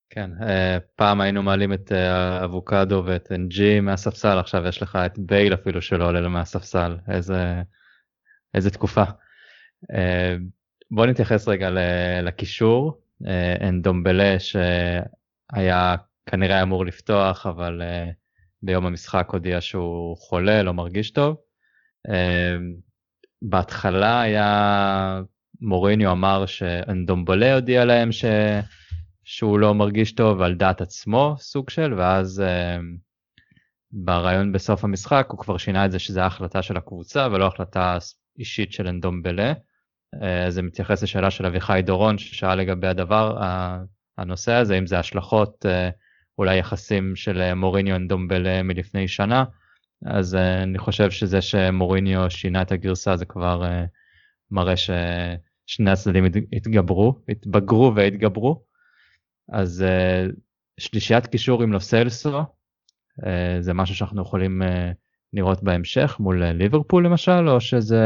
כן, 0.09 0.31
אה, 0.41 0.77
פעם 0.95 1.21
היינו 1.21 1.43
מעלים 1.43 1.73
את 1.73 1.91
אה, 1.91 2.45
אבוקדו 2.45 3.03
ואת 3.05 3.31
NG 3.31 3.81
מהספסל, 3.81 4.37
עכשיו 4.39 4.67
יש 4.67 4.81
לך 4.81 4.97
את 5.05 5.19
בייל 5.19 5.53
אפילו 5.53 5.81
שלא 5.81 6.07
עולה 6.07 6.29
מהספסל, 6.29 6.97
איזה, 7.09 7.61
איזה 8.53 8.69
תקופה. 8.69 9.03
בוא 10.91 11.05
נתייחס 11.05 11.47
רגע 11.47 11.69
לקישור, 12.23 13.01
אנדומבלה 13.61 14.35
שהיה 14.39 15.95
כנראה 16.25 16.61
אמור 16.61 16.85
לפתוח, 16.85 17.45
אבל 17.45 17.81
ביום 18.63 18.85
המשחק 18.85 19.29
הודיע 19.31 19.61
שהוא 19.61 20.17
חולה, 20.17 20.63
לא 20.63 20.73
מרגיש 20.73 21.11
טוב. 21.11 21.37
אמ, 22.07 22.73
בהתחלה 23.41 24.21
היה 24.21 25.21
מוריניו 25.61 26.11
אמר 26.11 26.45
שאנדומבולה 26.45 27.55
הודיע 27.55 27.85
להם 27.85 28.11
ש... 28.11 28.25
שהוא 29.23 29.59
לא 29.59 29.73
מרגיש 29.73 30.11
טוב 30.11 30.41
על 30.41 30.55
דעת 30.55 30.81
עצמו 30.81 31.35
סוג 31.39 31.69
של 31.69 31.93
ואז 31.93 32.41
אמ, 32.41 32.97
ברעיון 33.91 34.51
בסוף 34.51 34.83
המשחק 34.83 35.27
הוא 35.29 35.39
כבר 35.39 35.57
שינה 35.57 35.85
את 35.85 35.91
זה 35.91 35.99
שזה 35.99 36.25
החלטה 36.25 36.61
של 36.61 36.77
הקבוצה 36.77 37.27
ולא 37.31 37.47
החלטה 37.47 37.97
אישית 38.39 38.73
של 38.73 38.87
אנדומבלה. 38.87 39.53
אה, 40.23 40.51
זה 40.51 40.61
מתייחס 40.61 41.03
לשאלה 41.03 41.31
של 41.31 41.45
אביחי 41.45 41.81
דורון 41.85 42.17
ששאל 42.17 42.55
לגבי 42.55 42.87
הדבר 42.87 43.37
הנושא 44.19 44.53
הזה 44.53 44.77
אם 44.77 44.87
זה 44.87 44.99
השלכות 44.99 45.65
אה, 45.65 45.89
אולי 46.37 46.57
יחסים 46.57 47.15
של 47.15 47.41
אה, 47.41 47.55
מוריניו 47.55 47.95
אנדומבלה 47.95 48.63
מלפני 48.63 49.07
שנה, 49.07 49.43
אז 50.05 50.35
אני 50.35 50.77
חושב 50.77 51.11
שזה 51.11 51.41
שמוריניו 51.41 52.29
שינה 52.29 52.61
את 52.61 52.71
הגרסה 52.71 53.17
זה 53.17 53.25
כבר 53.25 53.65
אה, 53.65 53.85
מראה 54.51 54.73
ששני 54.77 55.91
הצדדים 55.91 56.25
התגברו, 56.53 57.19
התבגרו 57.29 57.95
והתגברו. 57.95 58.63
אז 59.51 59.85
שלישיית 60.79 61.27
קישור 61.27 61.63
עם 61.63 61.73
לוסלסו 61.73 62.41
זה 63.59 63.73
משהו 63.73 63.95
שאנחנו 63.95 64.21
יכולים 64.21 64.61
לראות 65.33 65.63
בהמשך 65.63 66.17
מול 66.19 66.45
ליברפול 66.45 67.05
למשל, 67.05 67.49
או 67.49 67.61
שזה 67.61 68.05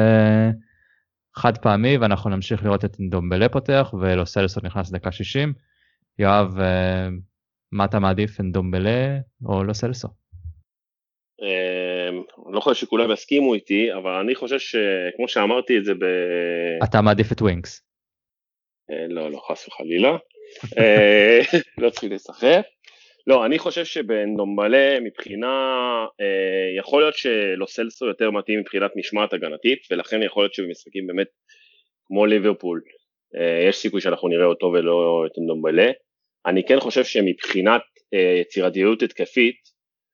חד 1.35 1.57
פעמי 1.57 1.97
ואנחנו 1.97 2.29
נמשיך 2.29 2.63
לראות 2.65 2.85
את 2.85 2.97
אנדומבלה 2.99 3.49
פותח 3.49 3.93
ולוסלסו 4.01 4.59
נכנס 4.63 4.91
דקה 4.91 5.11
60. 5.11 5.53
יואב, 6.19 6.57
מה 7.71 7.85
אתה 7.85 7.99
מעדיף, 7.99 8.39
אנדומבלה 8.39 9.17
או 9.45 9.73
סלסו? 9.73 10.07
אמ, 11.41 12.23
אני 12.47 12.55
לא 12.55 12.59
חושב 12.59 12.85
שכולם 12.85 13.11
יסכימו 13.11 13.53
איתי, 13.53 13.93
אבל 13.93 14.11
אני 14.11 14.35
חושב 14.35 14.59
שכמו 14.59 15.27
שאמרתי 15.27 15.77
את 15.77 15.85
זה 15.85 15.93
ב... 15.93 16.05
אתה 16.83 17.01
מעדיף 17.01 17.31
את 17.31 17.41
ווינקס. 17.41 17.81
אה, 18.91 19.07
לא, 19.09 19.31
לא, 19.31 19.41
חס 19.47 19.67
וחלילה. 19.67 20.17
אה, 20.77 21.39
לא 21.81 21.89
צריכים 21.89 22.09
להיסחף. 22.09 22.61
לא, 23.27 23.45
אני 23.45 23.59
חושב 23.59 23.85
שבנומבלה 23.85 24.99
מבחינה, 24.99 25.47
אה, 26.21 26.77
יכול 26.77 27.01
להיות 27.01 27.15
שלו 27.15 27.67
סלסו 27.67 28.07
יותר 28.07 28.31
מתאים 28.31 28.59
מבחינת 28.59 28.91
משמעת 28.95 29.33
הגנתית, 29.33 29.79
ולכן 29.91 30.23
יכול 30.23 30.43
להיות 30.43 30.53
שבמשחקים 30.53 31.07
באמת 31.07 31.27
כמו 32.07 32.25
ליברפול, 32.25 32.81
יש 33.69 33.77
סיכוי 33.77 34.01
שאנחנו 34.01 34.27
נראה 34.27 34.45
אותו 34.45 34.65
ולא 34.65 35.25
את 35.25 35.31
נומבלה. 35.47 35.91
אני 36.45 36.63
כן 36.67 36.79
חושב 36.79 37.03
שמבחינת 37.03 37.81
יצירתיות 38.41 39.01
התקפית, 39.01 39.55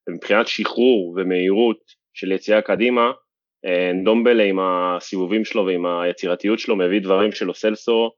ומבחינת 0.09 0.47
שחרור 0.47 1.15
ומהירות 1.17 1.79
של 2.13 2.31
יציאה 2.31 2.61
קדימה, 2.61 3.11
נדומבלה 3.93 4.43
עם 4.43 4.59
הסיבובים 4.59 5.45
שלו 5.45 5.65
ועם 5.65 5.85
היצירתיות 5.85 6.59
שלו 6.59 6.75
מביא 6.75 7.01
דברים 7.01 7.31
שלו 7.31 7.53
סלסו 7.53 8.11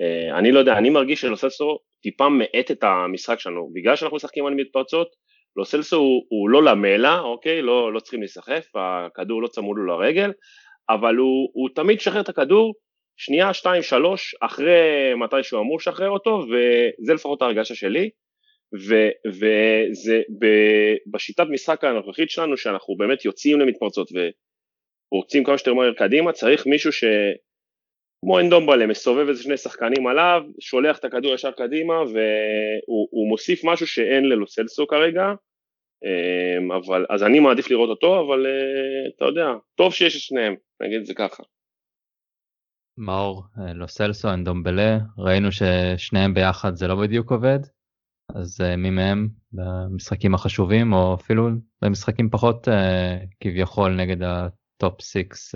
אה, 0.00 0.38
אני 0.38 0.52
לא 0.52 0.58
יודע, 0.58 0.78
אני 0.78 0.90
מרגיש 0.90 1.20
שלוסלסו 1.20 1.78
טיפה 2.02 2.28
מאט 2.28 2.70
את 2.70 2.84
המשחק 2.84 3.40
שלנו, 3.40 3.70
בגלל 3.74 3.96
שאנחנו 3.96 4.16
משחקים 4.16 4.46
על 4.46 4.54
מתפרצות, 4.54 5.08
לוסלסו 5.56 5.96
הוא, 5.96 6.22
הוא 6.28 6.50
לא 6.50 6.62
למלה, 6.62 7.20
אוקיי? 7.20 7.62
לא, 7.62 7.92
לא 7.92 8.00
צריכים 8.00 8.20
להיסחף, 8.20 8.66
הכדור 8.74 9.42
לא 9.42 9.48
צמוד 9.48 9.76
לו 9.78 9.86
לרגל, 9.86 10.32
אבל 10.90 11.16
הוא, 11.16 11.50
הוא 11.52 11.68
תמיד 11.74 12.00
שחרר 12.00 12.20
את 12.20 12.28
הכדור 12.28 12.74
שנייה, 13.16 13.54
שתיים, 13.54 13.82
שלוש, 13.82 14.34
אחרי 14.40 15.14
מתי 15.24 15.42
שהוא 15.42 15.60
אמור 15.60 15.76
לשחרר 15.76 16.10
אותו, 16.10 16.30
וזה 16.30 17.14
לפחות 17.14 17.42
ההרגשה 17.42 17.74
שלי. 17.74 18.10
ו, 18.88 18.94
וזה 19.28 20.20
ב, 20.40 20.46
בשיטת 21.14 21.44
משחק 21.50 21.84
הנוכחית 21.84 22.30
שלנו, 22.30 22.56
שאנחנו 22.56 22.96
באמת 22.96 23.24
יוצאים 23.24 23.60
למתפרצות 23.60 24.08
ורוצים 25.12 25.44
כמה 25.44 25.58
שיותר 25.58 25.74
מהר 25.74 25.92
קדימה, 25.92 26.32
צריך 26.32 26.66
מישהו 26.66 26.92
ש... 26.92 27.04
כמו 28.20 28.40
אנדומבלה, 28.40 28.86
מסובב 28.86 29.28
איזה 29.28 29.42
שני 29.42 29.56
שחקנים 29.56 30.06
עליו, 30.06 30.42
שולח 30.60 30.98
את 30.98 31.04
הכדור 31.04 31.34
ישר 31.34 31.50
קדימה 31.50 31.94
והוא 31.94 33.28
מוסיף 33.28 33.64
משהו 33.64 33.86
שאין 33.86 34.24
ללוסלסו 34.24 34.86
כרגע, 34.86 35.32
אמ, 36.04 36.72
אבל, 36.72 37.06
אז 37.10 37.22
אני 37.22 37.40
מעדיף 37.40 37.70
לראות 37.70 37.90
אותו, 37.90 38.20
אבל 38.20 38.46
אה, 38.46 39.10
אתה 39.16 39.24
יודע, 39.24 39.46
טוב 39.74 39.92
שיש 39.92 40.16
את 40.16 40.20
שניהם, 40.20 40.54
נגיד 40.82 41.00
את 41.00 41.06
זה 41.06 41.14
ככה. 41.14 41.42
מאור, 42.98 43.42
אה, 43.58 43.72
לוסלסו, 43.72 44.28
אנדומבלה, 44.28 44.98
ראינו 45.18 45.48
ששניהם 45.52 46.34
ביחד 46.34 46.74
זה 46.74 46.86
לא 46.86 46.94
בדיוק 46.94 47.30
עובד, 47.30 47.58
אז 48.34 48.60
אה, 48.60 48.76
מי 48.76 48.90
מהם 48.90 49.28
במשחקים 49.52 50.34
החשובים, 50.34 50.92
או 50.92 51.14
אפילו 51.14 51.48
במשחקים 51.82 52.30
פחות 52.30 52.68
כביכול 53.40 53.94
נגד 53.96 54.22
ה 54.22 54.42
top 54.42 55.02
6 55.02 55.54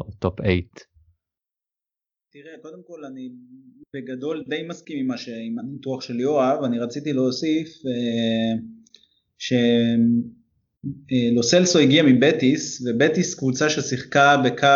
או 0.00 0.10
top 0.18 0.40
8. 0.40 0.93
תראה, 2.36 2.52
קודם 2.62 2.82
כל 2.86 3.04
אני 3.04 3.28
בגדול 3.94 4.44
די 4.48 4.62
מסכים 4.68 4.98
עם, 4.98 5.58
הניתוח 5.58 6.00
של 6.00 6.20
יואב, 6.20 6.64
אני 6.64 6.78
רציתי 6.78 7.12
להוסיף 7.12 7.68
אה, 7.86 8.54
שלוסלסו 11.32 11.78
אה, 11.78 11.84
הגיע 11.84 12.02
מבטיס, 12.02 12.82
ובטיס 12.86 13.34
קבוצה 13.34 13.70
ששיחקה 13.70 14.36
בקו 14.44 14.66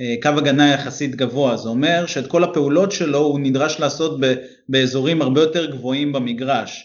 אה, 0.00 0.14
קו 0.22 0.28
הגנה 0.28 0.72
יחסית 0.72 1.14
גבוה, 1.14 1.56
זה 1.56 1.68
אומר 1.68 2.06
שאת 2.06 2.26
כל 2.26 2.44
הפעולות 2.44 2.92
שלו 2.92 3.18
הוא 3.18 3.40
נדרש 3.40 3.80
לעשות 3.80 4.20
באזורים 4.68 5.22
הרבה 5.22 5.40
יותר 5.40 5.70
גבוהים 5.70 6.12
במגרש. 6.12 6.84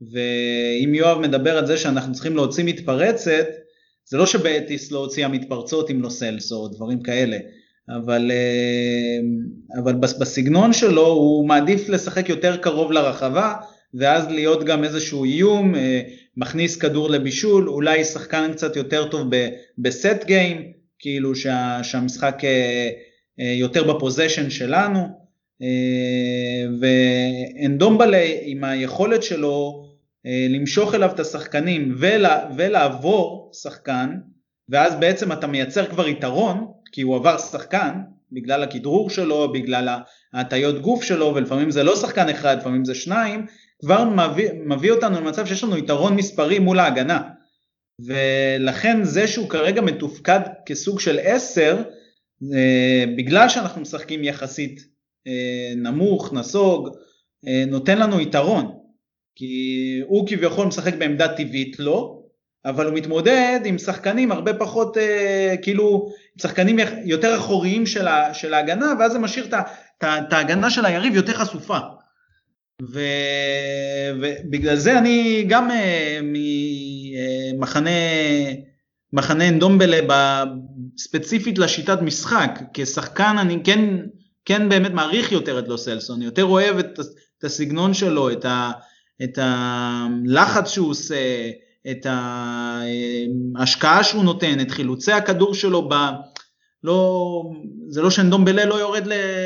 ואם 0.00 0.94
יואב 0.94 1.18
מדבר 1.18 1.58
על 1.58 1.66
זה 1.66 1.76
שאנחנו 1.76 2.12
צריכים 2.12 2.36
להוציא 2.36 2.64
מתפרצת, 2.64 3.46
זה 4.04 4.16
לא 4.16 4.26
שבטיס 4.26 4.92
לא 4.92 4.98
הוציאה 4.98 5.28
מתפרצות 5.28 5.90
עם 5.90 6.02
לוסלסו 6.02 6.56
או 6.56 6.68
דברים 6.68 7.02
כאלה. 7.02 7.38
אבל, 7.88 8.30
אה, 8.30 9.18
אבל 9.82 9.92
בסגנון 9.94 10.72
שלו 10.72 11.06
הוא 11.06 11.48
מעדיף 11.48 11.88
לשחק 11.88 12.28
יותר 12.28 12.56
קרוב 12.56 12.92
לרחבה 12.92 13.54
ואז 13.94 14.30
להיות 14.30 14.64
גם 14.64 14.84
איזשהו 14.84 15.24
איום, 15.24 15.74
אה, 15.74 16.02
מכניס 16.36 16.76
כדור 16.76 17.10
לבישול, 17.10 17.68
אולי 17.68 18.04
שחקן 18.04 18.52
קצת 18.52 18.76
יותר 18.76 19.08
טוב 19.08 19.30
בסט 19.78 20.24
גיים, 20.24 20.72
כאילו 20.98 21.34
שה, 21.34 21.78
שהמשחק 21.82 22.42
אה, 22.44 22.90
יותר 23.38 23.94
בפוזיישן 23.94 24.50
שלנו, 24.50 25.26
ואנדומבלה 26.80 28.22
עם 28.42 28.64
היכולת 28.64 29.22
שלו 29.22 29.86
למשוך 30.50 30.94
אליו 30.94 31.10
את 31.14 31.20
השחקנים 31.20 31.94
ולה, 31.98 32.50
ולעבור 32.56 33.50
שחקן, 33.54 34.10
ואז 34.68 34.94
בעצם 34.94 35.32
אתה 35.32 35.46
מייצר 35.46 35.86
כבר 35.86 36.08
יתרון, 36.08 36.66
כי 36.96 37.02
הוא 37.02 37.16
עבר 37.16 37.38
שחקן, 37.38 38.00
בגלל 38.32 38.62
הכדרור 38.62 39.10
שלו, 39.10 39.52
בגלל 39.52 39.98
ההטיות 40.32 40.82
גוף 40.82 41.02
שלו, 41.02 41.32
ולפעמים 41.34 41.70
זה 41.70 41.82
לא 41.82 41.96
שחקן 41.96 42.28
אחד, 42.28 42.56
לפעמים 42.58 42.84
זה 42.84 42.94
שניים, 42.94 43.46
כבר 43.80 44.04
מביא, 44.04 44.50
מביא 44.66 44.90
אותנו 44.90 45.20
למצב 45.20 45.46
שיש 45.46 45.64
לנו 45.64 45.76
יתרון 45.76 46.16
מספרי 46.16 46.58
מול 46.58 46.78
ההגנה. 46.78 47.22
ולכן 48.06 49.04
זה 49.04 49.28
שהוא 49.28 49.48
כרגע 49.48 49.80
מתופקד 49.80 50.40
כסוג 50.66 51.00
של 51.00 51.18
עשר, 51.22 51.82
אה, 52.54 53.04
בגלל 53.16 53.48
שאנחנו 53.48 53.80
משחקים 53.80 54.24
יחסית 54.24 54.80
אה, 55.26 55.72
נמוך, 55.76 56.32
נסוג, 56.32 56.88
אה, 57.46 57.64
נותן 57.66 57.98
לנו 57.98 58.20
יתרון. 58.20 58.78
כי 59.34 60.00
הוא 60.06 60.28
כביכול 60.28 60.66
משחק 60.66 60.94
בעמדה 60.94 61.36
טבעית 61.36 61.78
לו, 61.78 61.84
לא, 61.86 62.15
אבל 62.66 62.86
הוא 62.86 62.94
מתמודד 62.94 63.60
עם 63.64 63.78
שחקנים 63.78 64.32
הרבה 64.32 64.54
פחות, 64.54 64.96
אה, 64.98 65.54
כאילו, 65.62 66.12
שחקנים 66.42 66.78
יותר 67.04 67.36
אחוריים 67.36 67.86
של, 67.86 68.08
ה, 68.08 68.34
של 68.34 68.54
ההגנה, 68.54 68.92
ואז 68.98 69.12
זה 69.12 69.18
משאיר 69.18 69.46
את 70.04 70.32
ההגנה 70.32 70.70
של 70.70 70.84
היריב 70.84 71.14
יותר 71.14 71.32
חשופה. 71.32 71.78
ו, 72.82 73.00
ובגלל 74.20 74.76
זה 74.76 74.98
אני 74.98 75.44
גם 75.48 75.70
אה, 75.70 76.20
ממחנה 77.54 77.90
מחנה 79.12 79.48
אנדומבלה, 79.48 80.44
ספציפית 80.98 81.58
לשיטת 81.58 82.02
משחק, 82.02 82.60
כשחקן 82.74 83.36
אני 83.38 83.58
כן, 83.64 83.96
כן 84.44 84.68
באמת 84.68 84.92
מעריך 84.92 85.32
יותר 85.32 85.58
את 85.58 85.68
לוסלסון, 85.68 86.22
יותר 86.22 86.44
אוהב 86.44 86.78
את, 86.78 87.00
את 87.38 87.44
הסגנון 87.44 87.94
שלו, 87.94 88.30
את, 88.30 88.44
ה, 88.44 88.70
את 89.22 89.38
הלחץ 89.42 90.70
שהוא 90.70 90.90
עושה, 90.90 91.16
את 91.90 92.06
ההשקעה 93.56 94.04
שהוא 94.04 94.24
נותן, 94.24 94.60
את 94.60 94.70
חילוצי 94.70 95.12
הכדור 95.12 95.54
שלו, 95.54 95.88
ב... 95.88 95.94
לא, 96.82 97.42
זה 97.88 98.02
לא 98.02 98.10
שנדומבלה 98.10 98.64
לא 98.64 98.74
יורד 98.74 99.02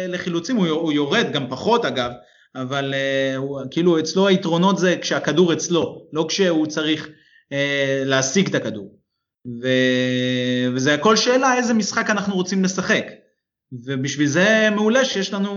לחילוצים, 0.09 0.57
הוא, 0.57 0.92
יורד 0.92 1.26
גם 1.33 1.50
פחות 1.50 1.85
אגב, 1.85 2.11
אבל 2.57 2.94
הוא, 3.37 3.61
כאילו 3.70 3.98
אצלו 3.98 4.29
היתרונות 4.29 4.79
זה 4.79 4.96
כשהכדור 5.00 5.53
אצלו, 5.53 6.09
לא 6.12 6.26
כשהוא 6.29 6.66
צריך 6.66 7.07
uh, 7.07 7.53
להשיג 8.05 8.48
את 8.48 8.55
הכדור. 8.55 8.98
ו, 9.62 9.68
וזה 10.74 10.94
הכל 10.94 11.16
שאלה 11.16 11.57
איזה 11.57 11.74
משחק 11.74 12.11
אנחנו 12.11 12.35
רוצים 12.35 12.64
לשחק. 12.64 13.05
ובשביל 13.72 14.26
זה 14.26 14.68
מעולה 14.74 15.05
שיש 15.05 15.33
לנו 15.33 15.57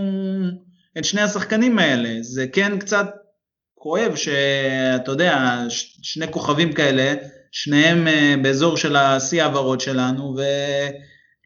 את 0.97 1.05
שני 1.05 1.21
השחקנים 1.21 1.79
האלה, 1.79 2.09
זה 2.21 2.47
כן 2.47 2.79
קצת 2.79 3.05
כואב 3.83 4.15
שאתה 4.15 5.11
יודע, 5.11 5.63
שני 6.01 6.31
כוכבים 6.31 6.73
כאלה, 6.73 7.13
שניהם 7.51 8.07
אה, 8.07 8.35
באזור 8.41 8.77
של 8.77 8.95
השיא 8.95 9.43
העברות 9.43 9.81
שלנו 9.81 10.35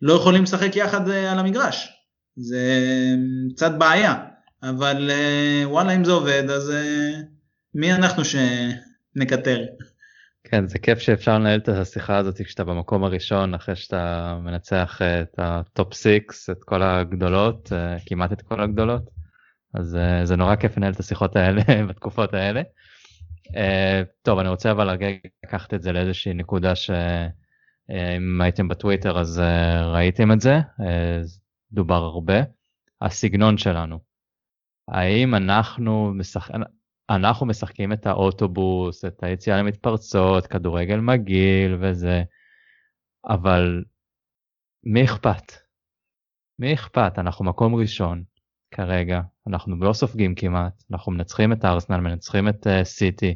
ולא 0.02 0.13
יכולים 0.13 0.43
לשחק 0.43 0.76
יחד 0.76 1.10
אה, 1.10 1.32
על 1.32 1.39
המגרש. 1.39 1.89
זה 2.36 2.58
אה, 2.58 3.15
קצת 3.56 3.71
בעיה, 3.78 4.15
אבל 4.63 5.12
וואלה 5.63 5.95
אם 5.95 6.04
זה 6.04 6.12
עובד 6.12 6.44
אז 6.50 6.73
מי 7.73 7.94
אנחנו 7.94 8.23
שנקטר. 8.25 9.60
כן 10.44 10.67
זה 10.67 10.79
כיף 10.79 11.00
שאפשר 11.00 11.33
לנהל 11.33 11.60
את 11.60 11.69
השיחה 11.69 12.17
הזאת 12.17 12.42
כשאתה 12.42 12.63
במקום 12.63 13.04
הראשון 13.04 13.54
אחרי 13.54 13.75
שאתה 13.75 14.33
מנצח 14.44 15.02
את 15.02 15.33
ה 15.38 15.52
top 15.52 15.94
6 15.94 16.06
את 16.52 16.63
כל 16.63 16.83
הגדולות 16.83 17.71
כמעט 18.06 18.31
את 18.31 18.42
כל 18.42 18.62
הגדולות. 18.62 19.17
אז 19.74 19.98
uh, 19.98 20.26
זה 20.26 20.36
נורא 20.36 20.56
כיף 20.56 20.78
לנהל 20.78 20.94
את 20.94 21.00
השיחות 21.00 21.36
האלה 21.36 21.62
בתקופות 21.90 22.34
האלה. 22.34 22.62
Uh, 23.48 24.06
טוב 24.22 24.40
אני 24.40 24.50
רוצה 24.50 24.72
אבל 24.72 24.98
לקחת 25.46 25.74
את 25.74 25.82
זה 25.82 25.92
לאיזושהי 25.92 26.34
נקודה 26.34 26.76
שאם 26.76 28.42
uh, 28.42 28.44
הייתם 28.44 28.68
בטוויטר 28.68 29.20
אז 29.20 29.40
uh, 29.40 29.86
ראיתם 29.86 30.32
את 30.32 30.42
זה, 30.42 30.60
uh, 30.60 30.84
דובר 31.72 32.04
הרבה, 32.04 32.34
הסגנון 33.02 33.58
שלנו. 33.58 34.00
האם 34.88 35.36
אנחנו, 35.36 36.13
משחק... 36.13 36.54
אנחנו 37.10 37.46
משחקים 37.46 37.94
את 37.94 38.08
האוטובוס, 38.08 39.06
את 39.06 39.24
היציאה 39.24 39.58
למתפרצות, 39.58 40.48
כדורגל 40.48 41.00
מגעיל 41.00 41.78
וזה, 41.82 42.24
אבל 43.30 43.84
מי 44.84 45.04
אכפת? 45.04 45.52
מי 46.60 46.74
אכפת? 46.74 47.20
אנחנו 47.20 47.46
מקום 47.46 47.76
ראשון. 47.76 48.24
כרגע 48.72 49.22
אנחנו 49.48 49.75
לא 49.75 49.93
סופגים 49.93 50.35
כמעט 50.35 50.83
אנחנו 50.91 51.12
מנצחים 51.12 51.54
את 51.54 51.65
הארסנל 51.65 52.00
מנצחים 52.00 52.50
את 52.50 52.67
uh, 52.67 52.83
סיטי 52.83 53.35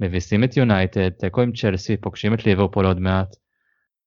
מביסים 0.00 0.44
את 0.44 0.56
יונייטד, 0.56 1.08
תיקו 1.08 1.40
עם 1.40 1.52
צ'לסי, 1.52 1.96
פוגשים 1.96 2.34
את 2.34 2.46
ליברפול 2.46 2.86
עוד 2.86 3.00
מעט. 3.00 3.36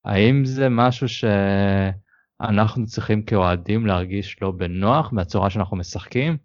האם 0.06 0.46
זה 0.46 0.70
משהו 0.70 1.08
שאנחנו 1.10 2.86
צריכים 2.86 3.22
כאוהדים 3.22 3.86
להרגיש 3.86 4.42
לא 4.42 4.52
בנוח 4.52 5.14
מהצורה 5.14 5.50
שאנחנו 5.50 5.78
משחקים? 5.78 6.38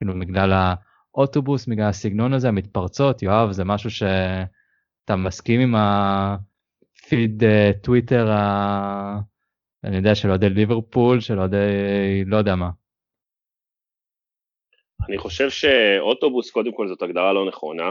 כאילו 0.00 0.20
בגלל 0.20 0.74
האוטובוס, 1.14 1.66
בגלל 1.66 1.88
הסגנון 1.88 2.32
הזה, 2.32 2.48
המתפרצות, 2.48 3.22
יואב, 3.22 3.52
זה 3.52 3.64
משהו 3.64 3.90
שאתה 3.90 5.16
מסכים 5.16 5.60
עם 5.60 5.74
הפיד 5.74 7.44
אה, 7.44 7.70
טוויטר. 7.82 8.36
אני 9.84 9.96
יודע, 9.96 10.14
של 10.14 10.28
אוהדי 10.28 10.50
ליברפול, 10.50 11.20
של 11.20 11.38
אוהדי 11.38 11.56
לא 12.26 12.36
יודע 12.36 12.56
מה. 12.56 12.70
אני 15.08 15.18
חושב 15.18 15.50
שאוטובוס 15.50 16.50
קודם 16.50 16.72
כל 16.72 16.88
זאת 16.88 17.02
הגדרה 17.02 17.32
לא 17.32 17.48
נכונה. 17.48 17.90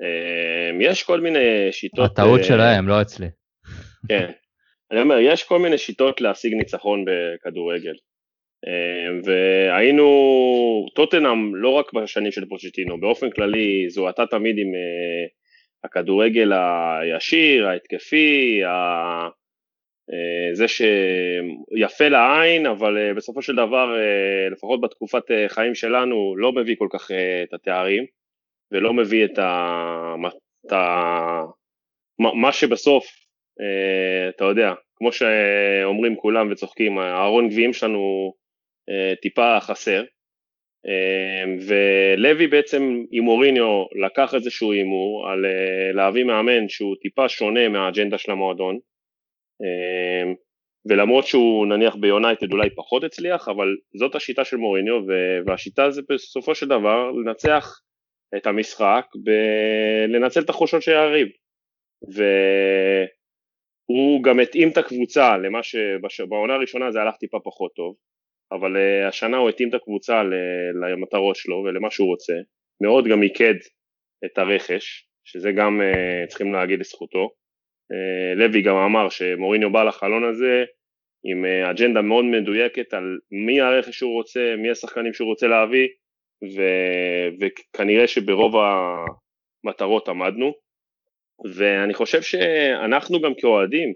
אמ, 0.00 0.80
יש 0.80 1.02
כל 1.02 1.20
מיני 1.20 1.72
שיטות... 1.72 2.10
הטעות 2.10 2.40
uh, 2.40 2.44
שלהם, 2.44 2.88
לא 2.88 3.02
אצלי. 3.02 3.26
כן. 4.08 4.30
אני 4.90 5.00
אומר, 5.00 5.18
יש 5.18 5.44
כל 5.44 5.58
מיני 5.58 5.78
שיטות 5.78 6.20
להשיג 6.20 6.54
ניצחון 6.54 7.04
בכדורגל. 7.04 7.94
אמ, 8.66 9.20
והיינו, 9.24 10.06
טוטנאם 10.94 11.54
לא 11.54 11.68
רק 11.68 11.92
בשנים 11.92 12.32
של 12.32 12.44
פוצ'טינו, 12.48 13.00
באופן 13.00 13.30
כללי 13.30 13.86
זוהתה 13.88 14.26
תמיד 14.26 14.58
עם 14.58 14.68
uh, 14.68 15.30
הכדורגל 15.84 16.52
הישיר, 16.52 17.68
ההתקפי, 17.68 18.64
ה... 18.64 19.43
אה, 20.12 20.54
זה 20.54 20.68
שיפה 20.68 22.08
לעין, 22.08 22.66
אבל 22.66 22.98
אה, 22.98 23.14
בסופו 23.14 23.42
של 23.42 23.56
דבר, 23.56 23.96
אה, 23.98 24.48
לפחות 24.50 24.80
בתקופת 24.80 25.22
חיים 25.48 25.74
שלנו, 25.74 26.36
לא 26.36 26.52
מביא 26.52 26.76
כל 26.78 26.88
כך 26.92 27.10
את 27.42 27.54
התארים, 27.54 28.04
ולא 28.72 28.92
מביא 28.92 29.24
את, 29.24 29.38
ה... 29.38 30.14
את 30.66 30.72
ה... 30.72 31.40
מה 32.18 32.52
שבסוף, 32.52 33.06
אתה 34.28 34.44
יודע, 34.44 34.72
כמו 34.96 35.12
שאומרים 35.12 36.16
כולם 36.16 36.52
וצוחקים, 36.52 36.98
הארון 36.98 37.48
גביעים 37.48 37.72
שלנו 37.72 38.32
טיפה 39.22 39.60
חסר. 39.60 40.04
ולוי 41.66 42.46
בעצם 42.46 43.04
עם 43.10 43.28
אוריניו 43.28 43.84
לקח 44.04 44.34
איזשהו 44.34 44.72
הימור 44.72 45.28
על 45.28 45.44
להביא 45.94 46.24
מאמן 46.24 46.68
שהוא 46.68 46.96
טיפה 47.02 47.28
שונה 47.28 47.68
מהאג'נדה 47.68 48.18
של 48.18 48.32
המועדון, 48.32 48.78
ולמרות 50.88 51.26
שהוא 51.26 51.66
נניח 51.66 51.96
ביונייטד 51.96 52.52
אולי 52.52 52.70
פחות 52.74 53.04
הצליח, 53.04 53.48
אבל 53.48 53.76
זאת 53.98 54.14
השיטה 54.14 54.44
של 54.44 54.56
מוריניו, 54.56 55.00
והשיטה 55.46 55.90
זה 55.90 56.02
בסופו 56.10 56.54
של 56.54 56.66
דבר 56.66 57.10
לנצח 57.10 57.80
את 58.36 58.46
המשחק, 58.46 59.06
לנצל 60.08 60.40
את 60.40 60.50
החולשות 60.50 60.82
של 60.82 60.92
היריב. 60.92 61.28
והוא 63.88 64.22
גם 64.22 64.40
התאים 64.40 64.68
את 64.68 64.78
הקבוצה 64.78 65.36
למה 65.36 65.62
שבעונה 66.08 66.54
הראשונה 66.54 66.90
זה 66.90 67.00
הלך 67.00 67.16
טיפה 67.16 67.38
פחות 67.44 67.72
טוב, 67.74 67.96
אבל 68.52 68.76
uh, 68.76 69.08
השנה 69.08 69.36
הוא 69.36 69.48
התאים 69.48 69.68
את 69.68 69.74
הקבוצה 69.74 70.22
למטרות 70.82 71.36
שלו 71.36 71.56
ולמה 71.56 71.90
שהוא 71.90 72.08
רוצה, 72.08 72.32
מאוד 72.82 73.04
גם 73.10 73.20
מיקד 73.20 73.54
את 74.24 74.38
הרכש, 74.38 75.08
שזה 75.24 75.52
גם 75.52 75.80
uh, 75.80 76.26
צריכים 76.28 76.52
להגיד 76.52 76.80
לזכותו. 76.80 77.30
אה, 77.92 78.34
לוי 78.34 78.62
גם 78.62 78.76
אמר 78.76 79.08
שמוריניו 79.08 79.72
בא 79.72 79.84
לחלון 79.84 80.24
הזה 80.24 80.64
עם 81.24 81.44
אה, 81.44 81.70
אג'נדה 81.70 82.02
מאוד 82.02 82.24
מדויקת 82.24 82.94
על 82.94 83.18
מי 83.46 83.60
הרכש 83.60 83.98
שהוא 83.98 84.12
רוצה, 84.12 84.54
מי 84.58 84.70
השחקנים 84.70 85.12
שהוא 85.12 85.28
רוצה 85.28 85.46
להביא 85.46 85.88
ו, 86.56 86.62
וכנראה 87.40 88.06
שברוב 88.06 88.54
המטרות 89.64 90.08
עמדנו. 90.08 90.52
ואני 91.54 91.94
חושב 91.94 92.22
שאנחנו 92.22 93.20
גם 93.20 93.32
כאוהדים 93.34 93.92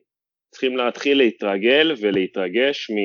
צריכים 0.51 0.77
להתחיל 0.77 1.19
להתרגל 1.19 1.95
ולהתרגש 2.01 2.91
מ... 2.91 2.97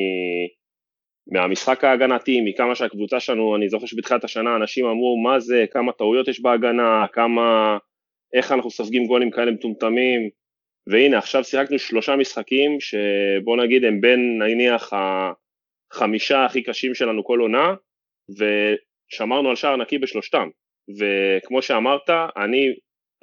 מהמשחק 1.31 1.83
ההגנתי, 1.83 2.41
מכמה 2.41 2.75
שהקבוצה 2.75 3.19
שלנו, 3.19 3.55
אני 3.55 3.69
זוכר 3.69 3.85
שבתחילת 3.85 4.23
השנה 4.23 4.55
אנשים 4.55 4.85
אמרו 4.85 5.21
מה 5.23 5.39
זה, 5.39 5.65
כמה 5.71 5.91
טעויות 5.91 6.27
יש 6.27 6.41
בהגנה, 6.41 7.05
כמה, 7.13 7.77
איך 8.33 8.51
אנחנו 8.51 8.71
סופגים 8.71 9.05
גולים 9.05 9.31
כאלה 9.31 9.51
מטומטמים, 9.51 10.29
והנה 10.87 11.17
עכשיו 11.17 11.43
שיחקנו 11.43 11.79
שלושה 11.79 12.15
משחקים 12.15 12.77
שבוא 12.79 13.57
נגיד 13.57 13.85
הם 13.85 14.01
בין 14.01 14.41
נניח 14.43 14.91
החמישה 14.93 16.45
הכי 16.45 16.63
קשים 16.63 16.95
שלנו 16.95 17.23
כל 17.23 17.39
עונה 17.39 17.73
ושמרנו 18.29 19.49
על 19.49 19.55
שער 19.55 19.75
נקי 19.75 19.97
בשלושתם. 19.97 20.49
וכמו 20.99 21.61
שאמרת 21.61 22.09
אני, 22.09 22.67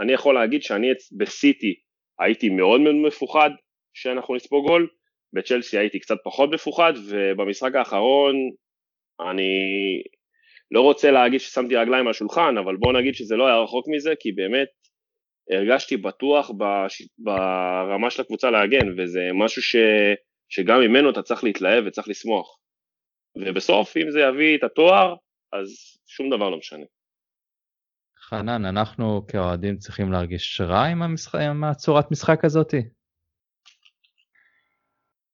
אני 0.01 0.13
יכול 0.13 0.35
להגיד 0.35 0.63
שאני 0.63 0.87
בסיטי 1.19 1.75
הייתי 2.21 2.49
מאוד 2.49 2.81
מאוד 2.81 2.95
מפוחד 2.95 3.51
שאנחנו 3.95 4.35
נספוג 4.35 4.67
גול 4.67 4.89
בצ'לסי 5.33 5.79
הייתי 5.79 6.01
קצת 6.01 6.17
פחות 6.25 6.51
מפוחד 6.55 6.93
ובמשחק 7.09 7.75
האחרון 7.75 8.37
אני 9.31 9.53
לא 10.71 10.81
רוצה 10.81 11.11
להגיד 11.11 11.41
ששמתי 11.41 11.77
רגליים 11.77 12.07
על 12.07 12.11
השולחן 12.11 12.55
אבל 12.59 12.77
בוא 12.77 12.93
נגיד 12.93 13.15
שזה 13.15 13.37
לא 13.37 13.47
היה 13.47 13.57
רחוק 13.57 13.87
מזה 13.89 14.13
כי 14.21 14.33
באמת 14.33 14.69
הרגשתי 15.51 15.97
בטוח 15.97 16.51
בש... 16.51 17.03
ברמה 17.19 18.11
של 18.11 18.23
הקבוצה 18.23 18.51
להגן, 18.51 19.01
וזה 19.01 19.21
משהו 19.35 19.63
ש... 19.63 19.77
שגם 20.49 20.81
ממנו 20.81 21.11
אתה 21.11 21.23
צריך 21.23 21.45
להתלהב 21.45 21.85
וצריך 21.87 22.09
לשמוח. 22.09 22.59
ובסוף, 23.37 23.97
אם 23.97 24.11
זה 24.11 24.21
יביא 24.21 24.57
את 24.59 24.65
התואר, 24.65 25.15
אז 25.53 25.69
שום 26.07 26.31
דבר 26.31 26.51
לא 26.51 26.59
משנה. 26.59 26.85
חנן, 28.19 28.65
אנחנו 28.65 29.27
כאוהדים 29.29 29.77
צריכים 29.77 30.13
להרגיש 30.13 30.61
רע 30.61 30.85
עם, 30.85 31.03
המשח... 31.03 31.35
עם 31.35 31.65
הצורת 31.65 32.11
משחק 32.11 32.45
הזאתי? 32.45 32.83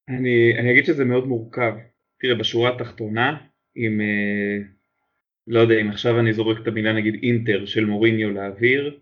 אני, 0.08 0.58
אני 0.58 0.72
אגיד 0.72 0.84
שזה 0.84 1.04
מאוד 1.04 1.24
מורכב. 1.24 1.72
תראה, 2.20 2.34
בשורה 2.34 2.74
התחתונה, 2.74 3.46
אם, 3.76 4.00
אה, 4.00 4.68
לא 5.46 5.60
יודע, 5.60 5.74
אם 5.80 5.90
עכשיו 5.90 6.20
אני 6.20 6.32
זורק 6.32 6.58
את 6.62 6.66
המילה 6.66 6.92
נגיד 6.92 7.14
אינטר 7.22 7.66
של 7.66 7.84
מוריניו 7.84 8.30
לאוויר, 8.30 9.00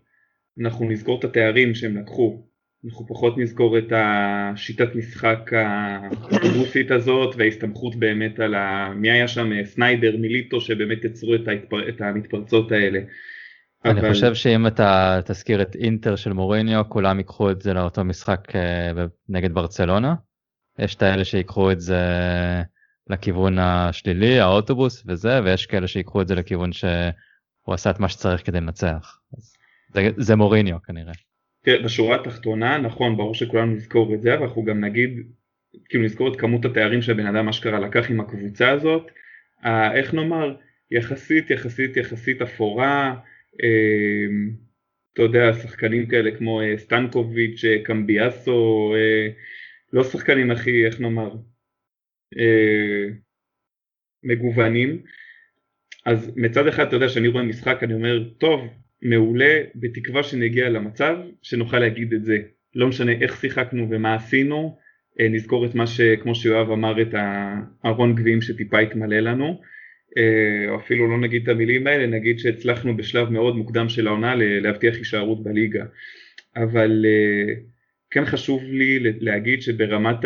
אנחנו 0.61 0.89
נזכור 0.89 1.19
את 1.19 1.23
התארים 1.23 1.75
שהם 1.75 1.97
לקחו, 1.97 2.45
אנחנו 2.85 3.07
פחות 3.07 3.37
נזכור 3.37 3.77
את 3.77 3.91
השיטת 3.95 4.95
משחק 4.95 5.51
האוטובוסית 5.53 6.91
הזאת 6.91 7.35
וההסתמכות 7.37 7.95
באמת 7.95 8.39
על 8.39 8.55
ה... 8.55 8.93
מי 8.95 9.11
היה 9.11 9.27
שם? 9.27 9.63
סניידר, 9.63 10.17
מיליטו, 10.17 10.61
שבאמת 10.61 11.05
יצרו 11.05 11.35
את, 11.35 11.47
ההתפר... 11.47 11.89
את 11.89 12.01
המתפרצות 12.01 12.71
האלה. 12.71 12.99
אני 13.85 13.99
אבל... 13.99 14.09
חושב 14.09 14.33
שאם 14.33 14.67
אתה 14.67 15.19
תזכיר 15.25 15.61
את 15.61 15.75
אינטר 15.75 16.15
של 16.15 16.33
מוריניו, 16.33 16.83
כולם 16.89 17.17
ייקחו 17.17 17.51
את 17.51 17.61
זה 17.61 17.73
לאותו 17.73 18.03
משחק 18.03 18.55
אה, 18.55 19.05
נגד 19.29 19.53
ברצלונה. 19.53 20.15
יש 20.79 20.95
את 20.95 21.03
האלה 21.03 21.25
שיקחו 21.25 21.71
את 21.71 21.81
זה 21.81 22.01
לכיוון 23.09 23.59
השלילי, 23.59 24.39
האוטובוס 24.39 25.03
וזה, 25.07 25.43
ויש 25.43 25.65
כאלה 25.65 25.87
שיקחו 25.87 26.21
את 26.21 26.27
זה 26.27 26.35
לכיוון 26.35 26.71
שהוא 26.71 27.73
עשה 27.73 27.89
את 27.89 27.99
מה 27.99 28.09
שצריך 28.09 28.45
כדי 28.45 28.57
לנצח. 28.57 29.19
אז... 29.37 29.54
זה, 30.17 30.35
מוריניו 30.35 30.77
כנראה. 30.83 31.13
תראה, 31.61 31.83
בשורה 31.83 32.15
התחתונה, 32.15 32.77
נכון, 32.77 33.17
ברור 33.17 33.33
שכולנו 33.35 33.73
נזכור 33.73 34.13
את 34.13 34.21
זה, 34.21 34.33
אבל 34.33 34.43
אנחנו 34.43 34.63
גם 34.63 34.83
נגיד, 34.83 35.11
כאילו 35.89 36.03
נזכור 36.03 36.33
את 36.33 36.39
כמות 36.39 36.65
התארים 36.65 37.01
שהבן 37.01 37.25
אדם 37.25 37.49
אשכרה 37.49 37.79
לקח 37.79 38.09
עם 38.09 38.19
הקבוצה 38.19 38.69
הזאת, 38.69 39.11
אה, 39.65 39.93
איך 39.93 40.13
נאמר, 40.13 40.55
יחסית, 40.91 41.49
יחסית, 41.49 41.97
יחסית 41.97 42.41
אפורה, 42.41 43.15
אה, 43.63 44.27
אתה 45.13 45.21
יודע, 45.21 45.53
שחקנים 45.53 46.07
כאלה 46.07 46.37
כמו 46.37 46.61
אה, 46.61 46.77
סטנקוביץ', 46.77 47.65
אה, 47.65 47.83
קמביאסו, 47.83 48.93
אה, 48.95 49.27
לא 49.93 50.03
שחקנים 50.03 50.51
הכי, 50.51 50.85
איך 50.85 51.01
נאמר, 51.01 51.35
אה, 52.37 53.07
מגוונים. 54.23 55.01
אז 56.05 56.31
מצד 56.35 56.67
אחד, 56.67 56.87
אתה 56.87 56.95
יודע, 56.95 57.09
שאני 57.09 57.27
רואה 57.27 57.43
משחק, 57.43 57.83
אני 57.83 57.93
אומר, 57.93 58.29
טוב, 58.37 58.61
מעולה, 59.01 59.61
בתקווה 59.75 60.23
שנגיע 60.23 60.69
למצב 60.69 61.17
שנוכל 61.41 61.79
להגיד 61.79 62.13
את 62.13 62.25
זה. 62.25 62.37
לא 62.75 62.87
משנה 62.87 63.11
איך 63.11 63.41
שיחקנו 63.41 63.87
ומה 63.89 64.15
עשינו, 64.15 64.77
אה, 65.19 65.27
נזכור 65.29 65.65
את 65.65 65.75
מה 65.75 65.87
שכמו 65.87 66.35
שיואב 66.35 66.71
אמר, 66.71 67.01
את 67.01 67.13
הארון 67.13 68.15
גביעים 68.15 68.41
שטיפה 68.41 68.79
התמלא 68.79 69.19
לנו, 69.19 69.61
אה, 70.17 70.75
אפילו 70.75 71.07
לא 71.07 71.17
נגיד 71.17 71.43
את 71.43 71.47
המילים 71.47 71.87
האלה, 71.87 72.07
נגיד 72.07 72.39
שהצלחנו 72.39 72.97
בשלב 72.97 73.29
מאוד 73.29 73.55
מוקדם 73.55 73.89
של 73.89 74.07
העונה 74.07 74.35
להבטיח 74.35 74.95
הישארות 74.95 75.43
בליגה. 75.43 75.85
אבל 76.55 77.05
אה, 77.05 77.53
כן 78.11 78.25
חשוב 78.25 78.63
לי 78.63 78.99
להגיד 79.19 79.61
שברמת 79.61 80.25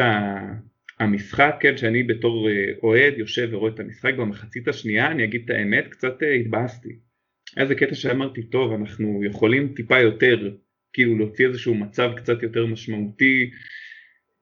המשחק, 0.99 1.55
כן, 1.59 1.78
שאני 1.78 2.03
בתור 2.03 2.49
אוהד 2.84 3.13
יושב 3.17 3.49
ורואה 3.51 3.72
את 3.72 3.80
המשחק 3.80 4.13
במחצית 4.13 4.67
השנייה, 4.67 5.11
אני 5.11 5.24
אגיד 5.24 5.41
את 5.45 5.49
האמת, 5.49 5.88
קצת 5.88 6.13
התבאסתי. 6.41 7.09
היה 7.60 7.64
איזה 7.64 7.76
קטע 7.76 7.95
שאמרתי, 7.95 8.43
טוב, 8.43 8.74
אנחנו 8.74 9.24
יכולים 9.24 9.74
טיפה 9.76 9.99
יותר, 9.99 10.51
כאילו 10.93 11.18
להוציא 11.18 11.47
איזשהו 11.47 11.76
מצב 11.76 12.12
קצת 12.16 12.43
יותר 12.43 12.66
משמעותי, 12.66 13.49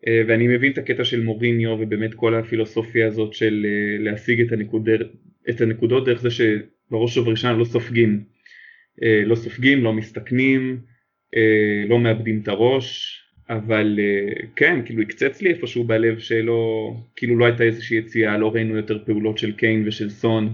אה, 0.07 0.21
ואני 0.27 0.47
מבין 0.47 0.71
את 0.71 0.77
הקטע 0.77 1.03
של 1.03 1.23
מוריניו 1.23 1.77
ובאמת 1.79 2.13
כל 2.13 2.35
הפילוסופיה 2.35 3.07
הזאת 3.07 3.33
של 3.33 3.65
אה, 3.65 4.03
להשיג 4.03 4.41
את, 4.41 4.51
הנקוד, 4.51 4.89
את 5.49 5.61
הנקודות 5.61 6.05
דרך 6.05 6.21
זה 6.21 6.29
שבראש 6.29 7.17
ובראשונה 7.17 7.53
לא 7.53 7.65
סופגים. 7.65 8.23
אה, 9.03 9.21
לא 9.25 9.35
סופגים, 9.35 9.83
לא 9.83 9.93
מסתכנים, 9.93 10.79
לא 11.89 11.99
מאבדים 11.99 12.39
את 12.43 12.47
הראש, 12.47 13.19
אבל 13.49 13.99
כן, 14.55 14.79
כאילו 14.85 15.01
הקצץ 15.01 15.41
לי 15.41 15.49
איפשהו 15.49 15.83
בלב 15.83 16.19
שלא, 16.19 16.93
כאילו 17.15 17.37
לא 17.37 17.45
הייתה 17.45 17.63
איזושהי 17.63 17.97
יציאה, 17.97 18.37
לא 18.37 18.51
ראינו 18.51 18.75
יותר 18.75 19.05
פעולות 19.05 19.37
של 19.37 19.51
קיין 19.51 19.87
ושל 19.87 20.09
סון, 20.09 20.53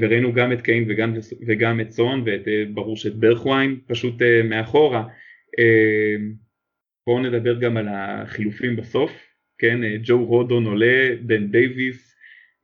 וראינו 0.00 0.32
גם 0.32 0.52
את 0.52 0.62
קיין 0.62 0.84
וגם, 0.88 1.14
וגם 1.46 1.80
את 1.80 1.90
סון, 1.90 2.24
וברור 2.26 2.96
שאת 2.96 3.14
ברכווין, 3.14 3.80
פשוט 3.86 4.14
מאחורה. 4.44 5.08
בואו 7.06 7.22
נדבר 7.22 7.60
גם 7.60 7.76
על 7.76 7.88
החילופים 7.90 8.76
בסוף, 8.76 9.12
כן, 9.58 9.80
ג'ו 10.02 10.24
רודון 10.24 10.66
עולה, 10.66 11.08
בן 11.22 11.50
דייוויס, 11.50 12.16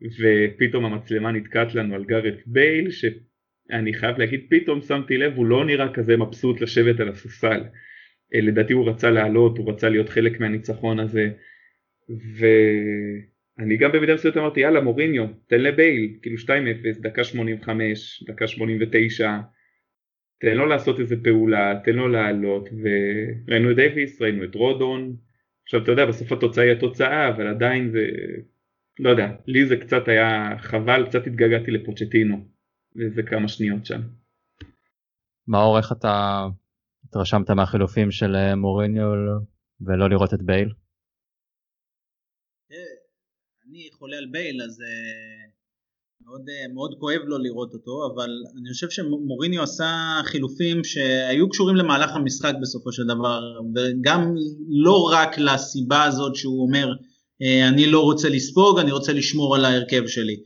ופתאום 0.03 0.85
המצלמה 0.85 1.33
נתקעת 1.33 1.75
לנו 1.75 1.95
על 1.95 2.05
גארט 2.05 2.35
בייל, 2.47 2.91
שאני 2.91 3.95
חייב 3.95 4.19
להגיד, 4.19 4.47
פתאום 4.51 4.81
שמתי 4.81 5.17
לב, 5.17 5.37
הוא 5.37 5.47
לא 5.47 5.65
נראה 5.65 5.93
כזה 5.93 6.17
מבסוט 6.17 6.61
לשבת 6.61 7.01
על 7.01 7.09
הספסל. 7.09 7.65
אה, 8.35 8.41
לדעתי 8.41 8.73
הוא 8.73 8.89
רצה 8.89 9.11
לעלות, 9.11 9.59
הוא 9.59 9.73
רצה 9.73 9.89
להיות 9.89 10.09
חלק 10.09 10.41
מהניצחון 10.41 10.99
הזה, 10.99 11.31
ואני 13.59 13.77
גם 13.77 13.93
במידה 13.93 14.15
מסוימת 14.15 14.37
אמרתי, 14.37 14.61
יאללה 14.61 14.81
מוריניו, 14.81 15.27
תן 15.47 15.61
לבייל, 15.61 16.17
כאילו 16.23 16.37
2-0, 16.37 16.49
דקה 17.01 17.25
85, 17.25 18.25
דקה 18.27 18.47
89, 18.47 19.31
תן 20.41 20.57
לו 20.57 20.67
לעשות 20.67 21.01
איזה 21.01 21.17
פעולה, 21.25 21.81
תן 21.85 21.93
לו 21.93 22.09
לעלות, 22.09 22.69
וראינו 22.69 23.71
את 23.71 23.77
דייוויס, 23.77 24.23
ראינו 24.23 24.45
את 24.45 24.55
רודון, 24.55 25.17
עכשיו 25.65 25.83
אתה 25.83 25.93
יודע, 25.93 26.07
בסוף 26.07 26.33
התוצאה 26.33 26.65
היא 26.65 26.73
התוצאה, 26.73 27.29
אבל 27.29 27.47
עדיין 27.47 27.91
זה 27.91 28.07
לא 28.99 29.11
יודע, 29.11 29.29
לי 29.47 29.67
זה 29.67 29.77
קצת 29.77 30.09
היה 30.09 30.55
חבל, 30.59 31.07
קצת 31.07 31.27
התגעגעתי 31.27 31.71
לפוצ'טינו, 31.71 32.47
איזה 33.05 33.23
כמה 33.23 33.49
שניות 33.49 33.87
שם. 33.87 34.01
מאור, 35.49 35.79
איך 35.79 35.93
אתה 35.93 36.47
התרשמת 37.05 37.51
מהחילופים 37.51 38.11
של 38.11 38.37
אה, 38.37 38.57
מוריניו 38.57 39.11
ולא 39.81 40.11
לראות 40.11 40.35
את 40.35 40.43
בייל? 40.43 40.73
אני 43.77 43.89
חולה 43.99 44.17
על 44.17 44.27
בייל 44.31 44.63
אז 44.63 44.81
אה, 44.81 45.49
מאוד, 46.25 46.43
מאוד 46.75 46.95
כואב 47.01 47.21
לו 47.25 47.39
לראות 47.39 47.75
אותו 47.75 48.13
אבל 48.15 48.31
אני 48.61 48.73
חושב 48.73 48.91
שמוריניו 48.91 49.63
עשה 49.63 50.21
חילופים 50.25 50.85
שהיו 50.85 51.49
קשורים 51.49 51.77
למהלך 51.77 52.11
המשחק 52.15 52.55
בסופו 52.63 52.93
של 52.93 53.03
דבר 53.05 53.41
וגם 53.75 54.35
לא 54.69 55.11
רק 55.13 55.39
לסיבה 55.39 56.05
הזאת 56.05 56.37
שהוא 56.37 56.67
אומר 56.67 56.89
אה, 57.43 57.69
אני 57.69 57.87
לא 57.87 58.01
רוצה 58.01 58.29
לספוג, 58.29 58.79
אני 58.79 58.93
רוצה 58.93 59.13
לשמור 59.13 59.57
על 59.57 59.65
ההרכב 59.65 60.07
שלי. 60.07 60.37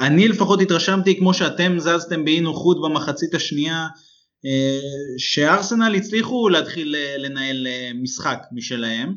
אני 0.00 0.28
לפחות 0.28 0.60
התרשמתי 0.60 1.18
כמו 1.18 1.34
שאתם 1.34 1.78
זזתם 1.78 2.24
באי 2.24 2.40
נוחות 2.40 2.76
במחצית 2.82 3.34
השנייה, 3.34 3.86
שארסנל 5.18 5.94
הצליחו 5.94 6.48
להתחיל 6.48 6.94
לנהל 7.18 7.66
משחק 7.94 8.38
משלהם. 8.52 9.14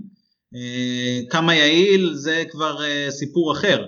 כמה 1.30 1.56
יעיל 1.56 2.14
זה 2.14 2.44
כבר 2.50 2.78
סיפור 3.10 3.52
אחר. 3.52 3.86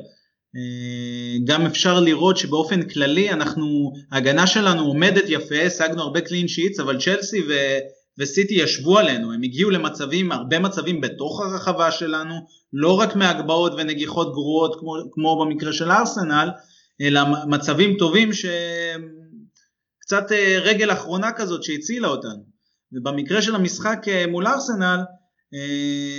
גם 1.45 1.65
אפשר 1.65 1.99
לראות 1.99 2.37
שבאופן 2.37 2.89
כללי 2.89 3.31
אנחנו, 3.31 3.93
ההגנה 4.11 4.47
שלנו 4.47 4.85
עומדת 4.85 5.23
יפה, 5.27 5.61
השגנו 5.61 6.01
הרבה 6.01 6.21
קלין 6.21 6.47
שיטס, 6.47 6.79
אבל 6.79 6.99
צ'לסי 6.99 7.41
ו... 7.49 7.53
וסיטי 8.19 8.53
ישבו 8.53 8.99
עלינו, 8.99 9.33
הם 9.33 9.43
הגיעו 9.43 9.69
למצבים, 9.69 10.31
הרבה 10.31 10.59
מצבים 10.59 11.01
בתוך 11.01 11.41
הרחבה 11.41 11.91
שלנו, 11.91 12.35
לא 12.73 12.99
רק 12.99 13.15
מהגבהות 13.15 13.73
ונגיחות 13.77 14.31
גרועות 14.33 14.79
כמו, 14.79 14.93
כמו 15.11 15.45
במקרה 15.45 15.73
של 15.73 15.91
ארסנל, 15.91 16.49
אלא 17.01 17.21
מצבים 17.47 17.97
טובים 17.97 18.29
שקצת 18.33 20.31
אה, 20.31 20.59
רגל 20.61 20.91
אחרונה 20.91 21.31
כזאת 21.31 21.63
שהצילה 21.63 22.07
אותנו. 22.07 22.43
ובמקרה 22.91 23.41
של 23.41 23.55
המשחק 23.55 23.99
אה, 24.07 24.27
מול 24.27 24.47
ארסנל, 24.47 24.99
אה, 24.99 25.03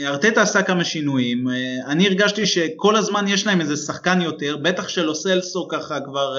ארטטה 0.07 0.43
עשה 0.43 0.63
כמה 0.63 0.85
שינויים, 0.85 1.45
אני 1.87 2.07
הרגשתי 2.07 2.47
שכל 2.47 2.97
הזמן 2.97 3.29
יש 3.29 3.47
להם 3.47 3.61
איזה 3.61 3.77
שחקן 3.77 4.21
יותר, 4.21 4.57
בטח 4.57 4.89
שלו 4.89 5.15
סלסו 5.15 5.69
ככה 5.69 6.01
כבר 6.01 6.37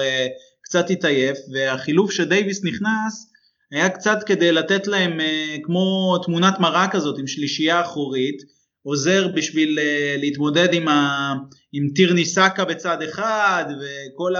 קצת 0.62 0.90
התעייף, 0.90 1.38
והחילוף 1.52 2.10
שדייוויס 2.10 2.64
נכנס, 2.64 3.32
היה 3.70 3.88
קצת 3.88 4.18
כדי 4.26 4.52
לתת 4.52 4.86
להם 4.86 5.20
אה, 5.20 5.56
כמו 5.62 6.18
תמונת 6.24 6.60
מראה 6.60 6.88
כזאת 6.88 7.18
עם 7.18 7.26
שלישייה 7.26 7.80
אחורית, 7.80 8.42
עוזר 8.82 9.28
בשביל 9.28 9.78
אה, 9.78 10.16
להתמודד 10.18 10.74
עם, 10.74 10.88
ה, 10.88 11.32
עם 11.72 11.88
טירני 11.94 12.24
סאקה 12.24 12.64
בצד 12.64 13.02
אחד 13.02 13.64
וכל 13.80 14.34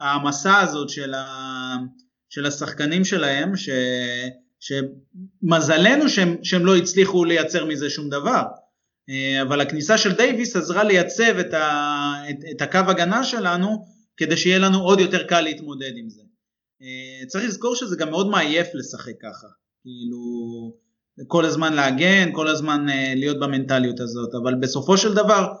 המסע 0.00 0.58
הזאת 0.58 0.88
של, 0.88 1.14
ה, 1.14 1.76
של 2.30 2.46
השחקנים 2.46 3.04
שלהם, 3.04 3.56
ש, 3.56 3.68
שמזלנו 4.60 6.08
שהם, 6.08 6.36
שהם 6.42 6.66
לא 6.66 6.76
הצליחו 6.76 7.24
לייצר 7.24 7.64
מזה 7.64 7.90
שום 7.90 8.08
דבר. 8.10 8.42
אה, 9.10 9.42
אבל 9.42 9.60
הכניסה 9.60 9.98
של 9.98 10.12
דייוויס 10.12 10.56
עזרה 10.56 10.84
לייצב 10.84 11.36
את, 11.40 11.54
ה, 11.54 12.12
את, 12.30 12.36
את 12.50 12.62
הקו 12.62 12.78
הגנה 12.88 13.24
שלנו 13.24 13.84
כדי 14.16 14.36
שיהיה 14.36 14.58
לנו 14.58 14.80
עוד 14.80 15.00
יותר 15.00 15.22
קל 15.22 15.40
להתמודד 15.40 15.92
עם 15.96 16.08
זה. 16.08 16.22
אה, 16.82 17.26
צריך 17.26 17.44
לזכור 17.44 17.74
שזה 17.74 17.96
גם 17.96 18.10
מאוד 18.10 18.28
מעייף 18.28 18.68
לשחק 18.74 19.12
ככה, 19.22 19.46
כאילו 19.82 20.18
כל 21.26 21.44
הזמן 21.44 21.72
להגן, 21.72 22.32
כל 22.32 22.48
הזמן 22.48 22.88
אה, 22.88 23.12
להיות 23.16 23.40
במנטליות 23.40 24.00
הזאת, 24.00 24.34
אבל 24.42 24.54
בסופו 24.54 24.96
של 24.96 25.14
דבר, 25.14 25.52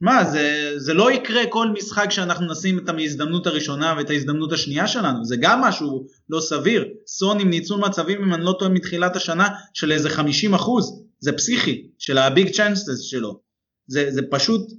מה 0.00 0.24
זה, 0.24 0.72
זה 0.76 0.94
לא 0.94 1.12
יקרה 1.12 1.46
כל 1.46 1.68
משחק 1.68 2.10
שאנחנו 2.10 2.46
נשים 2.52 2.78
את 2.78 2.88
ההזדמנות 2.88 3.46
הראשונה 3.46 3.94
ואת 3.96 4.10
ההזדמנות 4.10 4.52
השנייה 4.52 4.88
שלנו, 4.88 5.24
זה 5.24 5.36
גם 5.40 5.60
משהו 5.60 6.06
לא 6.30 6.40
סביר, 6.40 6.84
סון 7.06 7.40
עם 7.40 7.50
ניצול 7.50 7.80
מצבים 7.80 8.22
אם 8.22 8.34
אני 8.34 8.44
לא 8.44 8.56
טועה 8.58 8.70
מתחילת 8.70 9.16
השנה 9.16 9.48
של 9.74 9.92
איזה 9.92 10.10
50 10.10 10.54
אחוז, 10.54 11.02
זה 11.18 11.32
פסיכי, 11.32 11.88
של 11.98 12.18
הביג 12.18 12.50
צ'אנסס 12.52 13.00
שלו, 13.00 13.40
זה, 13.86 14.06
זה 14.10 14.22
פשוט 14.30 14.70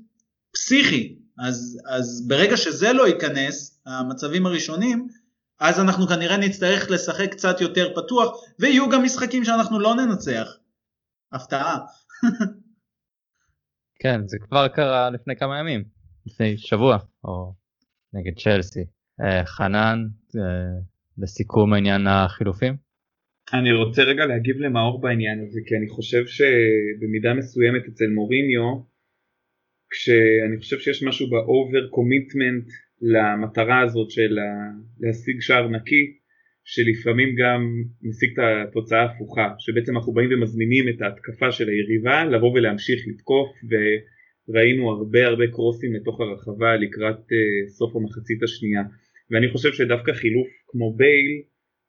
פסיכי, 0.53 1.15
אז, 1.39 1.80
אז 1.89 2.28
ברגע 2.28 2.57
שזה 2.57 2.93
לא 2.93 3.07
ייכנס, 3.07 3.80
המצבים 3.86 4.45
הראשונים, 4.45 5.07
אז 5.59 5.80
אנחנו 5.80 6.07
כנראה 6.07 6.38
נצטרך 6.38 6.91
לשחק 6.91 7.32
קצת 7.32 7.61
יותר 7.61 7.91
פתוח, 7.95 8.30
ויהיו 8.59 8.89
גם 8.89 9.03
משחקים 9.03 9.45
שאנחנו 9.45 9.80
לא 9.80 9.95
ננצח. 9.95 10.47
הפתעה. 11.32 11.78
כן, 14.02 14.28
זה 14.28 14.38
כבר 14.39 14.68
קרה 14.68 15.10
לפני 15.10 15.36
כמה 15.36 15.60
ימים, 15.60 15.84
לפני 16.26 16.58
שבוע, 16.58 16.97
או 17.24 17.54
נגד 18.14 18.39
צ'לסי. 18.39 18.86
אה, 19.22 19.45
חנן, 19.45 20.00
אה, 20.36 20.80
לסיכום 21.18 21.74
העניין 21.74 22.08
החילופים? 22.08 22.74
אני 23.54 23.72
רוצה 23.72 24.04
רגע 24.04 24.26
להגיב 24.26 24.58
למאור 24.58 25.02
בעניין 25.02 25.39
הזה, 25.39 25.60
כי 25.66 25.76
אני 25.76 25.89
חושב 25.89 26.24
שבמידה 26.26 27.34
מסוימת 27.34 27.82
אצל 27.88 28.08
מוריניו, 28.08 28.89
כשאני 29.91 30.58
חושב 30.58 30.80
שיש 30.80 31.04
משהו 31.04 31.30
ב 31.30 31.88
overcommitment 31.89 32.68
למטרה 33.02 33.82
הזאת 33.82 34.12
של 34.12 34.38
להשיג 35.00 35.41
שער 35.41 35.68
נקי 35.68 36.18
שלפעמים 36.74 37.30
גם 37.41 37.61
משיג 38.07 38.30
את 38.34 38.39
התוצאה 38.70 39.01
ההפוכה 39.01 39.47
שבעצם 39.59 39.97
אנחנו 39.97 40.13
באים 40.13 40.30
ומזמינים 40.32 40.89
את 40.89 41.01
ההתקפה 41.01 41.51
של 41.51 41.70
היריבה 41.70 42.26
לבוא 42.26 42.51
ולהמשיך 42.53 42.99
לתקוף 43.07 43.49
וראינו 43.70 44.89
הרבה 44.91 45.28
הרבה 45.28 45.47
קרוסים 45.47 45.93
לתוך 45.95 46.22
הרחבה 46.22 46.76
לקראת 46.76 47.20
uh, 47.20 47.70
סוף 47.78 47.95
המחצית 47.95 48.43
השנייה. 48.43 48.84
ואני 49.32 49.49
חושב 49.49 49.74
שדווקא 49.74 50.11
חילוף 50.13 50.47
כמו 50.67 50.93
בייל 50.97 51.32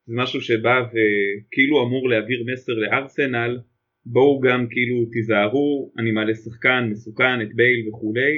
זה 0.06 0.14
משהו 0.16 0.40
שבא 0.40 0.76
וכאילו 0.90 1.86
אמור 1.86 2.08
להעביר 2.08 2.44
מסר 2.52 2.72
לארסנל 2.72 3.58
בואו 4.06 4.40
גם 4.40 4.66
כאילו 4.70 5.06
תיזהרו 5.12 5.92
אני 5.98 6.10
מעלה 6.10 6.34
שחקן 6.34 6.88
מסוכן 6.90 7.40
את 7.42 7.54
בייל 7.54 7.88
וכולי 7.88 8.34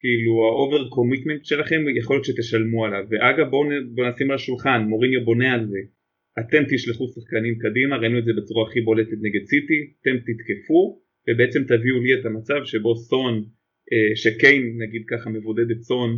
כאילו 0.00 0.32
ה 0.46 0.88
overcommitment 0.88 1.44
שלכם 1.44 1.80
יכול 1.96 2.16
להיות 2.16 2.24
שתשלמו 2.24 2.84
עליו. 2.84 3.04
ואגב 3.10 3.46
בואו 3.50 3.68
בוא 3.94 4.08
נשים 4.08 4.30
על 4.30 4.36
השולחן 4.36 4.82
מוריניו 4.88 5.24
בונה 5.24 5.54
על 5.54 5.66
זה. 5.66 5.78
אתם 6.40 6.62
תשלחו 6.70 7.04
שחקנים 7.08 7.54
קדימה 7.58 7.96
ראינו 7.96 8.18
את 8.18 8.24
זה 8.24 8.32
בצורה 8.36 8.68
הכי 8.68 8.80
בולטת 8.80 9.18
נגד 9.22 9.44
סיטי 9.44 9.80
אתם 10.02 10.16
תתקפו 10.26 11.00
ובעצם 11.28 11.62
תביאו 11.64 12.00
לי 12.02 12.20
את 12.20 12.26
המצב 12.26 12.60
שבו 12.64 12.96
סון 12.96 13.34
אה, 13.92 14.16
שקיין 14.16 14.62
נגיד 14.82 15.02
ככה 15.10 15.30
מבודד 15.30 15.70
את 15.70 15.80
סון 15.82 16.10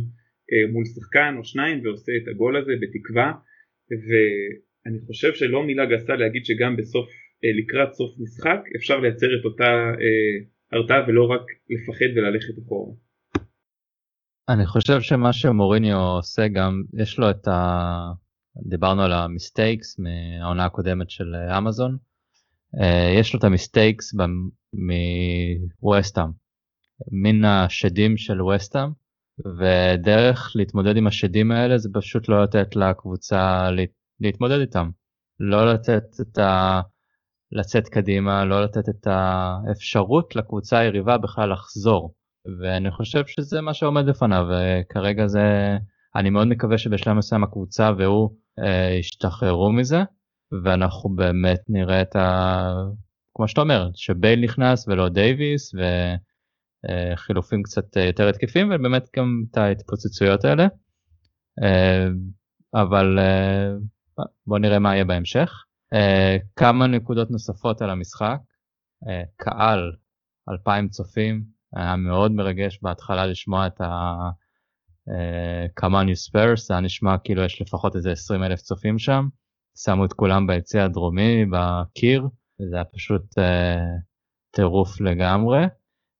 אה, 0.51 0.71
מול 0.71 0.85
שחקן 0.85 1.35
או 1.37 1.43
שניים 1.43 1.85
ועושה 1.85 2.11
את 2.17 2.27
הגול 2.27 2.57
הזה 2.57 2.71
בתקווה. 2.81 3.31
ואני 4.07 4.99
חושב 4.99 5.33
שלא 5.33 5.63
מילה 5.63 5.85
גסה 5.85 6.15
להגיד 6.15 6.45
שגם 6.45 6.75
בסוף 6.77 7.09
אה, 7.43 7.49
לקראת 7.59 7.93
סוף 7.93 8.11
משחק 8.19 8.59
אפשר 8.75 8.99
לייצר 8.99 9.39
את 9.39 9.45
אותה 9.45 9.91
הרתעה 10.71 11.05
ולא 11.07 11.23
רק 11.23 11.41
לפחד 11.69 12.11
וללכת 12.15 12.59
אחורה. 12.59 12.93
אני 14.49 14.65
חושב 14.65 15.01
שמה 15.01 15.33
שמוריניו 15.33 15.97
עושה 15.97 16.47
גם, 16.47 16.83
יש 16.93 17.19
לו 17.19 17.29
את 17.29 17.47
ה... 17.47 18.11
דיברנו 18.69 19.01
על 19.01 19.13
המיסטייקס 19.13 19.99
מהעונה 19.99 20.65
הקודמת 20.65 21.09
של 21.09 21.35
אמזון. 21.57 21.97
אה, 22.81 23.13
יש 23.19 23.33
לו 23.33 23.39
את 23.39 23.43
המיסטייקס 23.43 24.13
מווסטאם. 25.81 26.29
מן 27.11 27.45
השדים 27.45 28.17
של 28.17 28.41
ווסטאם. 28.41 28.89
ודרך 29.57 30.51
להתמודד 30.55 30.97
עם 30.97 31.07
השדים 31.07 31.51
האלה 31.51 31.77
זה 31.77 31.89
פשוט 31.93 32.29
לא 32.29 32.43
לתת 32.43 32.75
לקבוצה 32.75 33.69
להתמודד 34.19 34.59
איתם. 34.59 34.89
לא 35.39 35.73
לתת 35.73 36.03
את 36.21 36.37
ה... 36.37 36.81
לצאת 37.51 37.89
קדימה, 37.89 38.45
לא 38.45 38.63
לתת 38.63 38.89
את 38.89 39.07
האפשרות 39.07 40.35
לקבוצה 40.35 40.79
היריבה 40.79 41.17
בכלל 41.17 41.51
לחזור. 41.51 42.13
ואני 42.61 42.91
חושב 42.91 43.25
שזה 43.27 43.61
מה 43.61 43.73
שעומד 43.73 44.05
לפניו, 44.05 44.45
וכרגע 44.49 45.27
זה, 45.27 45.77
אני 46.15 46.29
מאוד 46.29 46.47
מקווה 46.47 46.77
שבשלב 46.77 47.13
מסוים 47.13 47.43
הקבוצה 47.43 47.91
והוא 47.97 48.29
אה, 48.59 48.95
ישתחררו 48.99 49.71
מזה, 49.71 50.03
ואנחנו 50.63 51.15
באמת 51.15 51.59
נראה 51.69 52.01
את 52.01 52.15
ה... 52.15 52.73
כמו 53.35 53.47
שאתה 53.47 53.61
אומר, 53.61 53.89
שבייל 53.95 54.43
נכנס 54.43 54.87
ולא 54.87 55.09
דייוויס, 55.09 55.71
וחילופים 57.13 57.59
אה, 57.59 57.63
קצת 57.63 57.95
יותר 57.95 58.27
התקפים, 58.27 58.71
ובאמת 58.71 59.09
גם 59.17 59.43
את 59.51 59.57
ההתפוצצויות 59.57 60.45
האלה. 60.45 60.67
אה, 61.63 62.07
אבל 62.73 63.19
אה, 63.19 63.71
בוא 64.47 64.59
נראה 64.59 64.79
מה 64.79 64.93
יהיה 64.93 65.05
בהמשך. 65.05 65.65
Uh, 65.95 66.41
כמה 66.55 66.87
נקודות 66.87 67.31
נוספות 67.31 67.81
על 67.81 67.89
המשחק. 67.89 68.37
Uh, 69.03 69.07
קהל, 69.35 69.91
2,000 70.49 70.89
צופים, 70.89 71.43
היה 71.75 71.95
מאוד 71.95 72.31
מרגש 72.31 72.79
בהתחלה 72.81 73.25
לשמוע 73.25 73.67
את 73.67 73.81
ה... 73.81 74.15
כמה 75.75 76.03
ניו 76.03 76.15
ספיירס, 76.15 76.67
זה 76.67 76.73
היה 76.73 76.81
נשמע 76.81 77.17
כאילו 77.17 77.43
יש 77.43 77.61
לפחות 77.61 77.95
איזה 77.95 78.11
20 78.11 78.43
אלף 78.43 78.59
צופים 78.59 78.99
שם. 78.99 79.27
שמו 79.77 80.05
את 80.05 80.13
כולם 80.13 80.47
ביציע 80.47 80.83
הדרומי, 80.83 81.45
בקיר, 81.51 82.27
וזה 82.61 82.75
היה 82.75 82.85
פשוט 82.85 83.21
uh, 83.39 83.41
טירוף 84.51 85.01
לגמרי. 85.01 85.59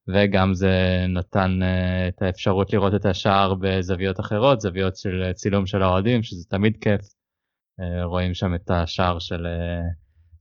וגם 0.08 0.54
זה 0.54 1.06
נתן 1.10 1.60
uh, 1.62 2.10
את 2.10 2.22
האפשרות 2.22 2.74
לראות 2.74 2.96
את 2.96 3.06
השער 3.06 3.54
בזוויות 3.54 4.20
אחרות, 4.20 4.62
זוויות 4.62 4.98
של 4.98 5.32
צילום 5.34 5.66
של 5.66 5.82
האוהדים, 5.82 6.24
שזה 6.24 6.50
תמיד 6.50 6.78
כיף 6.82 7.02
אה, 7.82 8.06
רואים 8.06 8.34
שם 8.34 8.56
את 8.56 8.70
השער 8.72 9.20
של 9.20 9.46
אה, 9.46 9.82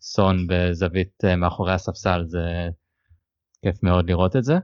סון 0.00 0.46
בזווית 0.48 1.24
אה, 1.24 1.36
מאחורי 1.36 1.72
הספסל, 1.72 2.24
זה 2.26 2.68
כיף 3.62 3.82
מאוד 3.82 4.10
לראות 4.10 4.36
את 4.36 4.44
זה. 4.44 4.54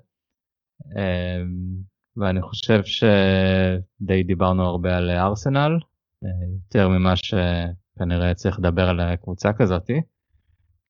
ואני 2.16 2.42
חושב 2.42 2.80
שדי 2.84 4.22
דיברנו 4.22 4.62
הרבה 4.62 4.96
על 4.96 5.10
ארסנל, 5.10 5.78
יותר 6.54 6.88
ממה 6.88 7.14
שכנראה 7.16 8.34
צריך 8.34 8.58
לדבר 8.58 8.88
על 8.88 9.16
קבוצה 9.16 9.52
כזאתי, 9.52 10.00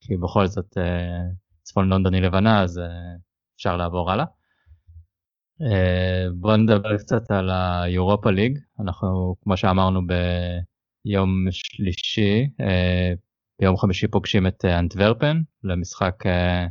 כי 0.01 0.17
בכל 0.17 0.47
זאת 0.47 0.77
צפון 1.63 1.89
לונדוני 1.89 2.21
לבנה, 2.21 2.63
אז 2.63 2.81
אפשר 3.57 3.77
לעבור 3.77 4.11
הלאה. 4.11 4.25
בואו 6.35 6.57
נדבר 6.57 6.99
קצת 6.99 7.31
על 7.31 7.51
היורופה 7.51 8.31
ליג, 8.31 8.59
אנחנו 8.81 9.37
כמו 9.43 9.57
שאמרנו 9.57 10.03
יום 11.07 11.47
שלישי, 11.51 12.49
אה, 12.61 13.13
ביום 13.61 13.77
חמישי 13.77 14.09
פוגשים 14.09 14.47
את 14.47 14.65
אה, 14.65 14.79
אנטוורפן 14.79 15.41
למשחק 15.65 16.27
אה, 16.27 16.67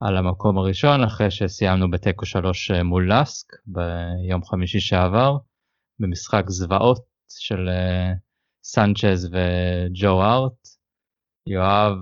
על 0.00 0.16
המקום 0.16 0.58
הראשון 0.58 1.02
אחרי 1.04 1.30
שסיימנו 1.30 1.90
בתיקו 1.90 2.26
3 2.26 2.70
מול 2.70 3.12
לסק 3.12 3.46
ביום 3.66 4.44
חמישי 4.44 4.80
שעבר 4.80 5.36
במשחק 6.00 6.44
זוועות 6.48 6.98
של 7.28 7.68
סנצ'ז 8.64 9.30
וג'ו 9.32 10.22
ארט. 10.22 10.58
יואב, 11.48 11.96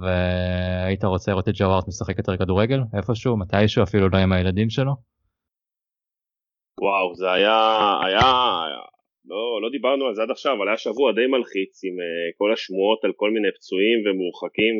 היית 0.86 1.04
רוצה 1.04 1.30
לראות 1.30 1.48
את 1.48 1.54
ג'ו 1.58 1.74
ארט 1.74 1.88
משחק 1.88 2.18
יותר 2.18 2.36
כדורגל 2.36 2.80
איפשהו 2.96 3.36
מתישהו 3.36 3.82
אפילו 3.82 4.08
לא 4.08 4.18
עם 4.18 4.32
הילדים 4.32 4.70
שלו? 4.70 4.92
וואו 6.80 7.14
זה 7.14 7.32
היה 7.32 7.58
היה 8.06 8.30
לא, 9.30 9.62
לא 9.62 9.68
דיברנו 9.70 10.06
על 10.06 10.14
זה 10.14 10.22
עד 10.22 10.30
עכשיו, 10.30 10.52
אבל 10.56 10.68
היה 10.68 10.76
שבוע 10.76 11.12
די 11.12 11.26
מלחיץ 11.26 11.74
עם 11.86 11.96
כל 12.38 12.52
השמועות 12.52 13.04
על 13.04 13.12
כל 13.16 13.30
מיני 13.34 13.50
פצועים 13.56 13.98
ומורחקים 14.04 14.74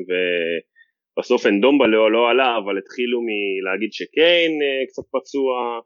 ובסוף 1.17 1.47
אנדומבה 1.47 1.87
לא, 1.87 2.13
לא 2.13 2.31
עלה, 2.31 2.59
אבל 2.59 2.79
התחילו 2.79 3.21
מלהגיד 3.29 3.93
שקיין 3.93 4.53
uh, 4.53 4.89
קצת 4.89 5.03
פצוע 5.15 5.81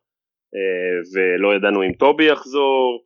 uh, 0.55 1.01
ולא 1.12 1.55
ידענו 1.57 1.83
אם 1.83 1.93
טובי 1.93 2.24
יחזור 2.24 3.05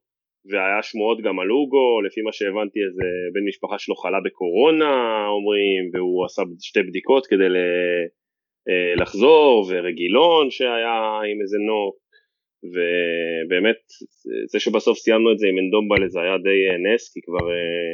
והיה 0.50 0.82
שמועות 0.82 1.18
גם 1.20 1.40
על 1.40 1.50
אוגו, 1.50 2.00
לפי 2.06 2.20
מה 2.22 2.32
שהבנתי 2.32 2.80
איזה 2.86 3.06
בן 3.34 3.48
משפחה 3.48 3.78
שלו 3.78 3.96
חלה 3.96 4.20
בקורונה 4.24 4.92
אומרים 5.28 5.90
והוא 5.92 6.24
עשה 6.24 6.42
שתי 6.60 6.82
בדיקות 6.82 7.26
כדי 7.26 7.48
לחזור 8.96 9.66
ורגילון 9.68 10.50
שהיה 10.50 10.98
עם 11.30 11.38
איזה 11.42 11.58
נוק 11.58 11.96
ובאמת 12.72 13.80
זה 14.52 14.60
שבסוף 14.60 14.98
סיימנו 14.98 15.32
את 15.32 15.38
זה 15.38 15.46
עם 15.48 15.58
אנדומבלה 15.58 16.08
זה 16.08 16.20
היה 16.20 16.38
די 16.38 16.60
אה, 16.70 16.78
נס 16.84 17.12
כי 17.12 17.20
כבר 17.26 17.44
אה, 17.50 17.92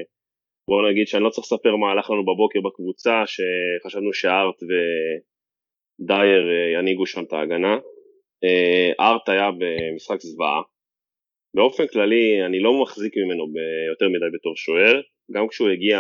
בואו 0.69 0.91
נגיד 0.91 1.07
שאני 1.07 1.25
לא 1.25 1.31
צריך 1.31 1.47
לספר 1.47 1.77
מה 1.77 1.91
הלך 1.91 2.11
לנו 2.11 2.23
בבוקר 2.23 2.61
בקבוצה 2.61 3.23
שחשבנו 3.27 4.13
שארט 4.13 4.59
ודייר 4.69 6.43
אה, 6.51 6.79
ינהיגו 6.79 7.07
שם 7.07 7.25
את 7.25 7.33
ההגנה. 7.33 7.77
ארט 9.01 9.29
היה 9.29 9.51
במשחק 9.51 10.21
זוועה. 10.21 10.63
באופן 11.57 11.87
כללי 11.87 12.47
אני 12.47 12.61
לא 12.61 12.83
מחזיק 12.83 13.13
ממנו 13.17 13.45
יותר 13.93 14.07
מדי 14.09 14.31
בתור 14.35 14.57
שוער. 14.57 15.01
גם 15.35 15.49
כשהוא 15.49 15.69
הגיע 15.69 15.99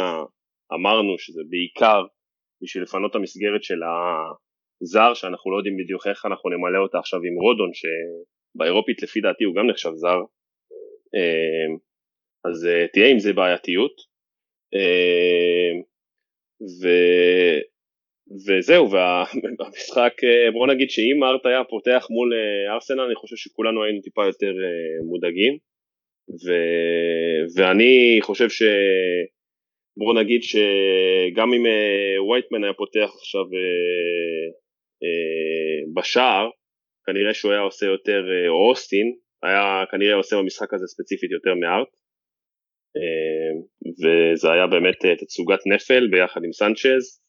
אמרנו 0.75 1.19
שזה 1.19 1.43
בעיקר 1.51 2.03
בשביל 2.62 2.83
לפנות 2.83 3.11
את 3.11 3.17
המסגרת 3.17 3.62
של 3.62 3.81
הזר 4.83 5.14
שאנחנו 5.14 5.51
לא 5.51 5.57
יודעים 5.57 5.77
בדיוק 5.77 6.07
איך 6.07 6.27
אנחנו 6.27 6.51
נמלא 6.51 6.79
אותה 6.83 6.99
עכשיו 6.99 7.19
עם 7.19 7.35
רודון 7.45 7.71
ש... 7.75 7.83
באירופית 8.59 9.03
לפי 9.03 9.21
דעתי 9.21 9.45
הוא 9.45 9.55
גם 9.55 9.67
נחשב 9.71 9.91
זר, 9.95 10.21
אמ, 11.17 11.73
אז 12.49 12.67
אה, 12.67 12.87
תהיה 12.93 13.11
עם 13.11 13.19
זה 13.19 13.33
בעייתיות. 13.33 13.97
אמ, 14.77 15.83
ו... 16.83 16.89
וזהו, 18.47 18.91
והמשחק, 18.91 20.14
אה, 20.24 20.51
בוא 20.51 20.66
נגיד 20.66 20.91
שאם 20.91 21.24
ארט 21.24 21.47
היה 21.47 21.64
פותח 21.64 22.07
מול 22.11 22.33
אה, 22.35 22.74
ארסנל, 22.74 23.01
אני 23.01 23.14
חושב 23.14 23.37
שכולנו 23.37 23.85
היינו 23.85 24.01
טיפה 24.01 24.27
יותר 24.27 24.53
מודאגים. 25.09 25.59
ו... 26.45 26.53
ואני 27.57 28.18
חושב 28.22 28.49
ש... 28.49 28.62
בוא 29.99 30.14
נגיד 30.20 30.43
שגם 30.43 31.53
אם 31.53 31.64
וייטמן 32.31 32.64
היה 32.64 32.72
פותח 32.72 33.11
עכשיו 33.18 33.45
בשער, 35.97 36.49
כנראה 37.07 37.35
שהוא 37.35 37.53
היה 37.53 37.61
עושה 37.61 37.87
יותר, 37.87 38.22
אה, 38.33 38.49
או 38.49 38.70
אוסטין, 38.70 39.16
היה 39.43 39.85
כנראה 39.91 40.14
עושה 40.14 40.37
במשחק 40.37 40.74
הזה 40.74 40.87
ספציפית 40.87 41.31
יותר 41.31 41.55
מארט. 41.55 41.89
אה, 42.97 43.53
וזה 44.01 44.53
היה 44.53 44.66
באמת 44.66 45.05
אה, 45.05 45.16
תצוגת 45.16 45.62
נפל 45.74 46.09
ביחד 46.11 46.40
עם 46.44 46.53
סנצ'ז, 46.53 47.22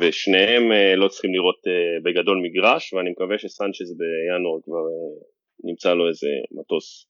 ושניהם 0.00 0.62
לא 0.96 1.08
צריכים 1.08 1.34
לראות 1.34 1.60
בגדול 2.04 2.38
מגרש, 2.44 2.92
ואני 2.92 3.10
מקווה 3.10 3.38
שסנצ'ז 3.38 3.96
בינואר 3.98 4.60
כבר 4.64 4.84
נמצא 5.64 5.94
לו 5.94 6.08
איזה 6.08 6.28
מטוס. 6.60 7.06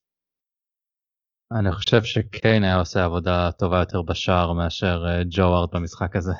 אני 1.59 1.71
חושב 1.71 2.03
שקיין 2.03 2.63
היה 2.63 2.79
עושה 2.79 3.05
עבודה 3.05 3.49
טובה 3.59 3.79
יותר 3.79 4.01
בשער 4.01 4.53
מאשר 4.53 4.97
ג'ו 5.29 5.43
ארט 5.43 5.69
במשחק 5.75 6.15
הזה. 6.15 6.33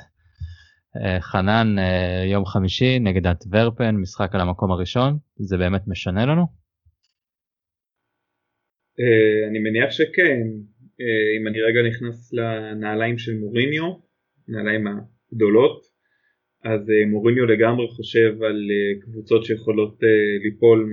אה, 0.96 1.20
חנן 1.20 1.78
אה, 1.78 2.24
יום 2.32 2.44
חמישי 2.44 2.98
נגד 2.98 3.26
אנטוורפן 3.26 3.94
משחק 3.96 4.34
על 4.34 4.40
המקום 4.40 4.72
הראשון 4.72 5.18
זה 5.38 5.56
באמת 5.56 5.82
משנה 5.86 6.26
לנו? 6.26 6.42
אה, 9.00 9.48
אני 9.48 9.58
מניח 9.58 9.90
שכן 9.90 10.38
אם 11.38 11.46
אני 11.48 11.62
רגע 11.62 11.80
נכנס 11.88 12.32
לנעליים 12.32 13.18
של 13.18 13.32
מוריניו 13.34 13.94
נעליים 14.48 14.84
הגדולות 14.86 15.92
אז 16.64 16.80
מוריניו 17.10 17.46
לגמרי 17.46 17.86
חושב 17.88 18.42
על 18.42 18.68
קבוצות 19.00 19.44
שיכולות 19.44 19.98
ליפול 20.44 20.92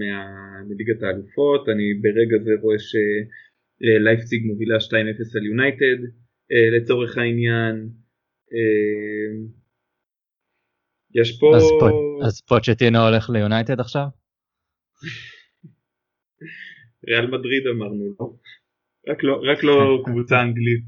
מליגת 0.69 1.03
האלופות 1.03 1.69
אני 1.69 1.93
ברגע 1.93 2.43
זה 2.43 2.51
רואה 2.61 2.77
שלייפציג 2.79 4.45
מובילה 4.45 4.77
2-0 4.77 4.91
על 5.37 5.45
יונייטד 5.45 5.99
לצורך 6.77 7.17
העניין 7.17 7.89
יש 11.15 11.39
פה... 11.39 11.57
אז 12.25 12.41
פוצ'טינו 12.41 12.99
הולך 12.99 13.29
ליונייטד 13.29 13.79
עכשיו? 13.79 14.07
ריאל 17.07 17.27
מדריד 17.27 17.67
אמרנו, 17.67 18.15
לא? 18.19 18.33
רק 19.09 19.23
לא, 19.23 19.41
רק 19.51 19.63
לא 19.63 20.03
קבוצה 20.05 20.41
אנגלית. 20.41 20.83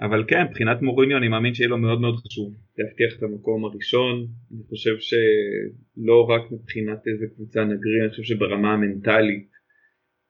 אבל 0.00 0.24
כן, 0.28 0.42
מבחינת 0.48 0.82
מוריניו 0.82 1.16
אני 1.18 1.28
מאמין 1.28 1.54
שיהיה 1.54 1.68
לו 1.68 1.78
מאוד 1.78 2.00
מאוד 2.00 2.14
חשוב 2.16 2.54
להבטיח 2.78 3.18
את 3.18 3.22
המקום 3.22 3.64
הראשון. 3.64 4.26
אני 4.52 4.62
חושב 4.68 4.96
שלא 4.98 6.26
רק 6.28 6.42
מבחינת 6.52 7.00
איזה 7.06 7.26
קבוצה 7.34 7.64
נגריר, 7.64 8.02
אני 8.02 8.10
חושב 8.10 8.22
שברמה 8.22 8.72
המנטלית 8.72 9.52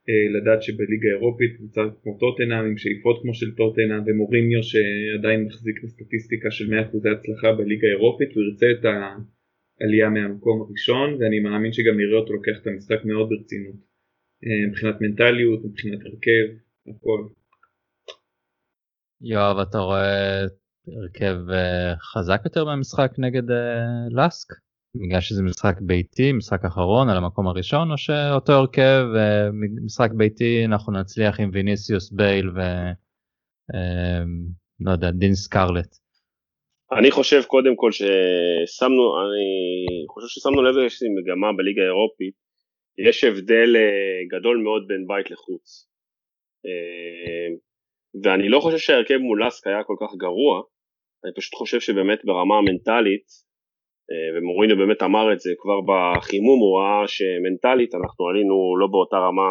אה, 0.08 0.40
לדעת 0.40 0.62
שבליגה 0.62 1.08
האירופית 1.08 1.56
קבוצה 1.56 1.80
כמו 2.02 2.18
טוטנאם 2.20 2.64
עם 2.64 2.76
שאיפות 2.76 3.22
כמו 3.22 3.34
של 3.34 3.54
טוטנאם 3.54 4.02
ומוריניו 4.06 4.62
שעדיין 4.62 5.44
מחזיק 5.44 5.84
בסטטיסטיקה 5.84 6.50
של 6.50 6.64
100% 6.64 6.74
הצלחה 7.12 7.52
בליגה 7.52 7.86
האירופית 7.88 8.28
הוא 8.34 8.42
ירצה 8.44 8.66
את 8.70 8.84
העלייה 9.80 10.10
מהמקום 10.10 10.60
הראשון 10.60 11.08
ואני 11.18 11.40
מאמין 11.40 11.72
שגם 11.72 11.96
נראה 11.96 12.18
אותו 12.18 12.32
לוקח 12.32 12.56
את 12.62 12.66
המשחק 12.66 13.04
מאוד 13.04 13.28
ברצינות 13.28 13.80
אה, 14.44 14.66
מבחינת 14.68 15.00
מנטליות, 15.00 15.64
מבחינת 15.64 16.00
הרכב. 16.06 16.46
יואב, 19.20 19.58
אתה 19.58 19.78
רואה 19.78 20.40
הרכב 20.86 21.50
אה, 21.50 21.94
חזק 21.98 22.40
יותר 22.44 22.64
מהמשחק 22.64 23.10
נגד 23.18 23.42
לאסק? 24.10 24.48
בגלל 24.94 25.20
שזה 25.20 25.42
משחק 25.42 25.80
ביתי, 25.80 26.32
משחק 26.32 26.64
אחרון 26.64 27.08
על 27.08 27.16
המקום 27.16 27.48
הראשון, 27.48 27.90
או 27.90 27.98
שאותו 27.98 28.52
הרכב, 28.52 29.04
משחק 29.84 30.10
ביתי, 30.16 30.64
אנחנו 30.64 30.92
נצליח 30.92 31.40
עם 31.40 31.50
ויניסיוס 31.52 32.12
בייל 32.12 32.48
ו... 32.48 32.60
לא 34.80 34.90
יודע, 34.92 35.10
דין 35.10 35.34
סקרלט. 35.34 35.96
אני 36.98 37.10
חושב 37.10 37.42
קודם 37.46 37.76
כל 37.76 37.92
ששמנו, 37.92 39.04
אני 39.22 40.06
חושב 40.08 40.26
ששמנו 40.28 40.62
לב 40.62 40.74
לאיזושהי 40.76 41.08
מגמה 41.08 41.52
בליגה 41.56 41.82
האירופית, 41.82 42.34
יש 43.08 43.24
הבדל 43.24 43.76
אה, 43.76 44.38
גדול 44.38 44.56
מאוד 44.64 44.82
בין 44.88 45.06
בית 45.06 45.30
לחוץ. 45.30 45.91
אה, 46.66 47.48
ואני 48.22 48.48
לא 48.48 48.60
חושב 48.60 48.78
שההרכב 48.78 49.16
מול 49.16 49.48
אסק 49.48 49.66
היה 49.66 49.84
כל 49.84 49.96
כך 50.00 50.14
גרוע, 50.16 50.62
אני 51.24 51.32
פשוט 51.36 51.54
חושב 51.54 51.80
שבאמת 51.80 52.24
ברמה 52.24 52.54
המנטלית, 52.58 53.26
אה, 54.10 54.28
ומוריניו 54.34 54.76
באמת 54.76 55.02
אמר 55.02 55.32
את 55.32 55.40
זה 55.40 55.50
כבר 55.58 55.80
בחימום, 55.88 56.58
הוא 56.60 56.72
ראה 56.78 57.08
שמנטלית 57.08 57.94
אנחנו 57.94 58.28
עלינו 58.28 58.76
לא 58.80 58.86
באותה 58.86 59.16
רמה 59.16 59.50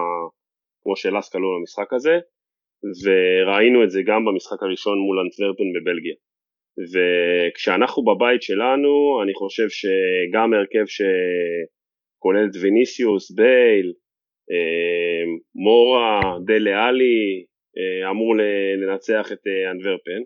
כמו 0.83 0.95
שלאסק 0.95 1.35
עלו 1.35 1.57
למשחק 1.57 1.93
הזה, 1.93 2.15
וראינו 3.03 3.83
את 3.83 3.89
זה 3.91 4.01
גם 4.09 4.25
במשחק 4.25 4.63
הראשון 4.63 4.97
מול 5.05 5.17
אנטוורפן 5.19 5.69
בבלגיה. 5.75 6.15
וכשאנחנו 6.91 8.03
בבית 8.03 8.41
שלנו, 8.41 8.93
אני 9.23 9.33
חושב 9.33 9.67
שגם 9.79 10.53
הרכב 10.53 10.85
שכולל 10.95 12.45
את 12.49 12.55
ויניסיוס, 12.61 13.31
בייל, 13.31 13.93
מורה, 15.55 16.21
דלה 16.45 16.87
אלי, 16.87 17.45
אה, 17.77 18.09
אמור 18.09 18.35
לנצח 18.81 19.31
את 19.31 19.47
אה, 19.47 19.71
אנטוורפן. 19.71 20.21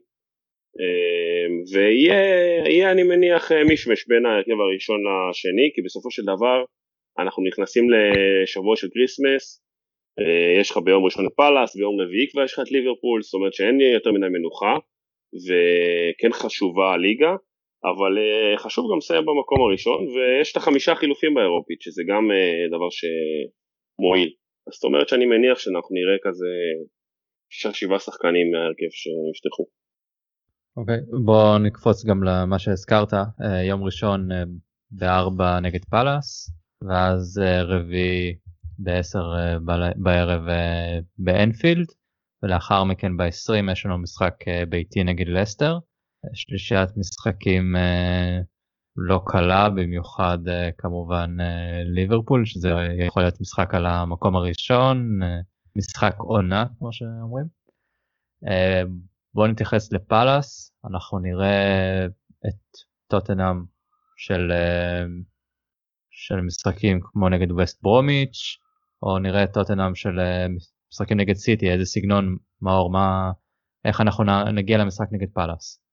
ויהיה 1.74 2.92
אני 2.92 3.04
מניח 3.04 3.52
מישמש 3.52 4.08
בין 4.08 4.26
ההרכב 4.26 4.60
הראשון 4.60 5.00
לשני 5.30 5.72
כי 5.76 5.82
בסופו 5.82 6.12
של 6.12 6.24
דבר 6.24 6.64
אנחנו 7.20 7.44
נכנסים 7.44 7.86
לשבוע 7.94 8.76
של 8.76 8.88
כריסמס 8.94 9.62
יש 10.60 10.72
לך 10.72 10.78
ביום 10.78 11.06
ראשון 11.06 11.26
את 11.26 11.32
פאלאס 11.38 11.76
ביום 11.76 12.02
רביעי 12.02 12.28
כבר 12.32 12.44
יש 12.44 12.54
לך 12.54 12.60
את 12.60 12.72
ליברפול 12.72 13.22
זאת 13.22 13.34
אומרת 13.34 13.54
שאין 13.54 13.82
יותר 13.82 14.12
מדי 14.12 14.28
מנוחה 14.32 14.76
וכן 15.46 16.32
חשובה 16.32 16.94
הליגה, 16.94 17.36
אבל 17.90 18.18
אה, 18.18 18.58
חשוב 18.58 18.92
גם 18.92 18.98
לסיים 18.98 19.26
במקום 19.26 19.62
הראשון, 19.62 20.08
ויש 20.08 20.52
את 20.52 20.58
החמישה 20.58 20.96
חילופים 20.96 21.34
באירופית, 21.34 21.82
שזה 21.82 22.04
גם 22.08 22.32
אה, 22.32 22.68
דבר 22.68 22.90
שמועיל. 23.96 24.32
אז 24.68 24.74
זאת 24.74 24.84
אומרת 24.84 25.10
שאני 25.10 25.26
מניח 25.26 25.60
שאנחנו 25.60 25.94
נראה 25.96 26.18
כזה 26.24 26.52
שישה 27.50 27.74
שבעה 27.74 28.00
שחקנים 28.00 28.52
מההרכב 28.52 28.92
שיפתחו. 29.00 29.66
אוקיי, 30.78 30.96
okay, 30.96 31.26
בוא 31.26 31.58
נקפוץ 31.58 32.06
גם 32.06 32.24
למה 32.24 32.60
שהזכרת, 32.60 33.14
אה, 33.14 33.64
יום 33.64 33.84
ראשון 33.84 34.30
בארבע 34.92 35.60
נגד 35.60 35.86
פאלאס, 35.86 36.50
ואז 36.82 37.42
רביעי 37.68 38.36
בעשר 38.80 39.24
בערב 39.96 40.42
באנפילד. 41.18 41.88
ולאחר 42.46 42.84
מכן 42.84 43.18
ב-20 43.18 43.72
יש 43.72 43.86
לנו 43.86 43.98
משחק 43.98 44.36
אה, 44.48 44.66
ביתי 44.66 45.04
נגד 45.04 45.28
לסטר. 45.28 45.78
שלישיית 46.34 46.90
משחקים 46.98 47.76
אה, 47.76 48.40
לא 48.98 49.22
קלה, 49.26 49.70
במיוחד 49.70 50.48
אה, 50.48 50.70
כמובן 50.78 51.38
ליברפול, 51.86 52.46
שזה 52.46 52.70
יכול 53.08 53.24
להיות 53.24 53.42
משחק 53.42 53.74
על 53.74 53.86
המקום 53.86 54.36
הראשון, 54.36 55.20
משחק 55.76 56.16
עונה 56.18 56.66
כמו 56.78 56.94
שאומרים. 56.94 57.46
בואו 59.34 59.48
נתייחס 59.48 59.94
לפאלאס, 59.94 60.72
אנחנו 60.86 61.20
נראה 61.20 62.06
את 62.48 62.78
טוטנאם 63.08 63.64
של, 64.18 64.52
של 66.10 66.42
משחקים 66.42 67.00
כמו 67.04 67.30
נגד 67.30 67.52
ווסט 67.52 67.84
ברומיץ', 67.84 68.58
או 69.04 69.20
נראה 69.20 69.44
את 69.44 69.54
טוטנאם 69.54 69.96
של 69.96 70.20
משחקים 70.92 71.18
נגד 71.20 71.34
סיטי, 71.34 71.72
איזה 71.72 71.86
סגנון, 71.86 72.38
מאור, 72.62 72.92
מה, 72.92 73.32
איך 73.86 74.02
אנחנו 74.02 74.24
נגיע 74.54 74.78
למשחק 74.78 75.08
נגד 75.12 75.28
פאלאס? 75.34 75.85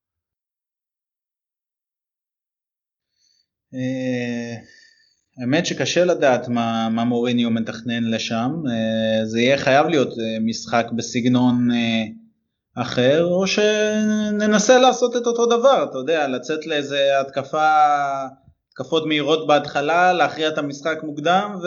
האמת 5.38 5.66
שקשה 5.66 6.04
לדעת 6.04 6.48
מה, 6.48 6.88
מה 6.88 7.04
מוריניו 7.04 7.50
מתכנן 7.50 8.04
לשם, 8.04 8.52
אה, 8.70 9.26
זה 9.26 9.40
יהיה 9.40 9.58
חייב 9.58 9.86
להיות 9.86 10.08
אה, 10.18 10.38
משחק 10.40 10.86
בסגנון 10.96 11.68
אחר, 12.76 13.24
או 13.24 13.46
שננסה 13.46 14.78
לעשות 14.78 15.16
את 15.16 15.26
אותו 15.26 15.46
דבר, 15.46 15.86
אתה 15.90 15.98
יודע, 15.98 16.28
לצאת 16.28 16.66
לאיזה 16.66 17.20
התקפה, 17.20 17.68
התקפות 18.68 19.06
מהירות 19.06 19.46
בהתחלה, 19.46 20.12
להכריע 20.12 20.48
את 20.48 20.58
המשחק 20.58 20.98
מוקדם 21.02 21.56
ו... 21.62 21.66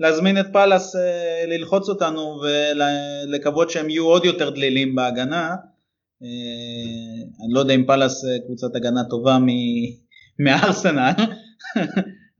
להזמין 0.00 0.40
את 0.40 0.46
פאלאס 0.52 0.96
אה, 0.96 1.44
ללחוץ 1.46 1.88
אותנו 1.88 2.40
ולקוות 2.42 3.70
שהם 3.70 3.90
יהיו 3.90 4.04
עוד 4.04 4.24
יותר 4.24 4.50
דלילים 4.50 4.94
בהגנה. 4.94 5.56
אה, 6.22 7.44
אני 7.44 7.52
לא 7.54 7.60
יודע 7.60 7.74
אם 7.74 7.84
פאלאס 7.86 8.24
אה, 8.24 8.38
קבוצת 8.46 8.76
הגנה 8.76 9.04
טובה 9.10 9.38
מארסנל, 10.38 11.12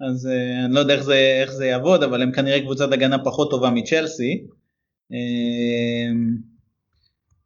אז 0.08 0.28
אני 0.64 0.74
לא 0.74 0.80
יודע 0.80 0.94
איך 0.94 1.02
זה, 1.02 1.38
איך 1.42 1.52
זה 1.52 1.66
יעבוד, 1.66 2.02
אבל 2.02 2.22
הם 2.22 2.32
כנראה 2.32 2.60
קבוצת 2.60 2.92
הגנה 2.92 3.24
פחות 3.24 3.50
טובה 3.50 3.70
מצ'לסי. 3.70 4.46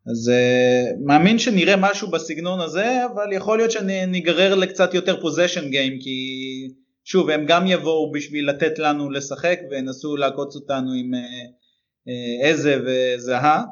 אז 0.06 0.32
מאמין 1.04 1.38
שנראה 1.38 1.76
משהו 1.76 2.10
בסגנון 2.10 2.60
הזה, 2.60 3.06
אבל 3.06 3.32
יכול 3.32 3.58
להיות 3.58 3.70
שניגרר 3.70 4.54
לקצת 4.54 4.94
יותר 4.94 5.20
פוזיישן 5.20 5.70
גיים, 5.70 5.98
כי 6.00 6.18
שוב, 7.04 7.30
הם 7.30 7.44
גם 7.46 7.66
יבואו 7.66 8.12
בשביל 8.12 8.48
לתת 8.48 8.78
לנו 8.78 9.10
לשחק 9.10 9.60
וינסו 9.70 10.16
לעקוץ 10.16 10.56
אותנו 10.56 10.92
עם 10.92 11.10
איזה 12.42 12.74
אה, 12.74 12.80
וזהה, 13.16 13.64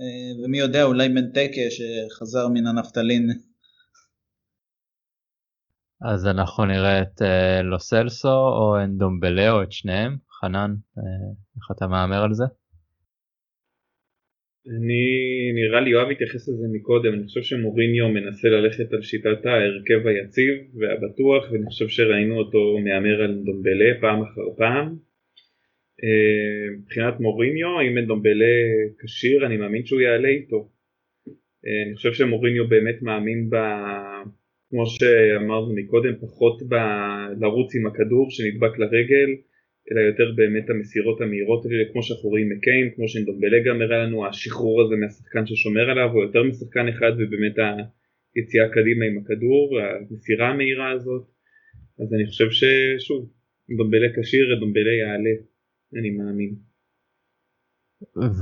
אה, 0.00 0.44
ומי 0.44 0.58
יודע, 0.58 0.84
אולי 0.84 1.08
מנטקה 1.08 1.60
שחזר 1.70 2.48
מן 2.48 2.66
הנפטלין. 2.66 3.30
אז 6.02 6.26
אנחנו 6.26 6.64
נראה 6.64 7.02
את 7.02 7.22
אה, 7.22 7.62
לוסלסו 7.62 8.28
או 8.28 8.76
אנדומבלה 8.84 9.52
או 9.52 9.62
את 9.62 9.72
שניהם. 9.72 10.16
חנן, 10.40 10.70
איך 11.56 11.76
אתה 11.76 11.86
מהמר 11.86 12.22
על 12.22 12.34
זה? 12.34 12.44
אני, 14.66 15.04
נראה 15.54 15.80
לי 15.80 15.90
יואב 15.90 16.10
התייחס 16.10 16.48
לזה 16.48 16.66
מקודם, 16.72 17.14
אני 17.14 17.24
חושב 17.24 17.42
שמוריניו 17.42 18.08
מנסה 18.08 18.48
ללכת 18.48 18.92
על 18.92 19.02
שיטת 19.02 19.46
ההרכב 19.46 20.06
היציב 20.06 20.54
והבטוח 20.78 21.52
ואני 21.52 21.66
חושב 21.66 21.88
שראינו 21.88 22.38
אותו 22.38 22.78
מהמר 22.84 23.22
על 23.22 23.34
דומבלה 23.44 24.00
פעם 24.00 24.22
אחר 24.22 24.46
פעם. 24.56 24.96
אה, 26.04 26.76
מבחינת 26.78 27.20
מוריניו, 27.20 27.80
אם 27.80 28.06
דומבלה 28.06 28.56
כשיר 28.98 29.46
אני 29.46 29.56
מאמין 29.56 29.84
שהוא 29.84 30.00
יעלה 30.00 30.28
איתו. 30.28 30.68
אה, 31.66 31.82
אני 31.86 31.94
חושב 31.96 32.12
שמוריניו 32.12 32.68
באמת 32.68 33.02
מאמין 33.02 33.50
ב... 33.50 33.56
כמו 34.70 34.86
שאמרנו 34.86 35.74
מקודם, 35.74 36.14
פחות 36.20 36.62
ב... 36.68 36.74
לרוץ 37.40 37.74
עם 37.74 37.86
הכדור 37.86 38.30
שנדבק 38.30 38.78
לרגל 38.78 39.30
אלא 39.92 40.00
יותר 40.00 40.32
באמת 40.36 40.70
המסירות 40.70 41.20
המהירות 41.20 41.64
האלה, 41.64 41.84
כמו 41.92 42.02
שאנחנו 42.02 42.28
רואים 42.28 42.48
מקיין, 42.48 42.90
כמו 42.94 43.08
שנדומבלה 43.08 43.58
גם 43.66 43.82
הראה 43.82 44.04
לנו, 44.04 44.26
השחרור 44.26 44.82
הזה 44.82 44.96
מהשחקן 44.96 45.46
ששומר 45.46 45.90
עליו, 45.90 46.10
או 46.14 46.22
יותר 46.22 46.42
משחקן 46.42 46.88
אחד, 46.88 47.12
ובאמת 47.18 47.56
היציאה 48.34 48.68
קדימה 48.68 49.04
עם 49.04 49.18
הכדור, 49.18 49.80
המסירה 49.80 50.48
המהירה 50.48 50.90
הזאת. 50.90 51.22
אז 52.00 52.14
אני 52.14 52.26
חושב 52.26 52.50
ששוב, 52.50 53.30
דומבלה 53.76 54.08
כשיר, 54.16 54.60
דומבלה 54.60 54.92
יעלה, 55.00 55.34
אני 55.98 56.10
מאמין. 56.10 56.54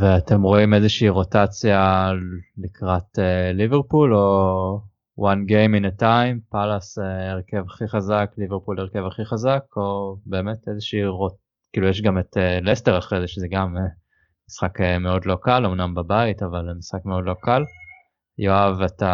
ואתם 0.00 0.42
רואים 0.42 0.74
איזושהי 0.74 1.08
רוטציה 1.08 2.10
לקראת 2.58 3.18
uh, 3.18 3.52
ליברפול 3.54 4.14
או 4.14 4.78
one 5.18 5.46
game 5.46 5.74
in 5.74 5.84
a 5.84 6.00
time, 6.00 6.50
פאלאס 6.50 6.98
אה, 6.98 7.30
הרכב 7.30 7.64
הכי 7.66 7.88
חזק, 7.88 8.30
ליברפול 8.38 8.80
הרכב 8.80 9.06
הכי 9.06 9.24
חזק, 9.24 9.62
או 9.76 10.16
באמת 10.26 10.68
איזושהי 10.68 11.04
רוט... 11.06 11.32
כאילו 11.72 11.88
יש 11.88 12.02
גם 12.02 12.18
את 12.18 12.36
לסטר 12.62 12.98
אחרי 12.98 13.20
זה, 13.20 13.28
שזה 13.28 13.46
גם 13.50 13.76
uh, 13.76 13.80
משחק 14.48 14.80
מאוד 15.00 15.26
לא 15.26 15.36
קל, 15.42 15.66
אמנם 15.66 15.94
בבית, 15.94 16.42
אבל 16.42 16.64
משחק 16.78 17.04
מאוד 17.04 17.24
לא 17.24 17.34
קל. 17.42 17.62
יואב, 18.38 18.82
אתה 18.82 19.12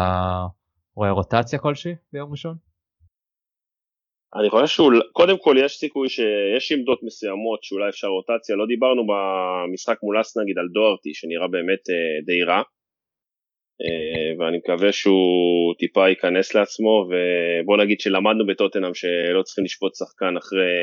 רואה 0.95 1.11
רוטציה 1.11 1.59
כלשהי 1.59 1.95
ביום 2.13 2.31
ראשון? 2.31 2.55
אני 4.35 4.49
חושב 4.49 4.67
שקודם 4.67 5.37
כל 5.37 5.55
יש 5.59 5.77
סיכוי 5.77 6.09
שיש 6.09 6.71
עמדות 6.71 6.99
מסוימות 7.03 7.63
שאולי 7.63 7.89
אפשר 7.89 8.07
רוטציה, 8.07 8.55
לא 8.55 8.65
דיברנו 8.65 9.01
במשחק 9.07 9.97
מול 10.03 10.21
אס 10.21 10.37
נגיד 10.37 10.57
על 10.57 10.67
דוארטי 10.73 11.13
שנראה 11.13 11.47
באמת 11.47 11.83
די 12.25 12.43
רע, 12.43 12.57
אה, 12.57 12.63
ואני 14.39 14.57
מקווה 14.57 14.91
שהוא 14.91 15.73
טיפה 15.79 16.09
ייכנס 16.09 16.55
לעצמו 16.55 17.07
ובוא 17.07 17.77
נגיד 17.77 17.99
שלמדנו 17.99 18.45
בטוטנאם 18.47 18.93
שלא 18.93 19.41
צריכים 19.43 19.63
לשפוט 19.63 19.95
שחקן 19.95 20.37
אחרי 20.37 20.75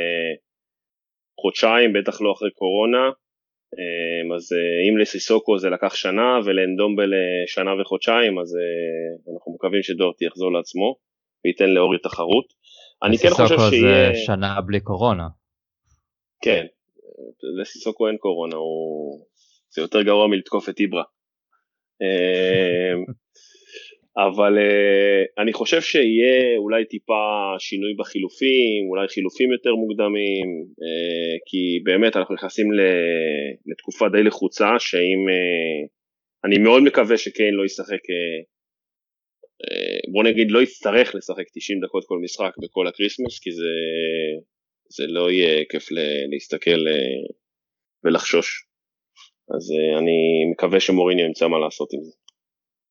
חודשיים 1.40 1.92
בטח 1.92 2.20
לא 2.20 2.32
אחרי 2.32 2.50
קורונה 2.50 3.10
אמ, 3.78 4.32
אז 4.36 4.52
אה, 4.52 4.80
אם 4.88 4.98
לסיסוקו 4.98 5.58
זה 5.58 5.70
לקח 5.70 5.94
שנה 5.94 6.38
ולאנדומבל 6.44 7.10
שנה 7.46 7.70
וחודשיים, 7.80 8.38
אז 8.38 8.56
אה, 8.56 9.32
אנחנו 9.34 9.54
מקווים 9.54 9.82
שדורטי 9.82 10.24
יחזור 10.24 10.52
לעצמו 10.52 10.96
וייתן 11.44 11.70
לאורי 11.70 11.98
תחרות. 11.98 12.46
אני 13.02 13.18
כן 13.18 13.28
חושב 13.30 13.56
שיהיה... 13.58 14.10
לסיסוקו 14.10 14.14
זה 14.14 14.24
שנה 14.26 14.60
בלי 14.66 14.80
קורונה. 14.80 15.28
כן, 16.44 16.66
לסיסוקו 17.60 18.08
אין 18.08 18.16
קורונה, 18.16 18.56
הוא... 18.56 19.26
זה 19.74 19.82
יותר 19.82 20.02
גרוע 20.02 20.26
מלתקוף 20.26 20.68
את 20.68 20.80
איברה. 20.80 21.02
אמ, 22.02 23.04
אבל 24.16 24.58
uh, 24.58 25.42
אני 25.42 25.52
חושב 25.52 25.80
שיהיה 25.80 26.56
אולי 26.56 26.84
טיפה 26.84 27.22
שינוי 27.58 27.94
בחילופים, 27.98 28.80
אולי 28.90 29.08
חילופים 29.08 29.52
יותר 29.52 29.74
מוקדמים, 29.74 30.48
uh, 30.82 31.36
כי 31.46 31.82
באמת 31.84 32.16
אנחנו 32.16 32.34
נכנסים 32.34 32.66
לתקופה 33.66 34.08
די 34.08 34.22
לחוצה, 34.22 34.68
שאם, 34.78 35.20
אה, 35.28 35.88
אני 36.44 36.58
מאוד 36.58 36.82
מקווה 36.82 37.16
שקיין 37.18 37.54
לא 37.54 37.64
ישחק, 37.64 38.02
בוא 40.12 40.24
נגיד 40.24 40.50
לא 40.50 40.62
יצטרך 40.62 41.14
לשחק 41.14 41.44
90 41.54 41.80
דקות 41.80 42.04
כל 42.06 42.18
משחק 42.24 42.52
בכל 42.62 42.86
הקריסמס, 42.86 43.38
כי 43.42 43.52
זה, 43.52 43.72
זה 44.96 45.04
לא 45.06 45.30
יהיה 45.30 45.64
כיף 45.70 45.88
להסתכל 46.32 46.80
ולחשוש. 48.04 48.71
אז 49.54 49.70
אה, 49.70 49.98
אני 49.98 50.50
מקווה 50.52 50.80
שמוריניו 50.80 51.26
ימצא 51.26 51.48
מה 51.48 51.58
לעשות 51.58 51.88
עם 51.92 52.02
זה. 52.04 52.12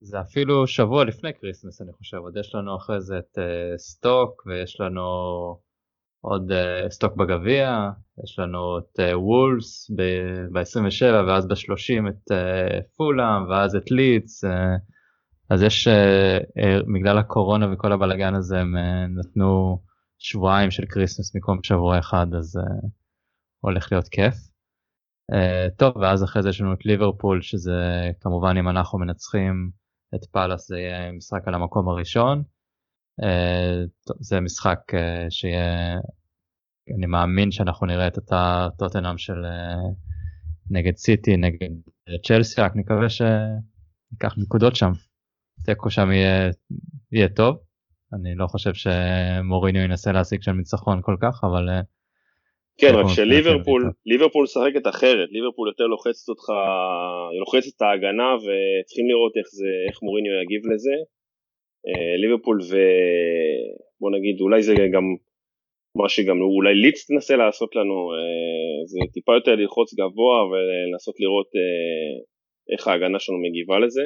זה 0.02 0.20
אפילו 0.20 0.68
שבוע 0.68 1.06
לפני 1.06 1.30
כריסמס 1.34 1.82
אני 1.82 1.92
חושב, 1.94 2.18
עוד 2.18 2.38
יש 2.38 2.56
לנו 2.56 2.76
אחרי 2.76 3.02
זה 3.02 3.18
את 3.18 3.38
אה, 3.38 3.78
סטוק 3.78 4.44
ויש 4.46 4.82
לנו 4.82 5.02
עוד 6.22 6.52
אה, 6.52 6.90
סטוק 6.90 7.16
בגביע, 7.16 7.90
יש 8.24 8.40
לנו 8.40 8.78
את 8.78 9.00
וולבס 9.14 9.92
ב-27 9.96 11.28
ואז 11.28 11.48
ב-30 11.48 12.10
את 12.10 12.32
פולאם 12.98 13.50
ואז 13.50 13.76
את 13.76 13.84
אה, 13.84 14.48
אז 15.50 15.64
יש, 15.64 15.88
בגלל 16.96 17.18
הקורונה 17.18 17.74
וכל 17.74 17.92
הבלאגן 17.92 18.36
הזה 18.36 18.60
הם 18.60 18.76
נתנו 19.20 19.80
שבועיים 20.18 20.72
של 20.72 20.84
כריסמס 20.90 21.36
במקום 21.36 21.64
שבוע 21.64 22.00
אחד 22.00 22.28
אז 22.38 22.60
הולך 23.62 23.92
להיות 23.92 24.08
כיף. 24.08 24.51
אה, 25.34 25.76
טוב 25.78 25.98
ואז 25.98 26.24
אחרי 26.24 26.44
זה 26.44 26.50
יש 26.50 26.62
לנו 26.62 26.74
את 26.74 26.86
ליברפול 26.86 27.42
שזה 27.42 28.12
כמובן 28.20 28.58
אם 28.58 28.70
אנחנו 28.70 29.00
מנצחים 29.00 29.72
את 30.16 30.26
פאלאס 30.26 30.68
זה 30.68 30.80
יהיה 30.80 31.12
משחק 31.12 31.48
על 31.48 31.54
המקום 31.54 31.90
הראשון. 31.90 32.44
אה, 33.24 33.84
זה 34.20 34.40
משחק 34.40 34.80
אה, 34.94 35.26
שיהיה, 35.30 36.00
אני 36.98 37.06
מאמין 37.06 37.52
שאנחנו 37.52 37.88
נראה 37.88 38.08
את 38.08 38.18
אותה 38.18 38.68
טוטנאם 38.78 39.18
של 39.18 39.46
אה, 39.46 39.90
נגד 40.70 40.96
סיטי, 40.96 41.38
נגד 41.38 41.70
צ'לסי, 42.28 42.62
רק 42.62 42.76
נקווה 42.76 43.10
שניקח 43.10 44.38
נקודות 44.38 44.76
שם. 44.76 44.92
תיקו 45.66 45.90
שם 45.90 46.12
יהיה, 46.12 46.52
יהיה 47.12 47.30
טוב. 47.30 47.58
אני 48.14 48.36
לא 48.36 48.48
חושב 48.48 48.72
שמוריניו 48.74 49.82
ינסה 49.82 50.12
להשיג 50.12 50.42
שם 50.42 50.58
ניצחון 50.58 51.02
כל 51.02 51.18
כך, 51.22 51.44
אבל 51.44 51.70
כן, 52.82 52.94
רק 53.00 53.06
שליברפול, 53.16 53.82
ליברפול 54.06 54.44
משחקת 54.44 54.86
אחרת, 54.94 55.28
ליברפול 55.36 55.68
יותר 55.72 55.84
לוחצת 55.84 56.30
אותך, 56.30 56.46
היא 57.32 57.40
לוחצת 57.40 57.72
את 57.78 57.82
ההגנה 57.82 58.30
וצריכים 58.42 59.08
לראות 59.12 59.34
איך 59.40 59.48
זה, 59.60 59.72
איך 59.88 59.98
מוריניו 60.04 60.34
יגיב 60.44 60.62
לזה. 60.72 60.96
אה, 61.88 62.14
ליברפול 62.22 62.58
ו... 62.70 62.72
בוא 64.00 64.12
נגיד, 64.16 64.36
אולי 64.42 64.62
זה 64.64 64.74
גם 64.96 65.06
מה 66.00 66.10
שגם 66.10 66.38
אולי 66.42 66.74
ליץ 66.84 67.08
תנסה 67.08 67.36
לעשות 67.36 67.76
לנו, 67.76 67.98
אה, 68.14 68.78
זה 68.92 69.00
טיפה 69.14 69.32
יותר 69.36 69.56
ללחוץ 69.56 69.94
גבוה 69.94 70.38
ולנסות 70.50 71.16
לראות 71.20 71.50
אה, 71.56 72.14
איך 72.74 72.88
ההגנה 72.88 73.20
שלנו 73.20 73.40
מגיבה 73.46 73.80
לזה. 73.80 74.02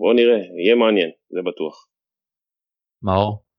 בואו 0.00 0.12
נראה, 0.12 0.40
יהיה 0.64 0.74
מעניין, 0.74 1.10
זה 1.34 1.40
בטוח. 1.42 1.88
מאור? 3.02 3.49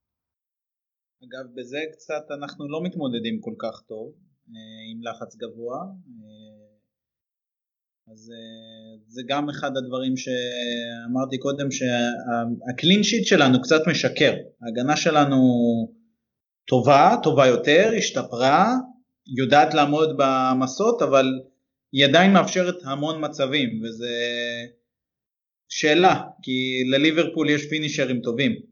אגב, 1.23 1.45
בזה 1.55 1.79
קצת 1.91 2.25
אנחנו 2.31 2.69
לא 2.69 2.83
מתמודדים 2.83 3.41
כל 3.41 3.53
כך 3.59 3.81
טוב 3.87 4.13
אה, 4.49 4.55
עם 4.91 5.01
לחץ 5.03 5.35
גבוה, 5.35 5.77
אה, 5.77 6.71
אז 8.11 8.31
אה, 8.31 9.03
זה 9.07 9.21
גם 9.27 9.49
אחד 9.49 9.77
הדברים 9.77 10.13
שאמרתי 10.17 11.37
קודם 11.37 11.71
שהקלין 11.71 13.03
שיט 13.03 13.25
שלנו 13.27 13.61
קצת 13.61 13.81
משקר, 13.87 14.33
ההגנה 14.61 14.97
שלנו 14.97 15.37
טובה, 16.67 17.15
טובה 17.23 17.47
יותר, 17.47 17.91
השתפרה, 17.97 18.75
יודעת 19.37 19.73
לעמוד 19.73 20.09
במסות 20.17 21.01
אבל 21.01 21.25
היא 21.91 22.05
עדיין 22.05 22.33
מאפשרת 22.33 22.75
המון 22.83 23.25
מצבים 23.25 23.81
וזה 23.83 24.15
שאלה 25.69 26.21
כי 26.43 26.83
לליברפול 26.91 27.49
יש 27.49 27.69
פינישרים 27.69 28.21
טובים 28.21 28.70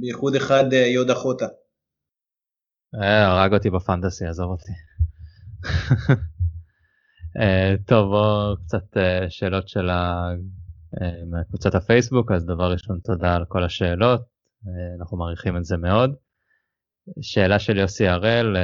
בייחוד 0.00 0.34
אחד 0.34 0.64
אה, 0.72 0.86
יודה 0.86 1.14
חוטה. 1.14 1.46
אה, 3.02 3.26
הרג 3.26 3.54
אותי 3.54 3.70
בפנטסי, 3.70 4.26
עזוב 4.26 4.50
אותי. 4.50 4.72
אה, 7.40 7.74
טוב, 7.86 8.10
בואו 8.10 8.56
קצת 8.64 8.96
שאלות 9.28 9.68
של 9.68 9.88
קבוצת 11.48 11.74
הפייסבוק, 11.74 12.32
אז 12.32 12.46
דבר 12.46 12.72
ראשון 12.72 12.98
תודה 13.04 13.34
על 13.34 13.44
כל 13.48 13.64
השאלות, 13.64 14.20
אנחנו 15.00 15.16
מעריכים 15.16 15.56
את 15.56 15.64
זה 15.64 15.76
מאוד. 15.76 16.14
שאלה 17.20 17.58
של 17.58 17.76
יוסי 17.76 18.08
הראל, 18.08 18.56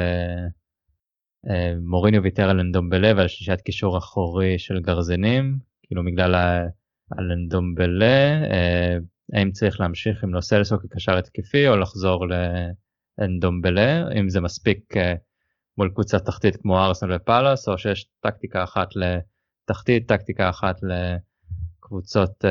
מוריניו 1.81 2.23
ויתר 2.23 2.51
על 2.51 2.61
אנדומבלה 2.61 3.13
ועל 3.17 3.29
שלישת 3.29 3.61
קישור 3.61 3.99
אחורי 3.99 4.59
של 4.59 4.81
גרזינים, 4.81 5.59
כאילו 5.83 6.05
בגלל 6.05 6.35
האלנדומבלה, 7.11 8.41
האם 9.33 9.51
צריך 9.51 9.81
להמשיך 9.81 10.25
עם 10.25 10.35
לוסלסו 10.35 10.79
כקשר 10.79 11.19
התקפי 11.19 11.69
או 11.69 11.77
לחזור 11.77 12.27
לאנדומבלה, 13.19 14.13
אם 14.21 14.29
זה 14.29 14.41
מספיק 14.41 14.97
אה, 14.97 15.15
מול 15.79 15.91
קבוצה 15.91 16.19
תחתית 16.19 16.57
כמו 16.57 16.85
ארסנל 16.85 17.17
ופאלאס, 17.17 17.69
או 17.69 17.79
שיש 17.79 18.07
טקטיקה 18.21 18.65
אחת 18.65 18.89
לתחתית, 18.97 20.09
טקטיקה 20.09 20.49
אחת 20.51 20.77
לקבוצות 20.83 22.45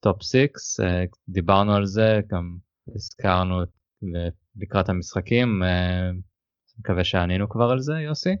top 0.00 0.20
אה, 0.20 0.24
6, 0.24 0.36
אה, 0.80 0.84
דיברנו 1.28 1.74
על 1.74 1.86
זה, 1.86 2.20
גם 2.30 2.56
הזכרנו 2.94 3.60
לקראת 4.56 4.88
המשחקים, 4.88 5.62
אה, 5.62 6.16
מקווה 6.78 7.04
שענינו 7.04 7.48
כבר 7.48 7.70
על 7.70 7.80
זה, 7.80 7.92
יוסי. 7.92 8.36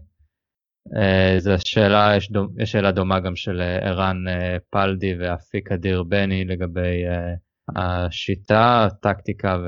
אה, 0.88 1.38
זו 1.38 1.50
שאלה, 1.64 2.12
יש, 2.16 2.30
דומ, 2.30 2.48
יש 2.58 2.72
שאלה 2.72 2.92
דומה 2.92 3.20
גם 3.20 3.36
של 3.36 3.60
ערן 3.60 4.24
אה, 4.28 4.60
פלדי 4.70 5.14
ואפיק 5.18 5.72
אדיר 5.72 6.02
בני 6.02 6.44
לגבי 6.44 7.04
אה, 7.06 7.38
השיטה, 7.76 8.88
טקטיקה 9.02 9.58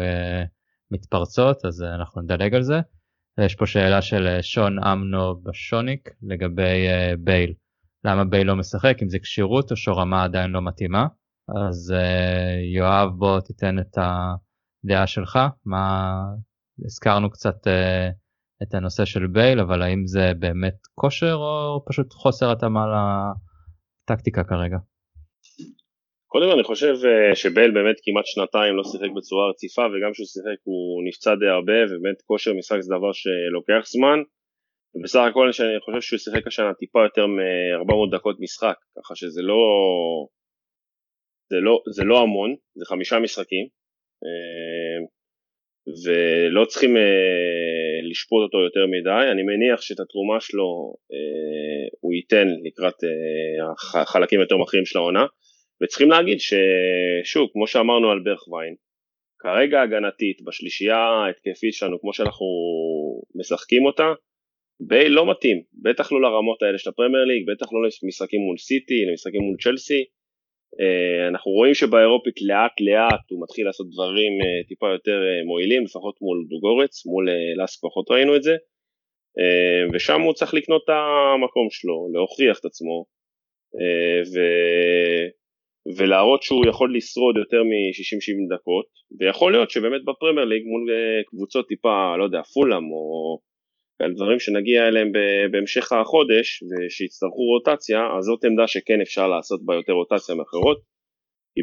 ומתפרצות, 0.90 1.64
אז 1.64 1.82
אנחנו 1.82 2.22
נדלג 2.22 2.55
על 2.55 2.62
זה. 2.62 2.80
יש 3.40 3.55
פה 3.55 3.66
שאלה 3.66 4.03
של 4.03 4.38
שון 4.42 4.84
אמנו 4.84 5.42
בשוניק 5.42 6.09
לגבי 6.22 6.88
uh, 6.88 7.16
בייל. 7.18 7.53
למה 8.05 8.24
בייל 8.24 8.46
לא 8.46 8.57
משחק, 8.57 8.96
אם 9.03 9.09
זה 9.09 9.18
כשירות 9.18 9.70
או 9.70 9.76
שרמה 9.76 10.24
עדיין 10.24 10.50
לא 10.50 10.62
מתאימה. 10.62 11.07
אז 11.68 11.94
יואב 12.74 13.09
בוא 13.18 13.40
תיתן 13.40 13.78
את 13.78 13.98
הדעה 13.98 15.07
שלך, 15.07 15.38
מה 15.64 16.14
הזכרנו 16.84 17.30
קצת 17.30 17.57
את 18.62 18.74
הנושא 18.74 19.05
של 19.05 19.26
בייל, 19.26 19.61
אבל 19.61 19.82
האם 19.82 20.07
זה 20.07 20.32
באמת 20.38 20.76
כושר 20.94 21.34
או 21.34 21.84
פשוט 21.88 22.12
חוסר 22.12 22.53
התאמה 22.53 22.86
לטקטיקה 24.11 24.44
כרגע? 24.44 24.76
קודם 26.33 26.47
כל 26.49 26.55
אני 26.59 26.64
חושב 26.64 26.95
אה, 27.09 27.37
שבל 27.37 27.70
באמת 27.70 27.97
כמעט 28.05 28.26
שנתיים 28.26 28.76
לא 28.76 28.85
שיחק 28.85 29.11
בצורה 29.16 29.51
רציפה 29.51 29.83
וגם 29.83 30.11
כשהוא 30.12 30.30
שיחק 30.35 30.59
הוא 30.68 31.05
נפצע 31.07 31.35
די 31.35 31.51
הרבה 31.57 31.78
ובאמת 31.85 32.18
כושר 32.28 32.53
משחק 32.59 32.80
זה 32.80 32.95
דבר 32.97 33.12
שלוקח 33.12 33.83
זמן. 33.95 34.18
ובסך 34.95 35.20
הכל 35.30 35.45
אני 35.45 35.80
חושב 35.85 36.01
שהוא 36.01 36.18
שיחק 36.18 36.47
השנה 36.47 36.74
טיפה 36.74 37.01
יותר 37.09 37.26
מ-400 37.26 38.16
דקות 38.16 38.37
משחק 38.41 38.76
ככה 38.97 39.14
שזה 39.14 39.43
לא 39.43 39.62
זה 41.51 41.59
לא, 41.66 41.83
זה 41.97 42.05
לא 42.05 42.16
המון, 42.22 42.51
זה 42.78 42.85
חמישה 42.85 43.18
משחקים 43.18 43.64
אה, 44.24 44.99
ולא 46.05 46.64
צריכים 46.64 46.97
אה, 46.97 47.99
לשפוט 48.11 48.43
אותו 48.47 48.59
יותר 48.68 48.85
מדי, 48.95 49.24
אני 49.33 49.43
מניח 49.43 49.80
שאת 49.80 50.01
התרומה 50.01 50.41
שלו 50.41 50.95
הוא 52.01 52.12
ייתן 52.12 52.49
לקראת 52.66 52.99
החלקים 53.95 54.41
יותר 54.41 54.57
מכריעים 54.57 54.87
של 54.87 54.99
העונה 54.99 55.24
וצריכים 55.83 56.11
להגיד 56.11 56.39
ששוב, 56.41 57.49
כמו 57.53 57.66
שאמרנו 57.66 58.11
על 58.11 58.20
ברכווין, 58.24 58.74
כרגע 59.39 59.83
הגנתית 59.83 60.43
בשלישייה 60.47 60.97
ההתקפית 60.97 61.74
שלנו, 61.74 62.01
כמו 62.01 62.12
שאנחנו 62.14 62.47
משחקים 63.35 63.87
אותה, 63.87 64.09
בייל 64.80 65.12
לא 65.12 65.30
מתאים, 65.30 65.62
בטח 65.83 66.12
לא 66.12 66.22
לרמות 66.22 66.62
האלה 66.62 66.78
של 66.78 66.91
הפרמייר 66.91 67.24
ליג, 67.24 67.43
בטח 67.51 67.72
לא 67.72 67.80
למשחקים 68.03 68.41
מול 68.41 68.59
סיטי, 68.59 69.05
למשחקים 69.09 69.43
מול 69.43 69.57
צ'לסי. 69.62 70.05
אה, 70.80 71.28
אנחנו 71.28 71.51
רואים 71.51 71.74
שבאירופית 71.74 72.43
לאט 72.43 72.76
לאט 72.80 73.24
הוא 73.30 73.43
מתחיל 73.43 73.66
לעשות 73.66 73.87
דברים 73.91 74.33
אה, 74.43 74.68
טיפה 74.68 74.89
יותר 74.93 75.18
אה, 75.28 75.45
מועילים, 75.45 75.85
לפחות 75.85 76.16
מול 76.20 76.47
דוגורץ, 76.49 77.07
מול 77.07 77.28
לאסק 77.57 77.80
פחות 77.83 78.11
ראינו 78.11 78.37
את 78.37 78.43
זה. 78.43 78.57
ושם 79.95 80.20
הוא 80.20 80.33
צריך 80.33 80.55
לקנות 80.55 80.83
את 80.85 80.89
המקום 80.89 81.68
שלו, 81.70 82.09
להוכיח 82.12 82.59
את 82.61 82.64
עצמו, 82.64 83.05
ו... 84.33 84.37
ולהראות 85.97 86.43
שהוא 86.43 86.66
יכול 86.68 86.97
לשרוד 86.97 87.37
יותר 87.37 87.62
מ-60-70 87.62 88.57
דקות, 88.57 88.87
ויכול 89.20 89.53
להיות 89.53 89.70
שבאמת 89.70 90.05
בפרמייר 90.05 90.47
ליג 90.47 90.62
מול 90.64 90.85
קבוצות 91.26 91.68
טיפה, 91.68 92.16
לא 92.18 92.24
יודע, 92.24 92.43
פולאם 92.43 92.85
או 92.93 93.39
כאלה 93.99 94.14
דברים 94.14 94.41
שנגיע 94.41 94.89
אליהם 94.89 95.12
בהמשך 95.53 95.93
החודש 95.93 96.62
ושיצטרכו 96.68 97.43
רוטציה, 97.53 98.01
אז 98.18 98.24
זאת 98.24 98.45
עמדה 98.45 98.66
שכן 98.66 99.01
אפשר 99.01 99.28
לעשות 99.28 99.61
בה 99.64 99.74
יותר 99.74 99.93
רוטציה 99.93 100.35
מאחרות, 100.35 100.78
כי 101.55 101.62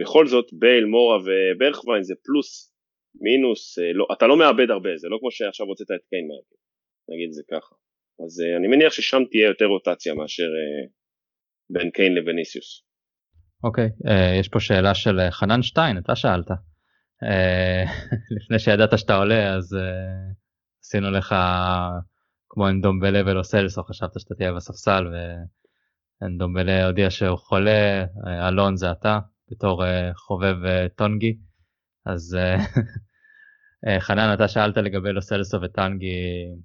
בכל 0.00 0.26
זאת 0.26 0.46
בייל, 0.52 0.84
מורה 0.84 1.18
וברכווין 1.24 2.02
זה 2.02 2.14
פלוס, 2.24 2.74
מינוס, 3.20 3.78
לא, 3.94 4.06
אתה 4.12 4.26
לא 4.26 4.36
מאבד 4.38 4.70
הרבה, 4.70 4.96
זה 4.96 5.08
לא 5.08 5.16
כמו 5.20 5.30
שעכשיו 5.30 5.66
הוצאת 5.66 5.90
את 5.90 6.04
קיין 6.10 6.26
מהרכב, 6.28 6.58
נגיד 7.10 7.32
זה 7.32 7.42
ככה. 7.50 7.74
אז 8.24 8.42
אני 8.58 8.66
מניח 8.68 8.92
ששם 8.92 9.22
תהיה 9.30 9.46
יותר 9.46 9.66
רוטציה 9.66 10.14
מאשר 10.14 10.48
בין 11.70 11.90
קיין 11.90 12.14
לבניסיוס. 12.14 12.87
אוקיי, 13.64 13.86
okay, 13.86 14.08
uh, 14.08 14.40
יש 14.40 14.48
פה 14.48 14.60
שאלה 14.60 14.94
של 14.94 15.20
חנן 15.30 15.62
שטיין, 15.62 15.98
אתה 15.98 16.16
שאלת. 16.16 16.50
Uh, 16.50 17.90
לפני 18.36 18.58
שידעת 18.58 18.98
שאתה 18.98 19.16
עולה 19.16 19.54
אז 19.54 19.76
עשינו 20.84 21.10
לך 21.10 21.34
כמו 22.48 22.68
אנדומבלה 22.68 23.20
ולא 23.26 23.42
סלסו, 23.42 23.84
חשבת 23.84 24.20
שאתה 24.20 24.34
תהיה 24.34 24.52
בספסל 24.52 25.06
ואנדומבלה 26.22 26.86
הודיע 26.86 27.10
שהוא 27.10 27.38
חולה, 27.38 28.04
אלון 28.48 28.76
זה 28.76 28.90
אתה 28.90 29.18
בתור 29.50 29.84
חובב 30.16 30.56
טונגי. 30.96 31.38
אז 32.06 32.36
חנן 34.06 34.34
אתה 34.34 34.48
שאלת 34.48 34.76
לגבי 34.76 35.12
לוסלסו 35.12 35.58
וטנגי 35.62 36.06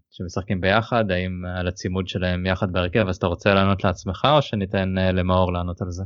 שמשחקים 0.09 0.61
ביחד, 0.61 1.11
האם 1.11 1.45
על 1.57 1.67
הצימוד 1.67 2.07
שלהם 2.07 2.45
יחד 2.45 2.71
בהרכב, 2.71 3.07
אז 3.07 3.15
אתה 3.15 3.27
רוצה 3.27 3.53
לענות 3.53 3.83
לעצמך 3.83 4.27
או 4.35 4.41
שניתן 4.41 4.89
למאור 4.89 5.53
לענות 5.53 5.81
על 5.81 5.89
זה? 5.89 6.03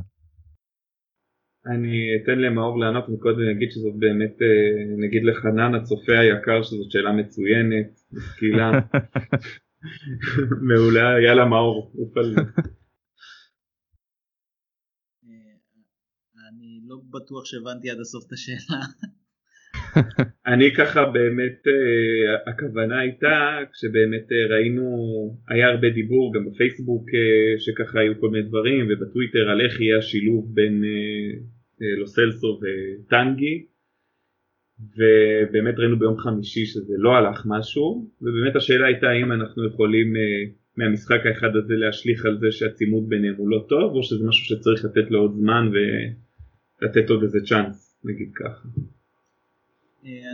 אני 1.74 2.16
אתן 2.16 2.38
למאור 2.38 2.80
לענות 2.80 3.04
וקודם 3.08 3.48
אגיד 3.56 3.70
שזאת 3.70 3.94
באמת, 3.98 4.36
נגיד 4.98 5.24
לחנן 5.24 5.74
הצופה 5.74 6.18
היקר 6.18 6.62
שזאת 6.62 6.90
שאלה 6.90 7.12
מצוינת, 7.12 7.90
משכילה, 8.12 8.70
מעולה, 10.68 11.20
יאללה 11.24 11.44
מאור, 11.44 11.92
עוף 11.96 12.16
על 12.16 12.24
זה. 12.24 12.40
אני 16.48 16.80
לא 16.86 16.96
בטוח 17.10 17.44
שהבנתי 17.44 17.90
עד 17.90 18.00
הסוף 18.00 18.24
את 18.26 18.32
השאלה. 18.32 18.80
אני 20.52 20.74
ככה 20.76 21.04
באמת, 21.04 21.62
הכוונה 22.46 23.00
הייתה, 23.00 23.58
כשבאמת 23.72 24.26
ראינו, 24.50 24.86
היה 25.48 25.68
הרבה 25.68 25.88
דיבור 25.90 26.34
גם 26.34 26.50
בפייסבוק 26.50 27.04
שככה 27.58 28.00
היו 28.00 28.20
כל 28.20 28.30
מיני 28.30 28.48
דברים 28.48 28.86
ובטוויטר 28.88 29.50
על 29.50 29.60
איך 29.60 29.80
יהיה 29.80 29.98
השילוב 29.98 30.54
בין 30.54 30.84
לוסלסו 31.98 32.60
וטנגי 32.60 33.66
ובאמת 34.80 35.74
ראינו 35.78 35.98
ביום 35.98 36.18
חמישי 36.18 36.66
שזה 36.66 36.94
לא 36.98 37.10
הלך 37.10 37.42
משהו 37.46 38.10
ובאמת 38.22 38.56
השאלה 38.56 38.86
הייתה 38.86 39.06
האם 39.06 39.32
אנחנו 39.32 39.66
יכולים 39.66 40.06
מהמשחק 40.76 41.20
האחד 41.26 41.56
הזה 41.56 41.74
להשליך 41.74 42.26
על 42.26 42.38
זה 42.40 42.46
שהצימוד 42.50 43.08
ביניהם 43.08 43.34
הוא 43.36 43.48
לא 43.48 43.66
טוב 43.68 43.94
או 43.94 44.02
שזה 44.02 44.26
משהו 44.28 44.44
שצריך 44.44 44.84
לתת 44.84 45.10
לו 45.10 45.20
עוד 45.20 45.34
זמן 45.34 45.68
ולתת 45.72 47.10
עוד 47.10 47.22
איזה 47.22 47.38
צ'אנס 47.48 47.98
נגיד 48.04 48.30
ככה. 48.34 48.68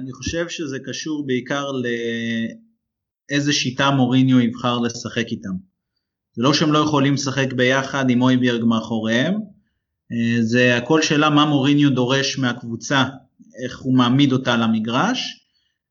אני 0.03 0.12
חושב 0.12 0.49
שזה 0.49 0.78
קשור 0.78 1.26
בעיקר 1.26 1.64
לאיזה 3.30 3.53
שיטה 3.53 3.90
מוריניו 3.90 4.40
יבחר 4.40 4.78
לשחק 4.80 5.26
איתם. 5.26 5.55
זה 6.32 6.42
לא 6.42 6.55
שהם 6.55 6.72
לא 6.72 6.78
יכולים 6.78 7.14
לשחק 7.14 7.53
ביחד 7.53 8.11
עם 8.11 8.22
אויביארג 8.22 8.64
מאחוריהם, 8.64 9.34
זה 10.41 10.77
הכל 10.77 11.03
שאלה 11.03 11.31
מה 11.31 11.47
מוריניו 11.47 11.91
דורש 11.91 12.39
מהקבוצה, 12.39 13.05
איך 13.65 13.79
הוא 13.79 13.97
מעמיד 13.97 14.33
אותה 14.33 14.57
למגרש, 14.57 15.47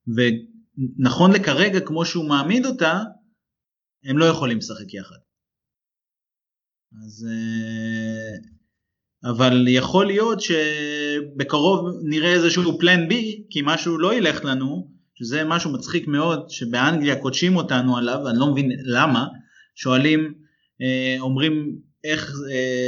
ונכון 0.08 1.32
לכרגע 1.32 1.80
כמו 1.80 2.06
שהוא 2.06 2.26
מעמיד 2.26 2.66
אותה, 2.66 3.02
הם 4.06 4.18
לא 4.18 4.26
יכולים 4.26 4.58
לשחק 4.58 4.94
יחד. 4.94 5.16
אז, 7.06 7.28
אבל 9.24 9.68
יכול 9.68 10.06
להיות 10.06 10.40
שבקרוב 10.42 11.88
נראה 12.04 12.34
איזשהו 12.34 12.80
פלן 12.80 13.10
בי, 13.10 13.44
כי 13.50 13.62
משהו 13.64 13.98
לא 13.98 14.14
ילך 14.14 14.46
לנו, 14.46 14.88
שזה 15.16 15.44
משהו 15.44 15.74
מצחיק 15.74 16.08
מאוד, 16.08 16.50
שבאנגליה 16.50 17.22
קודשים 17.22 17.56
אותנו 17.56 17.98
עליו, 17.98 18.30
אני 18.30 18.40
לא 18.40 18.52
מבין 18.52 18.72
למה, 18.84 19.28
שואלים, 19.76 20.34
אומרים 21.20 21.80
איך, 22.04 22.32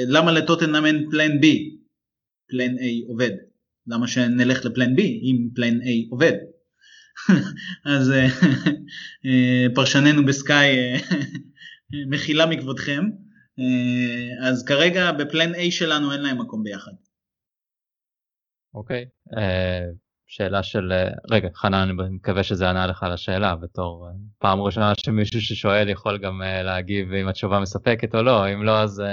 למה 0.08 0.32
לטוטנאם 0.32 0.86
אין 0.86 1.08
פלן 1.12 1.42
בי, 1.42 1.78
פלן 2.50 2.76
A 2.78 3.08
עובד, 3.08 3.32
למה 3.88 4.08
שנלך 4.08 4.66
לפלן 4.66 4.96
B 4.96 5.02
אם 5.02 5.50
פלן 5.56 5.82
A 5.82 6.10
עובד. 6.10 6.34
אז 7.96 8.14
פרשננו 9.76 10.26
בסקאי 10.26 10.76
מחילה 12.12 12.46
מכבודכם, 12.46 13.04
אז 14.42 14.66
כרגע 14.66 15.12
בפלן 15.12 15.56
A 15.56 15.72
שלנו 15.72 16.14
אין 16.14 16.22
להם 16.22 16.42
מקום 16.42 16.64
ביחד. 16.64 16.92
אוקיי, 18.74 19.06
okay. 19.06 20.05
שאלה 20.28 20.64
של, 20.64 20.92
רגע 21.32 21.50
חנן 21.56 21.74
אני 21.74 22.16
מקווה 22.16 22.44
שזה 22.44 22.70
ענה 22.70 22.88
לך 22.88 23.04
על 23.04 23.12
השאלה 23.12 23.56
בתור 23.56 24.08
פעם 24.40 24.62
ראשונה 24.62 24.94
שמישהו 24.98 25.42
ששואל 25.42 25.90
יכול 25.90 26.18
גם 26.18 26.42
להגיב 26.64 27.14
אם 27.14 27.28
התשובה 27.28 27.60
מספקת 27.60 28.16
או 28.16 28.24
לא, 28.24 28.54
אם 28.54 28.64
לא 28.64 28.82
אז 28.82 29.04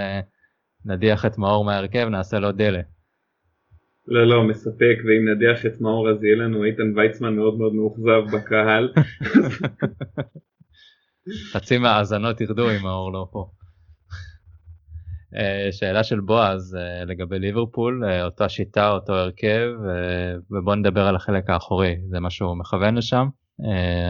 נדיח 0.85 1.27
את 1.27 1.39
מאור 1.39 1.65
מהרכב 1.65 2.09
נעשה 2.09 2.39
לו 2.39 2.53
דלה. 2.53 2.81
לא 4.07 4.27
לא 4.27 4.45
מספק 4.45 4.97
ואם 5.05 5.29
נדיח 5.35 5.67
את 5.67 5.81
מאור 5.81 6.11
אז 6.11 6.25
יהיה 6.25 6.37
לנו 6.37 6.65
איתן 6.65 6.99
ויצמן 6.99 7.37
מאוד 7.37 7.59
מאוד 7.59 7.75
מאוכזב 7.75 8.37
בקהל. 8.37 8.93
חצי 11.53 11.79
מהאזנות 11.79 12.41
ירדו 12.41 12.71
אם 12.71 12.83
מאור 12.83 13.13
לא 13.13 13.27
פה. 13.33 13.51
שאלה 15.71 16.05
של 16.05 16.21
בועז 16.21 16.77
לגבי 17.07 17.39
ליברפול, 17.39 18.03
אותה 18.25 18.49
שיטה, 18.49 18.91
אותו 18.91 19.13
הרכב, 19.13 19.69
ובוא 20.51 20.75
נדבר 20.75 21.01
על 21.01 21.17
החלק 21.17 21.51
האחורי, 21.51 21.97
זה 22.09 22.21
מה 22.21 22.31
שהוא 22.31 22.57
מכוון 22.59 22.95
לשם. 22.95 23.27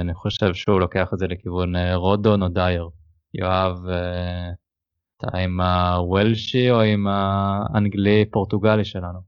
אני 0.01 0.15
חושב 0.15 0.55
שהוא 0.55 0.81
לוקח 0.81 1.11
את 1.15 1.19
זה 1.19 1.27
לכיוון 1.27 1.73
רודון 1.95 2.43
או 2.43 2.49
דייר. 2.49 2.89
יואב, 3.35 3.77
אתה 5.17 5.39
עם 5.39 5.61
הוולשי 5.61 6.71
או 6.71 6.81
עם 6.81 7.07
האנגלי 7.07 8.25
פורטוגלי 8.31 8.85
שלנו? 8.85 9.19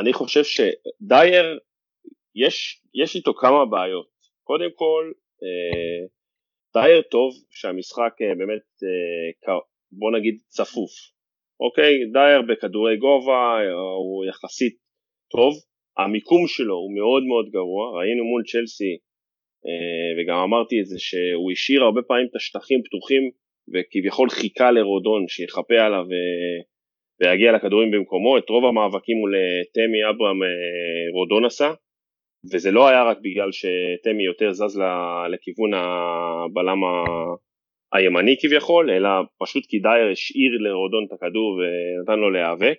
אני 0.00 0.12
חושב 0.12 0.42
שדייר, 0.44 1.58
יש, 2.34 2.82
יש 2.94 3.16
איתו 3.16 3.34
כמה 3.34 3.66
בעיות. 3.70 4.08
קודם 4.44 4.70
כל, 4.76 5.12
דייר 6.76 7.02
טוב 7.02 7.30
שהמשחק 7.50 8.12
באמת, 8.38 8.66
בוא 9.92 10.10
נגיד 10.18 10.34
צפוף, 10.46 10.92
אוקיי? 11.60 11.92
דייר 12.12 12.42
בכדורי 12.48 12.96
גובה 12.96 13.58
הוא 13.98 14.24
יחסית 14.24 14.76
טוב, 15.30 15.52
המיקום 15.98 16.42
שלו 16.46 16.74
הוא 16.74 16.94
מאוד 16.98 17.22
מאוד 17.30 17.46
גרוע, 17.56 17.84
ראינו 17.98 18.24
מול 18.24 18.42
צ'לסי 18.50 18.94
וגם 20.16 20.38
אמרתי 20.46 20.80
את 20.80 20.86
זה 20.86 20.98
שהוא 20.98 21.52
השאיר 21.52 21.82
הרבה 21.82 22.02
פעמים 22.08 22.26
את 22.30 22.36
השטחים 22.36 22.80
פתוחים 22.86 23.22
וכביכול 23.72 24.28
חיכה 24.30 24.70
לרודון 24.70 25.22
שיחפה 25.28 25.78
עליו 25.86 26.04
ויגיע 27.20 27.52
לכדורים 27.52 27.90
במקומו, 27.90 28.38
את 28.38 28.48
רוב 28.48 28.64
המאבקים 28.64 29.16
מול 29.16 29.34
תמי 29.74 30.00
אברהם 30.10 30.40
רודון 31.16 31.44
עשה 31.44 31.70
וזה 32.52 32.70
לא 32.70 32.88
היה 32.88 33.04
רק 33.04 33.18
בגלל 33.22 33.50
שתמי 33.52 34.24
יותר 34.24 34.52
זז 34.52 34.80
לכיוון 35.32 35.74
הבלם 35.74 36.78
הימני 37.92 38.36
כביכול, 38.40 38.90
אלא 38.90 39.08
פשוט 39.42 39.66
כי 39.68 39.78
דייר 39.78 40.12
השאיר 40.12 40.52
לרודון 40.60 41.04
את 41.06 41.12
הכדור 41.12 41.58
ונתן 41.58 42.18
לו 42.18 42.30
להיאבק. 42.30 42.78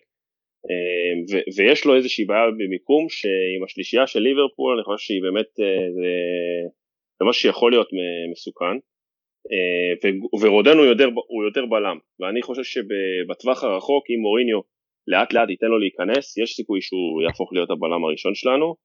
ויש 1.57 1.85
לו 1.85 1.95
איזושהי 1.95 2.25
בעיה 2.25 2.51
במיקום 2.51 3.09
שעם 3.09 3.63
השלישייה 3.65 4.07
של 4.07 4.19
ליברפול 4.19 4.75
אני 4.75 4.83
חושב 4.83 5.05
שהיא 5.05 5.21
באמת, 5.21 5.45
זה, 5.55 5.69
זה 7.19 7.25
משהו 7.29 7.41
שיכול 7.41 7.71
להיות 7.71 7.89
מסוכן. 8.31 8.77
ורודן 10.41 10.77
הוא 10.77 10.85
יותר, 10.85 11.09
הוא 11.27 11.43
יותר 11.43 11.65
בלם, 11.65 11.97
ואני 12.19 12.41
חושב 12.41 12.63
שבטווח 12.63 13.63
הרחוק 13.63 14.03
אם 14.09 14.19
מוריניו 14.21 14.59
לאט 15.07 15.33
לאט 15.33 15.49
ייתן 15.49 15.67
לו 15.67 15.79
להיכנס, 15.79 16.37
יש 16.37 16.49
סיכוי 16.55 16.81
שהוא 16.81 17.21
יהפוך 17.21 17.53
להיות 17.53 17.69
הבלם 17.69 18.03
הראשון 18.05 18.35
שלנו. 18.35 18.75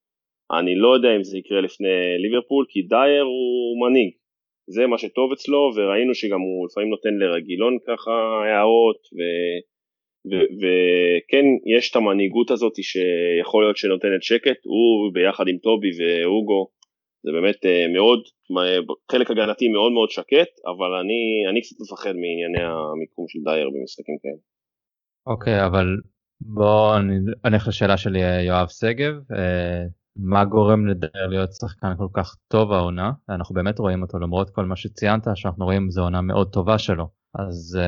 אני 0.59 0.75
לא 0.75 0.95
יודע 0.95 1.17
אם 1.17 1.25
זה 1.25 1.39
יקרה 1.39 1.61
לפני 1.61 1.89
ליברפול, 2.23 2.65
כי 2.69 2.83
דייר 2.83 3.23
הוא 3.23 3.81
מנהיג, 3.83 4.11
זה 4.75 4.87
מה 4.87 4.99
שטוב 4.99 5.33
אצלו, 5.33 5.71
וראינו 5.77 6.15
שגם 6.15 6.41
הוא 6.41 6.67
לפעמים 6.67 6.91
נותן 6.91 7.15
לרגילון 7.15 7.79
ככה 7.89 8.11
הערות, 8.45 9.01
וכן 10.61 11.47
יש 11.77 11.91
את 11.91 11.97
המנהיגות 11.97 12.51
הזאת 12.51 12.73
שיכול 12.83 13.65
להיות 13.65 13.77
שנותנת 13.77 14.23
שקט, 14.23 14.61
הוא 14.65 15.13
ביחד 15.15 15.49
עם 15.49 15.59
טובי 15.59 15.91
והוגו 15.99 16.69
זה 17.25 17.31
באמת 17.33 17.67
אה, 17.67 17.87
מאוד, 17.93 18.21
חלק 19.13 19.31
הגנתי 19.31 19.69
מאוד 19.69 19.93
מאוד 19.93 20.11
שקט, 20.11 20.53
אבל 20.73 20.91
אני, 21.01 21.23
אני 21.51 21.61
קצת 21.61 21.77
מפחד 21.81 22.15
מענייני 22.23 22.63
המיקום 22.63 23.25
של 23.29 23.39
דייר 23.45 23.71
במשחקים 23.71 24.17
כאלה. 24.23 24.43
אוקיי, 25.27 25.63
okay, 25.63 25.67
אבל 25.67 25.87
בוא 26.41 26.99
נלך 27.51 27.69
לשאלה 27.69 27.97
של 27.97 28.17
יואב 28.47 28.69
שגב. 28.69 29.15
מה 30.23 30.45
גורם 30.45 30.87
לדייר 30.87 31.27
להיות 31.31 31.53
שחקן 31.53 31.97
כל 31.99 32.09
כך 32.13 32.37
טוב 32.49 32.73
העונה? 32.73 33.13
אנחנו 33.29 33.55
באמת 33.55 33.79
רואים 33.79 34.03
אותו 34.03 34.19
למרות 34.19 34.51
כל 34.51 34.65
מה 34.65 34.77
שציינת, 34.77 35.29
שאנחנו 35.35 35.65
רואים 35.65 35.91
זו 35.91 36.03
עונה 36.03 36.21
מאוד 36.21 36.53
טובה 36.53 36.79
שלו. 36.79 37.09
אז 37.35 37.79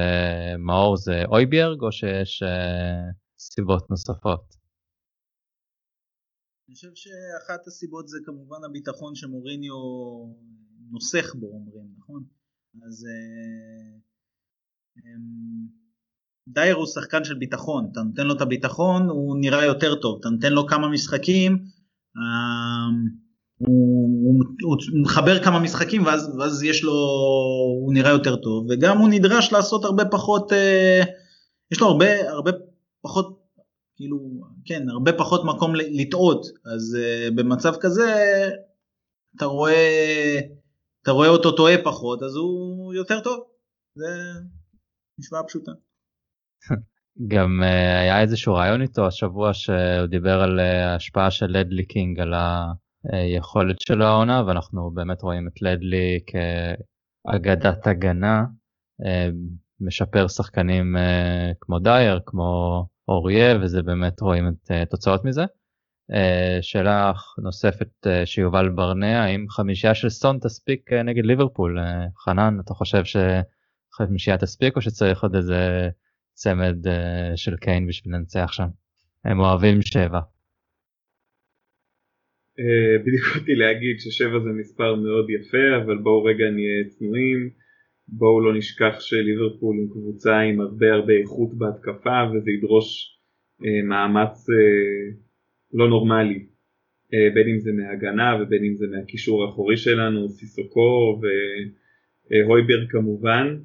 מאור 0.58 0.96
זה 0.96 1.22
אויביארג 1.24 1.82
או 1.82 1.92
שיש 1.92 2.42
סיבות 3.38 3.90
נוספות? 3.90 4.62
אני 6.68 6.74
חושב 6.74 6.94
שאחת 6.94 7.66
הסיבות 7.66 8.08
זה 8.08 8.18
כמובן 8.24 8.64
הביטחון 8.64 9.14
שמוריניו 9.14 9.74
נוסך 10.90 11.34
בו 11.34 11.46
אומרים 11.46 11.86
נכון 11.98 12.24
אז 12.86 13.06
אה, 13.06 13.98
אמ, 14.96 15.66
דייר 16.48 16.76
הוא 16.76 16.86
שחקן 16.86 17.24
של 17.24 17.34
ביטחון 17.34 17.88
אתה 17.92 18.00
נותן 18.00 18.26
לו 18.26 18.36
את 18.36 18.40
הביטחון 18.40 19.08
הוא 19.08 19.36
נראה 19.40 19.64
יותר 19.64 19.94
טוב 19.94 20.18
אתה 20.20 20.28
נותן 20.28 20.52
לו 20.52 20.66
כמה 20.66 20.88
משחקים 20.88 21.64
הוא, 23.58 24.44
הוא, 24.62 24.76
הוא 24.92 25.02
מחבר 25.02 25.44
כמה 25.44 25.60
משחקים 25.60 26.06
ואז, 26.06 26.36
ואז 26.38 26.62
יש 26.62 26.84
לו 26.84 26.92
הוא 27.82 27.94
נראה 27.94 28.10
יותר 28.10 28.36
טוב 28.36 28.66
וגם 28.70 28.98
הוא 28.98 29.08
נדרש 29.08 29.52
לעשות 29.52 29.84
הרבה 29.84 30.04
פחות 30.04 30.52
אה, 30.52 31.02
יש 31.72 31.80
לו 31.80 31.86
הרבה 31.86 32.30
הרבה 32.30 32.50
פחות 33.02 33.42
כאילו, 33.96 34.18
כן, 34.64 34.88
הרבה 34.88 35.12
פחות 35.18 35.40
מקום 35.44 35.72
לטעות, 35.74 36.46
אז 36.74 36.96
uh, 37.00 37.34
במצב 37.34 37.72
כזה 37.80 38.14
אתה 39.36 39.44
רואה, 39.44 40.38
אתה 41.02 41.10
רואה 41.10 41.28
אותו 41.28 41.52
טועה 41.52 41.74
פחות, 41.84 42.22
אז 42.22 42.36
הוא 42.36 42.94
יותר 42.94 43.20
טוב, 43.20 43.40
זה 43.94 44.06
משוואה 45.18 45.44
פשוטה. 45.44 45.72
גם 47.28 47.62
uh, 47.62 47.66
היה 48.00 48.20
איזשהו 48.20 48.54
רעיון 48.54 48.82
איתו 48.82 49.06
השבוע 49.06 49.54
שהוא 49.54 50.06
דיבר 50.08 50.40
על 50.40 50.60
uh, 50.60 50.62
ההשפעה 50.62 51.30
של 51.30 51.46
לדלי 51.46 51.86
קינג 51.86 52.20
על 52.20 52.34
היכולת 53.12 53.80
שלו 53.80 54.04
העונה 54.04 54.42
ואנחנו 54.46 54.90
באמת 54.90 55.22
רואים 55.22 55.48
את 55.48 55.62
לדלי 55.62 56.20
כאגדת 56.26 57.86
הגנה 57.86 58.44
uh, 59.02 59.06
משפר 59.80 60.28
שחקנים 60.28 60.96
כמו 61.60 61.78
דייר 61.78 62.20
כמו 62.26 62.84
אוריה 63.08 63.58
וזה 63.62 63.82
באמת 63.82 64.20
רואים 64.20 64.48
את 64.48 64.90
תוצאות 64.90 65.24
מזה. 65.24 65.44
שאלה 66.60 67.12
נוספת 67.38 68.06
שיובל 68.24 68.68
ברנע 68.68 69.22
האם 69.22 69.46
חמישייה 69.50 69.94
של 69.94 70.08
סון 70.08 70.38
תספיק 70.38 70.92
נגד 70.92 71.24
ליברפול 71.24 71.78
חנן 72.24 72.56
אתה 72.64 72.74
חושב 72.74 73.02
שחמישייה 73.04 74.38
תספיק 74.38 74.76
או 74.76 74.80
שצריך 74.80 75.22
עוד 75.22 75.36
איזה 75.36 75.88
צמד 76.42 76.86
uh, 76.86 77.36
של 77.36 77.56
קיין 77.56 77.86
בשביל 77.86 78.14
לנצח 78.14 78.52
שם 78.52 78.70
הם 79.24 79.40
אוהבים 79.40 79.82
שבע. 79.82 80.20
Uh, 82.58 83.02
בדיוק 83.04 83.26
אותי 83.36 83.54
להגיד 83.54 83.96
ששבע 84.00 84.38
זה 84.44 84.50
מספר 84.60 84.94
מאוד 84.94 85.26
יפה 85.30 85.84
אבל 85.84 85.98
בואו 85.98 86.24
רגע 86.24 86.44
נהיה 86.50 86.88
צנועים 86.88 87.50
בואו 88.08 88.40
לא 88.40 88.54
נשכח 88.58 89.00
שליברפול 89.00 89.76
עם 89.80 89.88
קבוצה 89.92 90.38
עם 90.38 90.60
הרבה 90.60 90.92
הרבה 90.92 91.12
איכות 91.12 91.58
בהתקפה 91.58 92.18
וזה 92.30 92.50
ידרוש 92.50 93.18
אה, 93.64 93.82
מאמץ 93.88 94.46
אה, 94.50 95.16
לא 95.72 95.88
נורמלי 95.88 96.46
אה, 97.14 97.28
בין 97.34 97.48
אם 97.48 97.58
זה 97.58 97.70
מהגנה 97.72 98.36
ובין 98.40 98.64
אם 98.64 98.74
זה 98.74 98.86
מהקישור 98.86 99.44
האחורי 99.44 99.76
שלנו, 99.76 100.28
סיסוקו 100.28 101.20
והויבר 102.30 102.86
כמובן. 102.88 103.56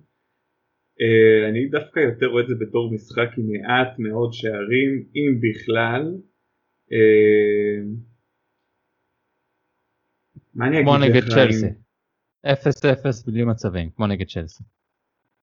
אה, 1.02 1.50
אני 1.50 1.68
דווקא 1.68 2.00
יותר 2.00 2.26
רואה 2.26 2.43
את 2.43 2.48
זה 2.48 2.56
בתור 2.60 2.93
משחק 2.93 3.30
עם 3.38 3.45
מעט 3.52 4.00
מאוד 4.00 4.34
שערים, 4.34 5.04
אם 5.16 5.39
בכלל. 5.41 6.16
אה, 6.91 7.84
מה 10.56 10.68
אני 10.68 10.76
אגיד? 10.76 10.88
כמו 10.88 10.98
נגד 10.98 11.24
צ'לסי. 11.30 11.68
0-0 12.45 13.32
בלי 13.32 13.43
מצבים, 13.43 13.89
כמו 13.89 14.08
נגד 14.08 14.28
צ'לסי. 14.28 14.64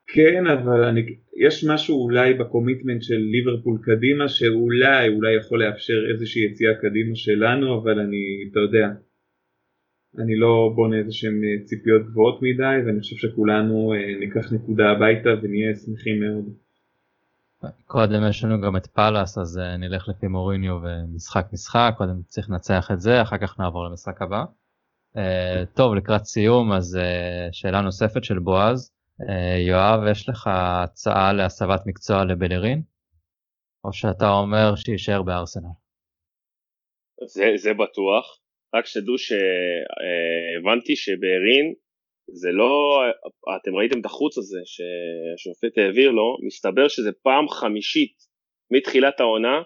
כן, 0.06 0.46
אבל 0.46 0.84
אני, 0.84 1.00
יש 1.36 1.64
משהו 1.64 2.02
אולי 2.02 2.34
בקומיטמנט 2.34 3.02
של 3.02 3.18
ליברפול 3.18 3.78
קדימה, 3.82 4.28
שאולי, 4.28 5.08
אולי 5.08 5.36
יכול 5.36 5.64
לאפשר 5.64 5.98
איזושהי 6.12 6.42
יציאה 6.44 6.74
קדימה 6.74 7.16
שלנו, 7.16 7.82
אבל 7.82 7.98
אני, 7.98 8.48
אתה 8.50 8.60
יודע, 8.60 8.86
אני 10.18 10.36
לא 10.36 10.72
בונה 10.74 10.96
איזה 10.96 11.12
שהן 11.12 11.40
אה, 11.44 11.64
ציפיות 11.64 12.02
גבוהות 12.06 12.42
מדי, 12.42 12.86
ואני 12.86 13.00
חושב 13.00 13.16
שכולנו 13.16 13.92
אה, 13.92 14.18
ניקח 14.20 14.52
נקודה 14.52 14.84
הביתה 14.90 15.28
ונהיה 15.42 15.74
שמחים 15.74 16.20
מאוד. 16.20 16.44
קודם 17.86 18.28
יש 18.28 18.44
לנו 18.44 18.60
גם 18.60 18.76
את 18.76 18.86
פאלאס, 18.86 19.38
אז 19.38 19.58
אה, 19.58 19.76
נלך 19.76 20.08
לפי 20.08 20.26
מוריניו 20.26 20.76
ומשחק 20.82 21.46
משחק, 21.52 21.94
קודם 21.98 22.22
צריך 22.26 22.50
לנצח 22.50 22.90
את 22.92 23.00
זה, 23.00 23.22
אחר 23.22 23.38
כך 23.38 23.60
נעבור 23.60 23.84
למשחק 23.84 24.22
הבא. 24.22 24.44
טוב, 25.74 25.94
לקראת 25.94 26.24
סיום, 26.24 26.72
אז 26.72 26.98
שאלה 27.52 27.80
נוספת 27.80 28.24
של 28.24 28.38
בועז. 28.38 28.92
יואב, 29.66 30.00
יש 30.10 30.28
לך 30.28 30.50
הצעה 30.52 31.32
להסבת 31.32 31.80
מקצוע 31.86 32.24
לבלרין? 32.24 32.82
או 33.84 33.92
שאתה 33.92 34.30
אומר 34.30 34.74
שיישאר 34.76 35.22
בארסנל? 35.22 35.68
זה, 37.26 37.44
זה 37.56 37.70
בטוח, 37.74 38.38
רק 38.74 38.86
שתדעו 38.86 39.14
שהבנתי 39.18 40.96
שבארין 40.96 41.74
זה 42.32 42.50
לא, 42.50 43.00
אתם 43.56 43.74
ראיתם 43.74 44.00
את 44.00 44.04
החוץ 44.04 44.38
הזה 44.38 44.60
שהשופט 44.64 45.78
העביר 45.78 46.10
לו, 46.10 46.36
מסתבר 46.46 46.88
שזה 46.88 47.10
פעם 47.22 47.48
חמישית 47.48 48.14
מתחילת 48.70 49.20
העונה 49.20 49.62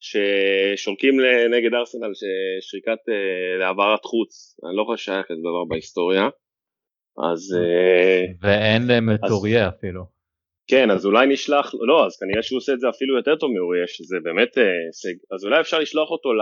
ששולקים 0.00 1.14
נגד 1.50 1.74
ארסנל 1.74 2.12
שריקת 2.60 3.08
אה, 3.08 3.58
להעברת 3.58 4.04
חוץ, 4.04 4.56
אני 4.68 4.76
לא 4.76 4.84
חושב 4.84 5.04
שהיה 5.04 5.22
כזה 5.22 5.40
דבר 5.40 5.64
בהיסטוריה. 5.68 6.28
אז... 7.32 7.40
אה, 7.58 8.24
ואין 8.42 8.86
להם 8.86 9.10
את 9.14 9.30
אוריה 9.30 9.68
אפילו. 9.68 10.02
כן, 10.70 10.90
אז 10.90 11.06
אולי 11.06 11.26
נשלח, 11.26 11.74
לא, 11.74 12.06
אז 12.06 12.16
כנראה 12.20 12.42
שהוא 12.42 12.56
עושה 12.56 12.72
את 12.72 12.80
זה 12.80 12.88
אפילו 12.88 13.16
יותר 13.16 13.36
טוב 13.36 13.50
מאוריה, 13.50 13.86
שזה 13.86 14.16
באמת 14.22 14.58
אה, 14.58 14.62
הישג. 14.86 15.16
אז 15.34 15.44
אולי 15.44 15.60
אפשר 15.60 15.78
לשלוח 15.78 16.10
אותו 16.10 16.32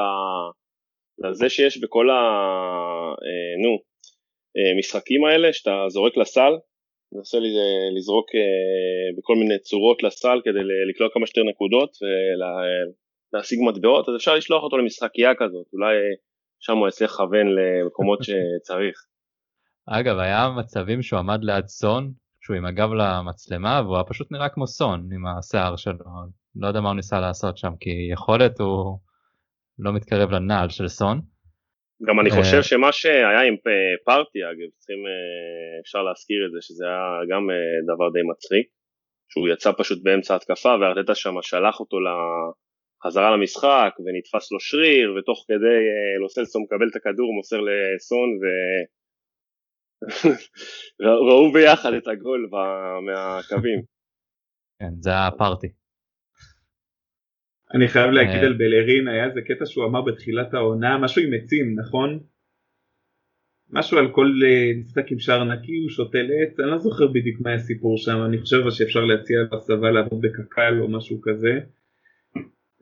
לזה 1.21 1.49
שיש 1.49 1.79
בכל 1.79 2.11
ה... 2.11 2.21
נו, 3.63 3.79
משחקים 4.79 5.25
האלה, 5.25 5.53
שאתה 5.53 5.85
זורק 5.89 6.17
לסל, 6.17 6.53
מנסה 7.13 7.39
לזרוק 7.97 8.27
בכל 9.19 9.35
מיני 9.37 9.59
צורות 9.59 10.03
לסל 10.03 10.41
כדי 10.45 10.59
לקלוע 10.91 11.11
כמה 11.15 11.27
שיותר 11.27 11.43
נקודות 11.51 11.91
להשיג 13.33 13.59
מטבעות, 13.69 14.09
אז 14.09 14.17
אפשר 14.17 14.35
לשלוח 14.35 14.63
אותו 14.63 14.79
למשחקייה 14.79 15.35
כזאת, 15.35 15.67
אולי 15.73 15.95
שם 16.61 16.77
הוא 16.77 16.89
יצליח 16.89 17.13
לכוון 17.13 17.47
למקומות 17.47 18.19
שצריך. 18.23 18.97
אגב, 19.99 20.19
היה 20.19 20.49
מצבים 20.59 21.03
שהוא 21.03 21.19
עמד 21.19 21.39
ליד 21.43 21.67
סון, 21.67 22.13
שהוא 22.45 22.57
עם 22.57 22.67
הגב 22.67 22.89
למצלמה, 22.93 23.83
והוא 23.85 23.97
היה 23.97 24.05
פשוט 24.05 24.33
נראה 24.33 24.49
כמו 24.49 24.67
סון 24.67 25.09
עם 25.15 25.27
השיער 25.27 25.77
שלו. 25.77 26.05
לא 26.57 26.67
יודע 26.69 26.81
מה 26.81 26.89
הוא 26.89 26.97
ניסה 26.97 27.21
לעשות 27.21 27.59
שם, 27.59 27.73
כי 27.81 27.91
יכולת 28.13 28.61
הוא 28.61 28.99
לא 29.81 29.93
מתקרב 29.93 30.31
לנעל 30.31 30.69
של 30.69 30.89
סון. 30.89 31.21
גם 32.07 32.21
אני 32.21 32.31
חושב 32.31 32.63
שמה 32.63 32.93
שהיה 32.93 33.43
עם 33.49 33.57
פארטי, 34.05 34.39
אגב, 34.45 34.71
צריכים, 34.79 35.01
אה, 35.07 35.81
אפשר 35.83 36.03
להזכיר 36.03 36.41
את 36.47 36.53
זה, 36.53 36.59
שזה 36.61 36.85
היה 36.87 37.05
גם 37.31 37.51
אה, 37.51 37.95
דבר 37.95 38.09
די 38.15 38.25
מצחיק, 38.31 38.67
שהוא 39.33 39.49
יצא 39.49 39.71
פשוט 39.79 39.99
באמצע 40.03 40.37
התקפה, 40.37 40.73
וארטטה 40.81 41.15
שם 41.15 41.35
שלח 41.43 41.81
אותו 41.81 41.97
חזרה 43.05 43.37
למשחק 43.37 43.93
ונתפס 44.05 44.53
לו 44.53 44.61
שריר 44.61 45.09
ותוך 45.19 45.45
כדי 45.49 45.81
אה, 45.91 46.19
לוסלסו 46.23 46.61
מקבל 46.61 46.89
את 46.91 46.97
הכדור 46.97 47.35
מוסר 47.37 47.61
לסון 47.69 48.29
וראו 51.01 51.53
ביחד 51.55 51.93
את 51.93 52.09
הגול 52.09 52.49
מהקווים. 53.07 53.81
כן 54.79 54.93
זה 55.01 55.11
היה 55.11 55.31
פארטי. 55.39 55.80
אני 57.75 57.89
חייב 57.89 58.11
להגיד 58.11 58.41
אה. 58.41 58.47
על 58.47 58.53
בלרין 58.53 59.09
היה 59.09 59.25
איזה 59.25 59.41
קטע 59.41 59.67
שהוא 59.67 59.85
אמר 59.85 60.03
בתחילת 60.03 60.55
העונה 60.55 60.99
משהו 60.99 61.23
עם 61.23 61.31
עצים 61.35 61.79
נכון? 61.79 62.19
משהו 63.73 63.99
על 63.99 64.13
כל 64.13 64.27
אה, 64.47 64.71
משחק 64.81 65.13
עם 65.13 65.19
שער 65.19 65.45
נקי 65.45 65.77
הוא 65.77 65.91
שותל 65.91 66.27
עץ 66.43 66.61
אני 66.61 66.71
לא 66.71 66.79
זוכר 66.79 67.07
בדיוק 67.07 67.41
מה 67.41 67.55
הסיפור 67.55 67.99
שם 67.99 68.19
אני 68.25 68.39
חושב 68.39 68.71
שאפשר 68.71 69.01
להציע 69.01 69.39
הסבה 69.53 69.91
לעבוד 69.91 70.21
בקק"ל 70.21 70.81
או 70.81 70.89
משהו 70.89 71.21
כזה 71.23 71.61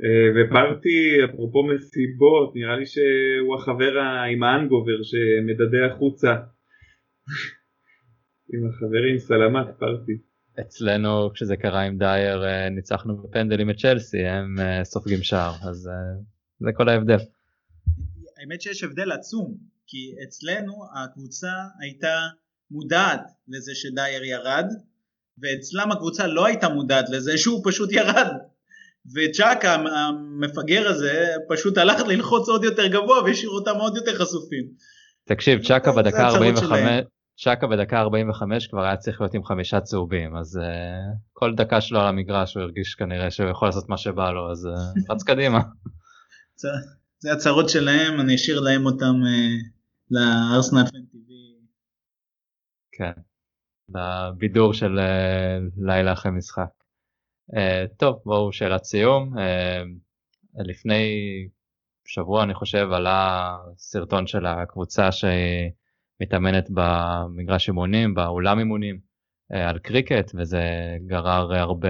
אה, 0.04 0.28
ופרטי 0.36 1.24
אפרופו 1.24 1.62
מסיבות 1.62 2.56
נראה 2.56 2.76
לי 2.76 2.86
שהוא 2.86 3.54
החבר 3.54 3.98
עם 4.32 4.42
האנגובר 4.42 5.02
שמדדה 5.02 5.86
החוצה 5.86 6.36
עם 8.52 8.68
החברים 8.68 9.18
סלמת 9.18 9.66
פרטי. 9.78 10.27
אצלנו 10.60 11.30
כשזה 11.34 11.56
קרה 11.56 11.82
עם 11.82 11.98
דייר 11.98 12.44
אה, 12.44 12.68
ניצחנו 12.68 13.22
בפנדלים 13.22 13.70
את 13.70 13.76
צ'לסי 13.76 14.26
הם 14.26 14.60
אה, 14.60 14.84
סופגים 14.84 15.22
שער 15.22 15.54
אז 15.68 15.90
זה 16.60 16.70
כל 16.76 16.88
ההבדל. 16.88 17.18
האמת 18.40 18.62
שיש 18.62 18.84
הבדל 18.84 19.12
עצום, 19.12 19.56
כי 19.86 20.14
אצלנו 20.24 20.84
הקבוצה 20.94 21.52
הייתה 21.80 22.18
מודעת 22.70 23.20
לזה 23.48 23.74
שדייר 23.74 24.24
ירד, 24.24 24.66
ואצלם 25.38 25.92
הקבוצה 25.92 26.26
לא 26.26 26.46
הייתה 26.46 26.68
מודעת 26.68 27.10
לזה 27.10 27.38
שהוא 27.38 27.62
פשוט 27.64 27.92
ירד. 27.92 28.26
וצ'אקה 29.14 29.74
המפגר 29.74 30.88
הזה 30.88 31.26
פשוט 31.48 31.78
הלך 31.78 32.00
ללחוץ 32.06 32.48
עוד 32.48 32.64
יותר 32.64 32.86
גבוה 32.86 33.22
והשאיר 33.22 33.50
אותם 33.50 33.76
עוד 33.76 33.96
יותר 33.96 34.14
חשופים. 34.18 34.64
תקשיב, 35.24 35.62
צ'אקה 35.66 35.92
בדקה 35.92 36.28
45, 36.28 37.04
צ'אקה 37.40 37.66
בדקה 37.66 38.00
45 38.00 38.66
כבר 38.66 38.84
היה 38.84 38.96
צריך 38.96 39.20
להיות 39.20 39.34
עם 39.34 39.44
חמישה 39.44 39.80
צהובים, 39.80 40.36
אז 40.36 40.56
uh, 40.56 41.16
כל 41.32 41.54
דקה 41.54 41.80
שלו 41.80 42.00
על 42.00 42.06
המגרש 42.06 42.54
הוא 42.54 42.62
הרגיש 42.62 42.94
כנראה 42.94 43.30
שהוא 43.30 43.50
יכול 43.50 43.68
לעשות 43.68 43.88
מה 43.88 43.96
שבא 43.96 44.30
לו, 44.30 44.50
אז 44.50 44.66
uh, 44.66 45.00
רץ 45.12 45.22
קדימה. 45.22 45.60
זה 47.18 47.32
הצהרות 47.32 47.68
שלהם, 47.68 48.20
אני 48.20 48.34
אשאיר 48.34 48.60
להם 48.60 48.86
אותם 48.86 49.14
uh, 49.22 49.70
לארסנל 50.10 50.84
פנטיבי. 50.84 51.54
כן, 52.92 53.12
לבידור 53.88 54.74
של 54.74 54.98
uh, 54.98 55.84
לילה 55.86 56.12
אחרי 56.12 56.32
משחק. 56.32 56.70
Uh, 57.52 57.96
טוב, 57.96 58.20
בואו 58.24 58.52
שאלת 58.52 58.84
סיום. 58.84 59.34
Uh, 59.38 60.62
לפני 60.64 61.08
שבוע 62.06 62.42
אני 62.42 62.54
חושב 62.54 62.88
עלה 62.92 63.56
סרטון 63.76 64.26
של 64.26 64.46
הקבוצה 64.46 65.12
שמתאמנת 66.18 66.68
במגרש 66.70 67.68
אימונים, 67.68 68.14
באולם 68.14 68.58
אימונים, 68.58 68.98
uh, 69.52 69.56
על 69.56 69.78
קריקט, 69.78 70.30
וזה 70.34 70.62
גרר 71.06 71.54
הרבה 71.54 71.88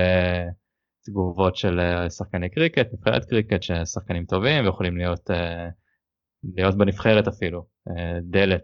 תגובות 1.04 1.56
של 1.56 1.80
שחקני 2.08 2.50
קריקט, 2.50 2.92
נבחרת 2.92 3.24
קריקט, 3.24 3.62
ששחקנים 3.62 4.24
טובים 4.24 4.64
ויכולים 4.64 4.96
להיות, 4.96 5.30
uh, 5.30 5.34
להיות 6.56 6.78
בנבחרת 6.78 7.28
אפילו. 7.28 7.66
דלת 8.22 8.62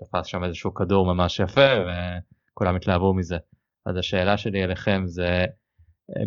תפס 0.00 0.26
שם 0.26 0.44
איזשהו 0.44 0.74
כדור 0.74 1.14
ממש 1.14 1.40
יפה 1.40 1.70
וכולם 2.52 2.76
התלהבו 2.76 3.14
מזה. 3.14 3.36
אז 3.86 3.96
השאלה 3.96 4.36
שלי 4.36 4.64
אליכם 4.64 5.02
זה 5.06 5.44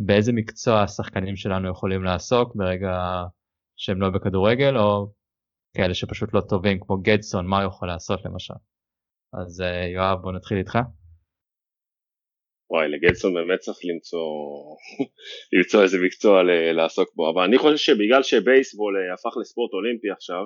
באיזה 0.05 0.33
מקצוע 0.33 0.81
השחקנים 0.81 1.35
שלנו 1.35 1.69
יכולים 1.69 2.03
לעסוק 2.03 2.55
ברגע 2.55 3.23
שהם 3.77 4.01
לא 4.01 4.09
בכדורגל, 4.09 4.77
או 4.77 5.11
כאלה 5.77 5.93
שפשוט 5.93 6.29
לא 6.33 6.41
טובים, 6.49 6.79
כמו 6.79 6.97
גדסון, 6.97 7.47
מה 7.47 7.57
הוא 7.61 7.67
יכול 7.67 7.87
לעשות 7.87 8.19
למשל. 8.25 8.53
אז 9.33 9.61
אה, 9.61 9.87
יואב, 9.95 10.21
בוא 10.21 10.31
נתחיל 10.31 10.57
איתך. 10.57 10.77
וואי, 12.71 12.89
לגדסון 12.89 13.33
באמת 13.33 13.59
צריך 13.59 13.77
למצוא, 13.83 14.27
למצוא 15.53 15.83
איזה 15.83 15.97
מקצוע 16.05 16.43
לעסוק 16.73 17.09
בו, 17.15 17.31
אבל 17.31 17.43
אני 17.43 17.57
חושב 17.57 17.77
שבגלל 17.77 18.23
שבייסבול 18.23 18.93
אה, 18.97 19.13
הפך 19.13 19.37
לספורט 19.41 19.73
אולימפי 19.73 20.11
עכשיו, 20.11 20.43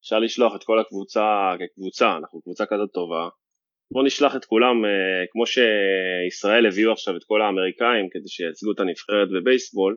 אפשר 0.00 0.18
לשלוח 0.18 0.52
את 0.56 0.64
כל 0.64 0.80
הקבוצה 0.80 1.54
כקבוצה, 1.58 2.16
אנחנו 2.16 2.42
קבוצה 2.42 2.66
כזאת 2.66 2.90
טובה, 2.92 3.28
בוא 3.90 4.02
נשלח 4.04 4.36
את 4.36 4.44
כולם, 4.44 4.84
אה, 4.84 5.24
כמו 5.32 5.44
שישראל 5.46 6.66
הביאו 6.66 6.92
עכשיו 6.92 7.16
את 7.16 7.24
כל 7.24 7.42
האמריקאים 7.42 8.06
כדי 8.12 8.28
שייצגו 8.28 8.72
את 8.72 8.80
הנבחרת 8.80 9.28
בבייסבול, 9.34 9.96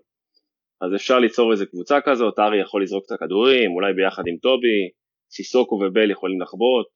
אז 0.81 0.95
אפשר 0.95 1.19
ליצור 1.19 1.51
איזה 1.51 1.65
קבוצה 1.65 1.97
כזאת, 2.05 2.39
הארי 2.39 2.61
יכול 2.61 2.83
לזרוק 2.83 3.03
את 3.05 3.11
הכדורים, 3.11 3.71
אולי 3.71 3.93
ביחד 3.93 4.23
עם 4.27 4.37
טובי, 4.37 4.89
סיסוקו 5.31 5.75
ובל 5.75 6.11
יכולים 6.11 6.41
לחבוט, 6.41 6.87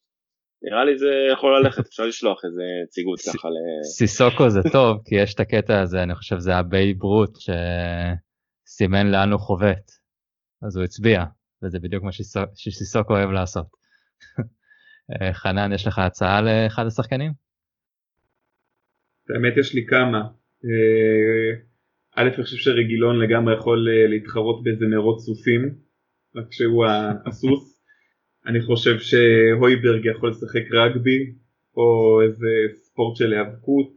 נראה 0.64 0.86
לי 0.86 0.98
זה 0.98 1.12
יכול 1.34 1.60
ללכת, 1.60 1.88
אפשר 1.88 2.06
לשלוח 2.06 2.46
איזה 2.46 2.62
נציגות 2.84 3.20
ככה 3.20 3.48
ל... 3.50 3.54
סיסוקו 3.84 4.50
זה 4.50 4.60
טוב, 4.72 4.98
כי 5.06 5.16
יש 5.16 5.34
את 5.34 5.40
הקטע 5.40 5.82
הזה, 5.82 6.04
אני 6.04 6.16
חושב 6.16 6.38
זה 6.38 6.56
הבייב 6.56 6.98
רות 6.98 7.38
שסימן 8.66 9.08
לאן 9.12 9.32
הוא 9.32 9.40
חובט, 9.40 9.92
אז 10.62 10.78
הוא 10.78 10.84
הצביע, 10.84 11.24
וזה 11.64 11.80
בדיוק 11.80 12.04
מה 12.04 12.12
שסיסוקו 12.56 13.14
אוהב 13.14 13.30
לעשות. 13.30 13.66
אה, 15.12 15.34
חנן, 15.34 15.74
יש 15.74 15.88
לך 15.88 16.00
הצעה 16.00 16.42
לאחד 16.42 16.86
השחקנים? 16.86 17.32
באמת 19.28 19.58
יש 19.58 19.76
לי 19.76 19.86
כמה. 19.86 20.22
אה, 22.18 22.24
א', 22.24 22.28
אני 22.28 22.44
חושב 22.44 22.58
שרגילון 22.58 23.20
לגמרי 23.20 23.54
יכול 23.54 23.88
אה, 23.90 24.08
להתחרות 24.08 24.64
באיזה 24.64 24.86
מרוץ 24.86 25.26
סוסים, 25.26 25.76
רק 26.36 26.52
שהוא 26.52 26.86
הסוס. 27.26 27.82
אני 28.46 28.62
חושב 28.62 29.00
שהויברג 29.00 30.06
יכול 30.06 30.30
לשחק 30.30 30.72
רגבי, 30.72 31.34
או 31.78 32.20
איזה 32.22 32.48
ספורט 32.76 33.18
של 33.18 33.34
היאבקות. 33.34 33.88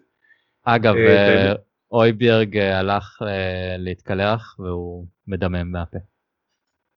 אגב, 0.64 0.94
הויברג 1.88 2.56
הלך 2.56 3.22
להתקלח 3.78 4.58
והוא 4.58 5.06
מדמם 5.26 5.70
מהפה. 5.70 5.98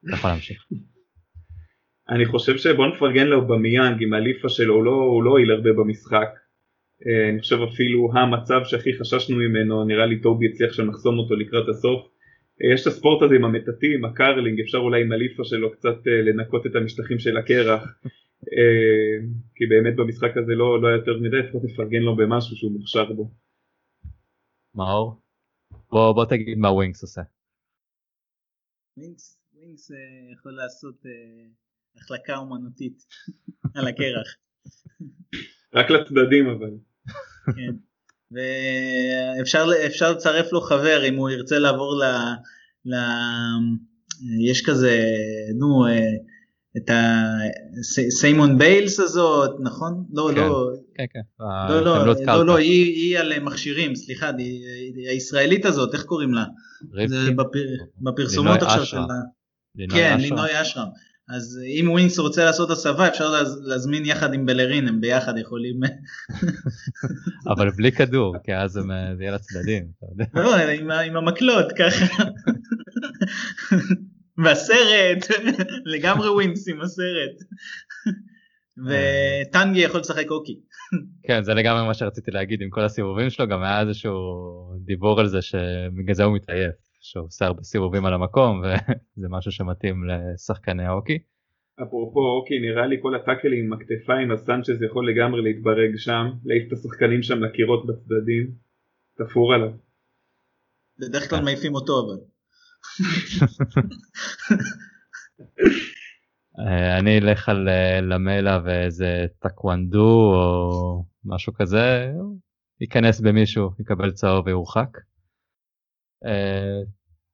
אתה 0.05 0.15
יכול 0.15 0.29
להמשיך. 0.29 0.65
אני 2.09 2.25
חושב 2.25 2.57
שבוא 2.57 2.87
נפרגן 2.87 3.27
לו 3.27 3.47
במיאנג 3.47 4.03
עם 4.03 4.13
הליפה 4.13 4.49
שלו, 4.49 4.75
הוא 4.75 4.83
לא, 4.83 4.91
הוא 4.91 5.23
לא 5.23 5.29
הועיל 5.29 5.51
הרבה 5.51 5.69
במשחק. 5.73 6.29
אה, 7.05 7.29
אני 7.29 7.39
חושב 7.39 7.57
אפילו 7.73 8.09
המצב 8.13 8.59
שהכי 8.63 8.99
חששנו 8.99 9.35
ממנו, 9.35 9.83
נראה 9.83 10.05
לי 10.05 10.21
טובי 10.21 10.45
הצליח 10.49 10.73
שם 10.73 10.89
לחסום 10.89 11.19
אותו 11.19 11.35
לקראת 11.35 11.69
הסוף. 11.69 12.01
אה, 12.61 12.73
יש 12.73 12.81
את 12.81 12.87
הספורט 12.87 13.23
הזה 13.23 13.35
עם 13.35 13.45
המטאטים, 13.45 14.05
הקרלינג, 14.05 14.59
אפשר 14.59 14.77
אולי 14.77 15.01
עם 15.01 15.11
הליפה 15.11 15.43
שלו 15.43 15.71
קצת 15.71 16.07
אה, 16.07 16.21
לנקות 16.21 16.65
את 16.65 16.75
המשטחים 16.75 17.19
של 17.19 17.37
הקרח. 17.37 17.83
כי 19.55 19.65
באמת 19.65 19.95
במשחק 19.95 20.37
הזה 20.37 20.53
לא, 20.55 20.81
לא 20.81 20.87
היה 20.87 20.97
יותר 20.97 21.17
מדי, 21.21 21.37
לפחות 21.37 21.61
נפרגן 21.63 21.99
לו 21.99 22.15
במשהו 22.15 22.55
שהוא 22.55 22.71
מוכשר 22.71 23.13
בו. 23.13 23.31
מאור? 24.75 25.21
בוא, 25.91 26.13
בוא 26.13 26.25
תגיד 26.25 26.57
מה 26.57 26.71
ווינקס 26.71 27.01
עושה. 27.01 27.21
ווינקס, 28.97 29.39
ווינקס 29.53 29.91
יכול 30.33 30.51
לעשות 30.51 30.95
החלקה 31.95 32.37
אומנותית 32.37 32.97
על 33.75 33.87
הקרח. 33.87 34.37
רק 35.73 35.89
לצדדים 35.89 36.49
אבל. 36.49 36.86
כן. 37.55 37.75
ואפשר 38.31 40.11
לצרף 40.11 40.51
לו 40.51 40.61
חבר 40.61 41.05
אם 41.07 41.15
הוא 41.15 41.29
ירצה 41.29 41.59
לעבור 41.59 41.95
ל... 41.95 42.03
ל... 42.85 42.95
יש 44.39 44.65
כזה, 44.65 45.05
נו, 45.59 45.87
אה, 45.87 45.99
את 46.77 46.91
הסיימון 48.09 48.57
ביילס 48.57 48.99
הזאת, 48.99 49.51
נכון? 49.59 50.03
לא, 50.13 50.29
כן, 50.35 50.37
לא. 50.37 50.69
כן, 50.95 51.05
כן. 51.13 51.19
לא, 51.69 51.81
לא, 51.85 52.15
לא, 52.25 52.45
לא, 52.45 52.57
היא, 52.57 52.95
היא 52.95 53.19
על 53.19 53.39
מכשירים, 53.39 53.95
סליחה, 53.95 54.31
היא, 54.37 55.09
הישראלית 55.09 55.65
הזאת, 55.65 55.93
איך 55.93 56.03
קוראים 56.03 56.33
לה? 56.33 56.45
זה 57.07 57.31
בפר, 57.31 57.59
בפרסומות 58.01 58.61
עכשיו 58.61 58.85
של 58.85 58.97
ה... 58.97 59.87
כן, 59.89 60.17
לינוי 60.19 60.61
אשרם. 60.61 60.87
אז 61.29 61.59
אם 61.79 61.89
ווינקס 61.89 62.19
רוצה 62.19 62.45
לעשות 62.45 62.71
הסבה 62.71 63.07
אפשר 63.07 63.25
להזמין 63.61 64.05
יחד 64.05 64.33
עם 64.33 64.45
בלרין, 64.45 64.87
הם 64.87 65.01
ביחד 65.01 65.37
יכולים... 65.37 65.79
אבל 67.55 67.69
בלי 67.69 67.91
כדור, 67.91 68.35
כי 68.43 68.55
אז 68.55 68.77
הם, 68.77 68.91
זה 69.17 69.23
יהיה 69.23 69.31
לצדדים. 69.31 69.87
לא, 70.33 70.55
עם, 70.55 70.91
עם 70.91 71.17
המקלות 71.17 71.65
ככה. 71.77 72.23
והסרט, 74.43 75.27
לגמרי 75.93 76.29
ווינקס 76.29 76.67
עם 76.67 76.81
הסרט. 76.81 77.37
וטנגי 78.87 79.79
יכול 79.79 79.99
לשחק 79.99 80.25
הוקי. 80.29 80.59
כן, 81.27 81.43
זה 81.43 81.53
לגמרי 81.53 81.87
מה 81.87 81.93
שרציתי 81.93 82.31
להגיד 82.31 82.61
עם 82.61 82.69
כל 82.69 82.83
הסיבובים 82.83 83.29
שלו, 83.29 83.47
גם 83.47 83.63
היה 83.63 83.81
איזשהו 83.81 84.13
דיבור 84.85 85.19
על 85.19 85.27
זה 85.27 85.41
שבגלל 85.41 86.15
זה 86.15 86.23
הוא 86.23 86.35
מתעייף. 86.35 86.86
שהוא 87.11 87.25
עושה 87.25 87.45
הרבה 87.45 87.63
סיבובים 87.63 88.05
על 88.05 88.13
המקום 88.13 88.61
וזה 88.61 89.27
משהו 89.35 89.51
שמתאים 89.51 90.03
לשחקני 90.09 90.85
ההוקי. 90.85 91.19
אפרופו 91.83 92.19
אוקי 92.19 92.59
נראה 92.59 92.87
לי 92.87 92.97
כל 93.01 93.15
הטאקלים 93.15 93.65
עם 93.65 93.73
הכתפיים 93.73 94.31
אז 94.31 94.39
סנצ'ז 94.39 94.81
יכול 94.81 95.09
לגמרי 95.11 95.41
להתברג 95.41 95.97
שם, 95.97 96.25
להעיף 96.45 96.67
את 96.67 96.73
השחקנים 96.73 97.23
שם 97.23 97.43
לקירות 97.43 97.85
בצדדים, 97.85 98.51
תפור 99.17 99.53
עליו. 99.53 99.71
בדרך 100.99 101.29
כלל 101.29 101.43
מעיפים 101.43 101.75
אותו 101.75 101.93
אבל. 102.05 102.19
אה, 106.59 106.99
אני 106.99 107.17
אלך 107.17 107.49
על 107.49 107.69
אה, 107.69 108.01
למלה 108.01 108.61
ואיזה 108.65 109.25
טקוונדו 109.39 110.33
או 110.35 111.03
משהו 111.25 111.53
כזה, 111.53 112.11
ייכנס 112.81 113.19
במישהו, 113.19 113.69
יקבל 113.79 114.11
צהוב 114.11 114.47
ויורחק. 114.47 114.89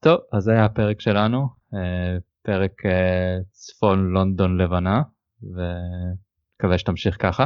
אה, 0.04 0.12
טוב, 0.12 0.20
אז 0.34 0.44
זה 0.44 0.52
היה 0.52 0.66
הפרק 0.66 1.02
שלנו, 1.02 1.48
אה, 1.74 2.18
פרק 2.42 2.86
אה, 2.86 3.38
צפון 3.52 4.10
לונדון 4.14 4.62
לבנה, 4.62 5.02
ומקווה 5.44 6.78
שתמשיך 6.78 7.18
ככה. 7.22 7.46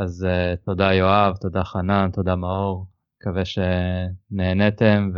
אז 0.00 0.26
תודה 0.64 0.92
יואב, 0.92 1.36
תודה 1.40 1.64
חנן, 1.64 2.10
תודה 2.12 2.36
מאור, 2.36 2.86
מקווה 3.16 3.42
שנהנתם 3.44 5.10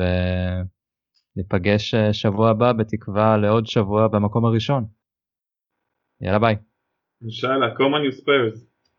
וניפגש 1.36 1.94
שבוע 2.12 2.50
הבא 2.50 2.72
בתקווה 2.72 3.36
לעוד 3.36 3.66
שבוע 3.66 4.08
במקום 4.08 4.44
הראשון. 4.44 4.84
יאללה 6.20 6.38
ביי. 6.38 6.56
אינשאללה, 7.22 7.66
you 7.66 8.12
spurs. 8.20 8.71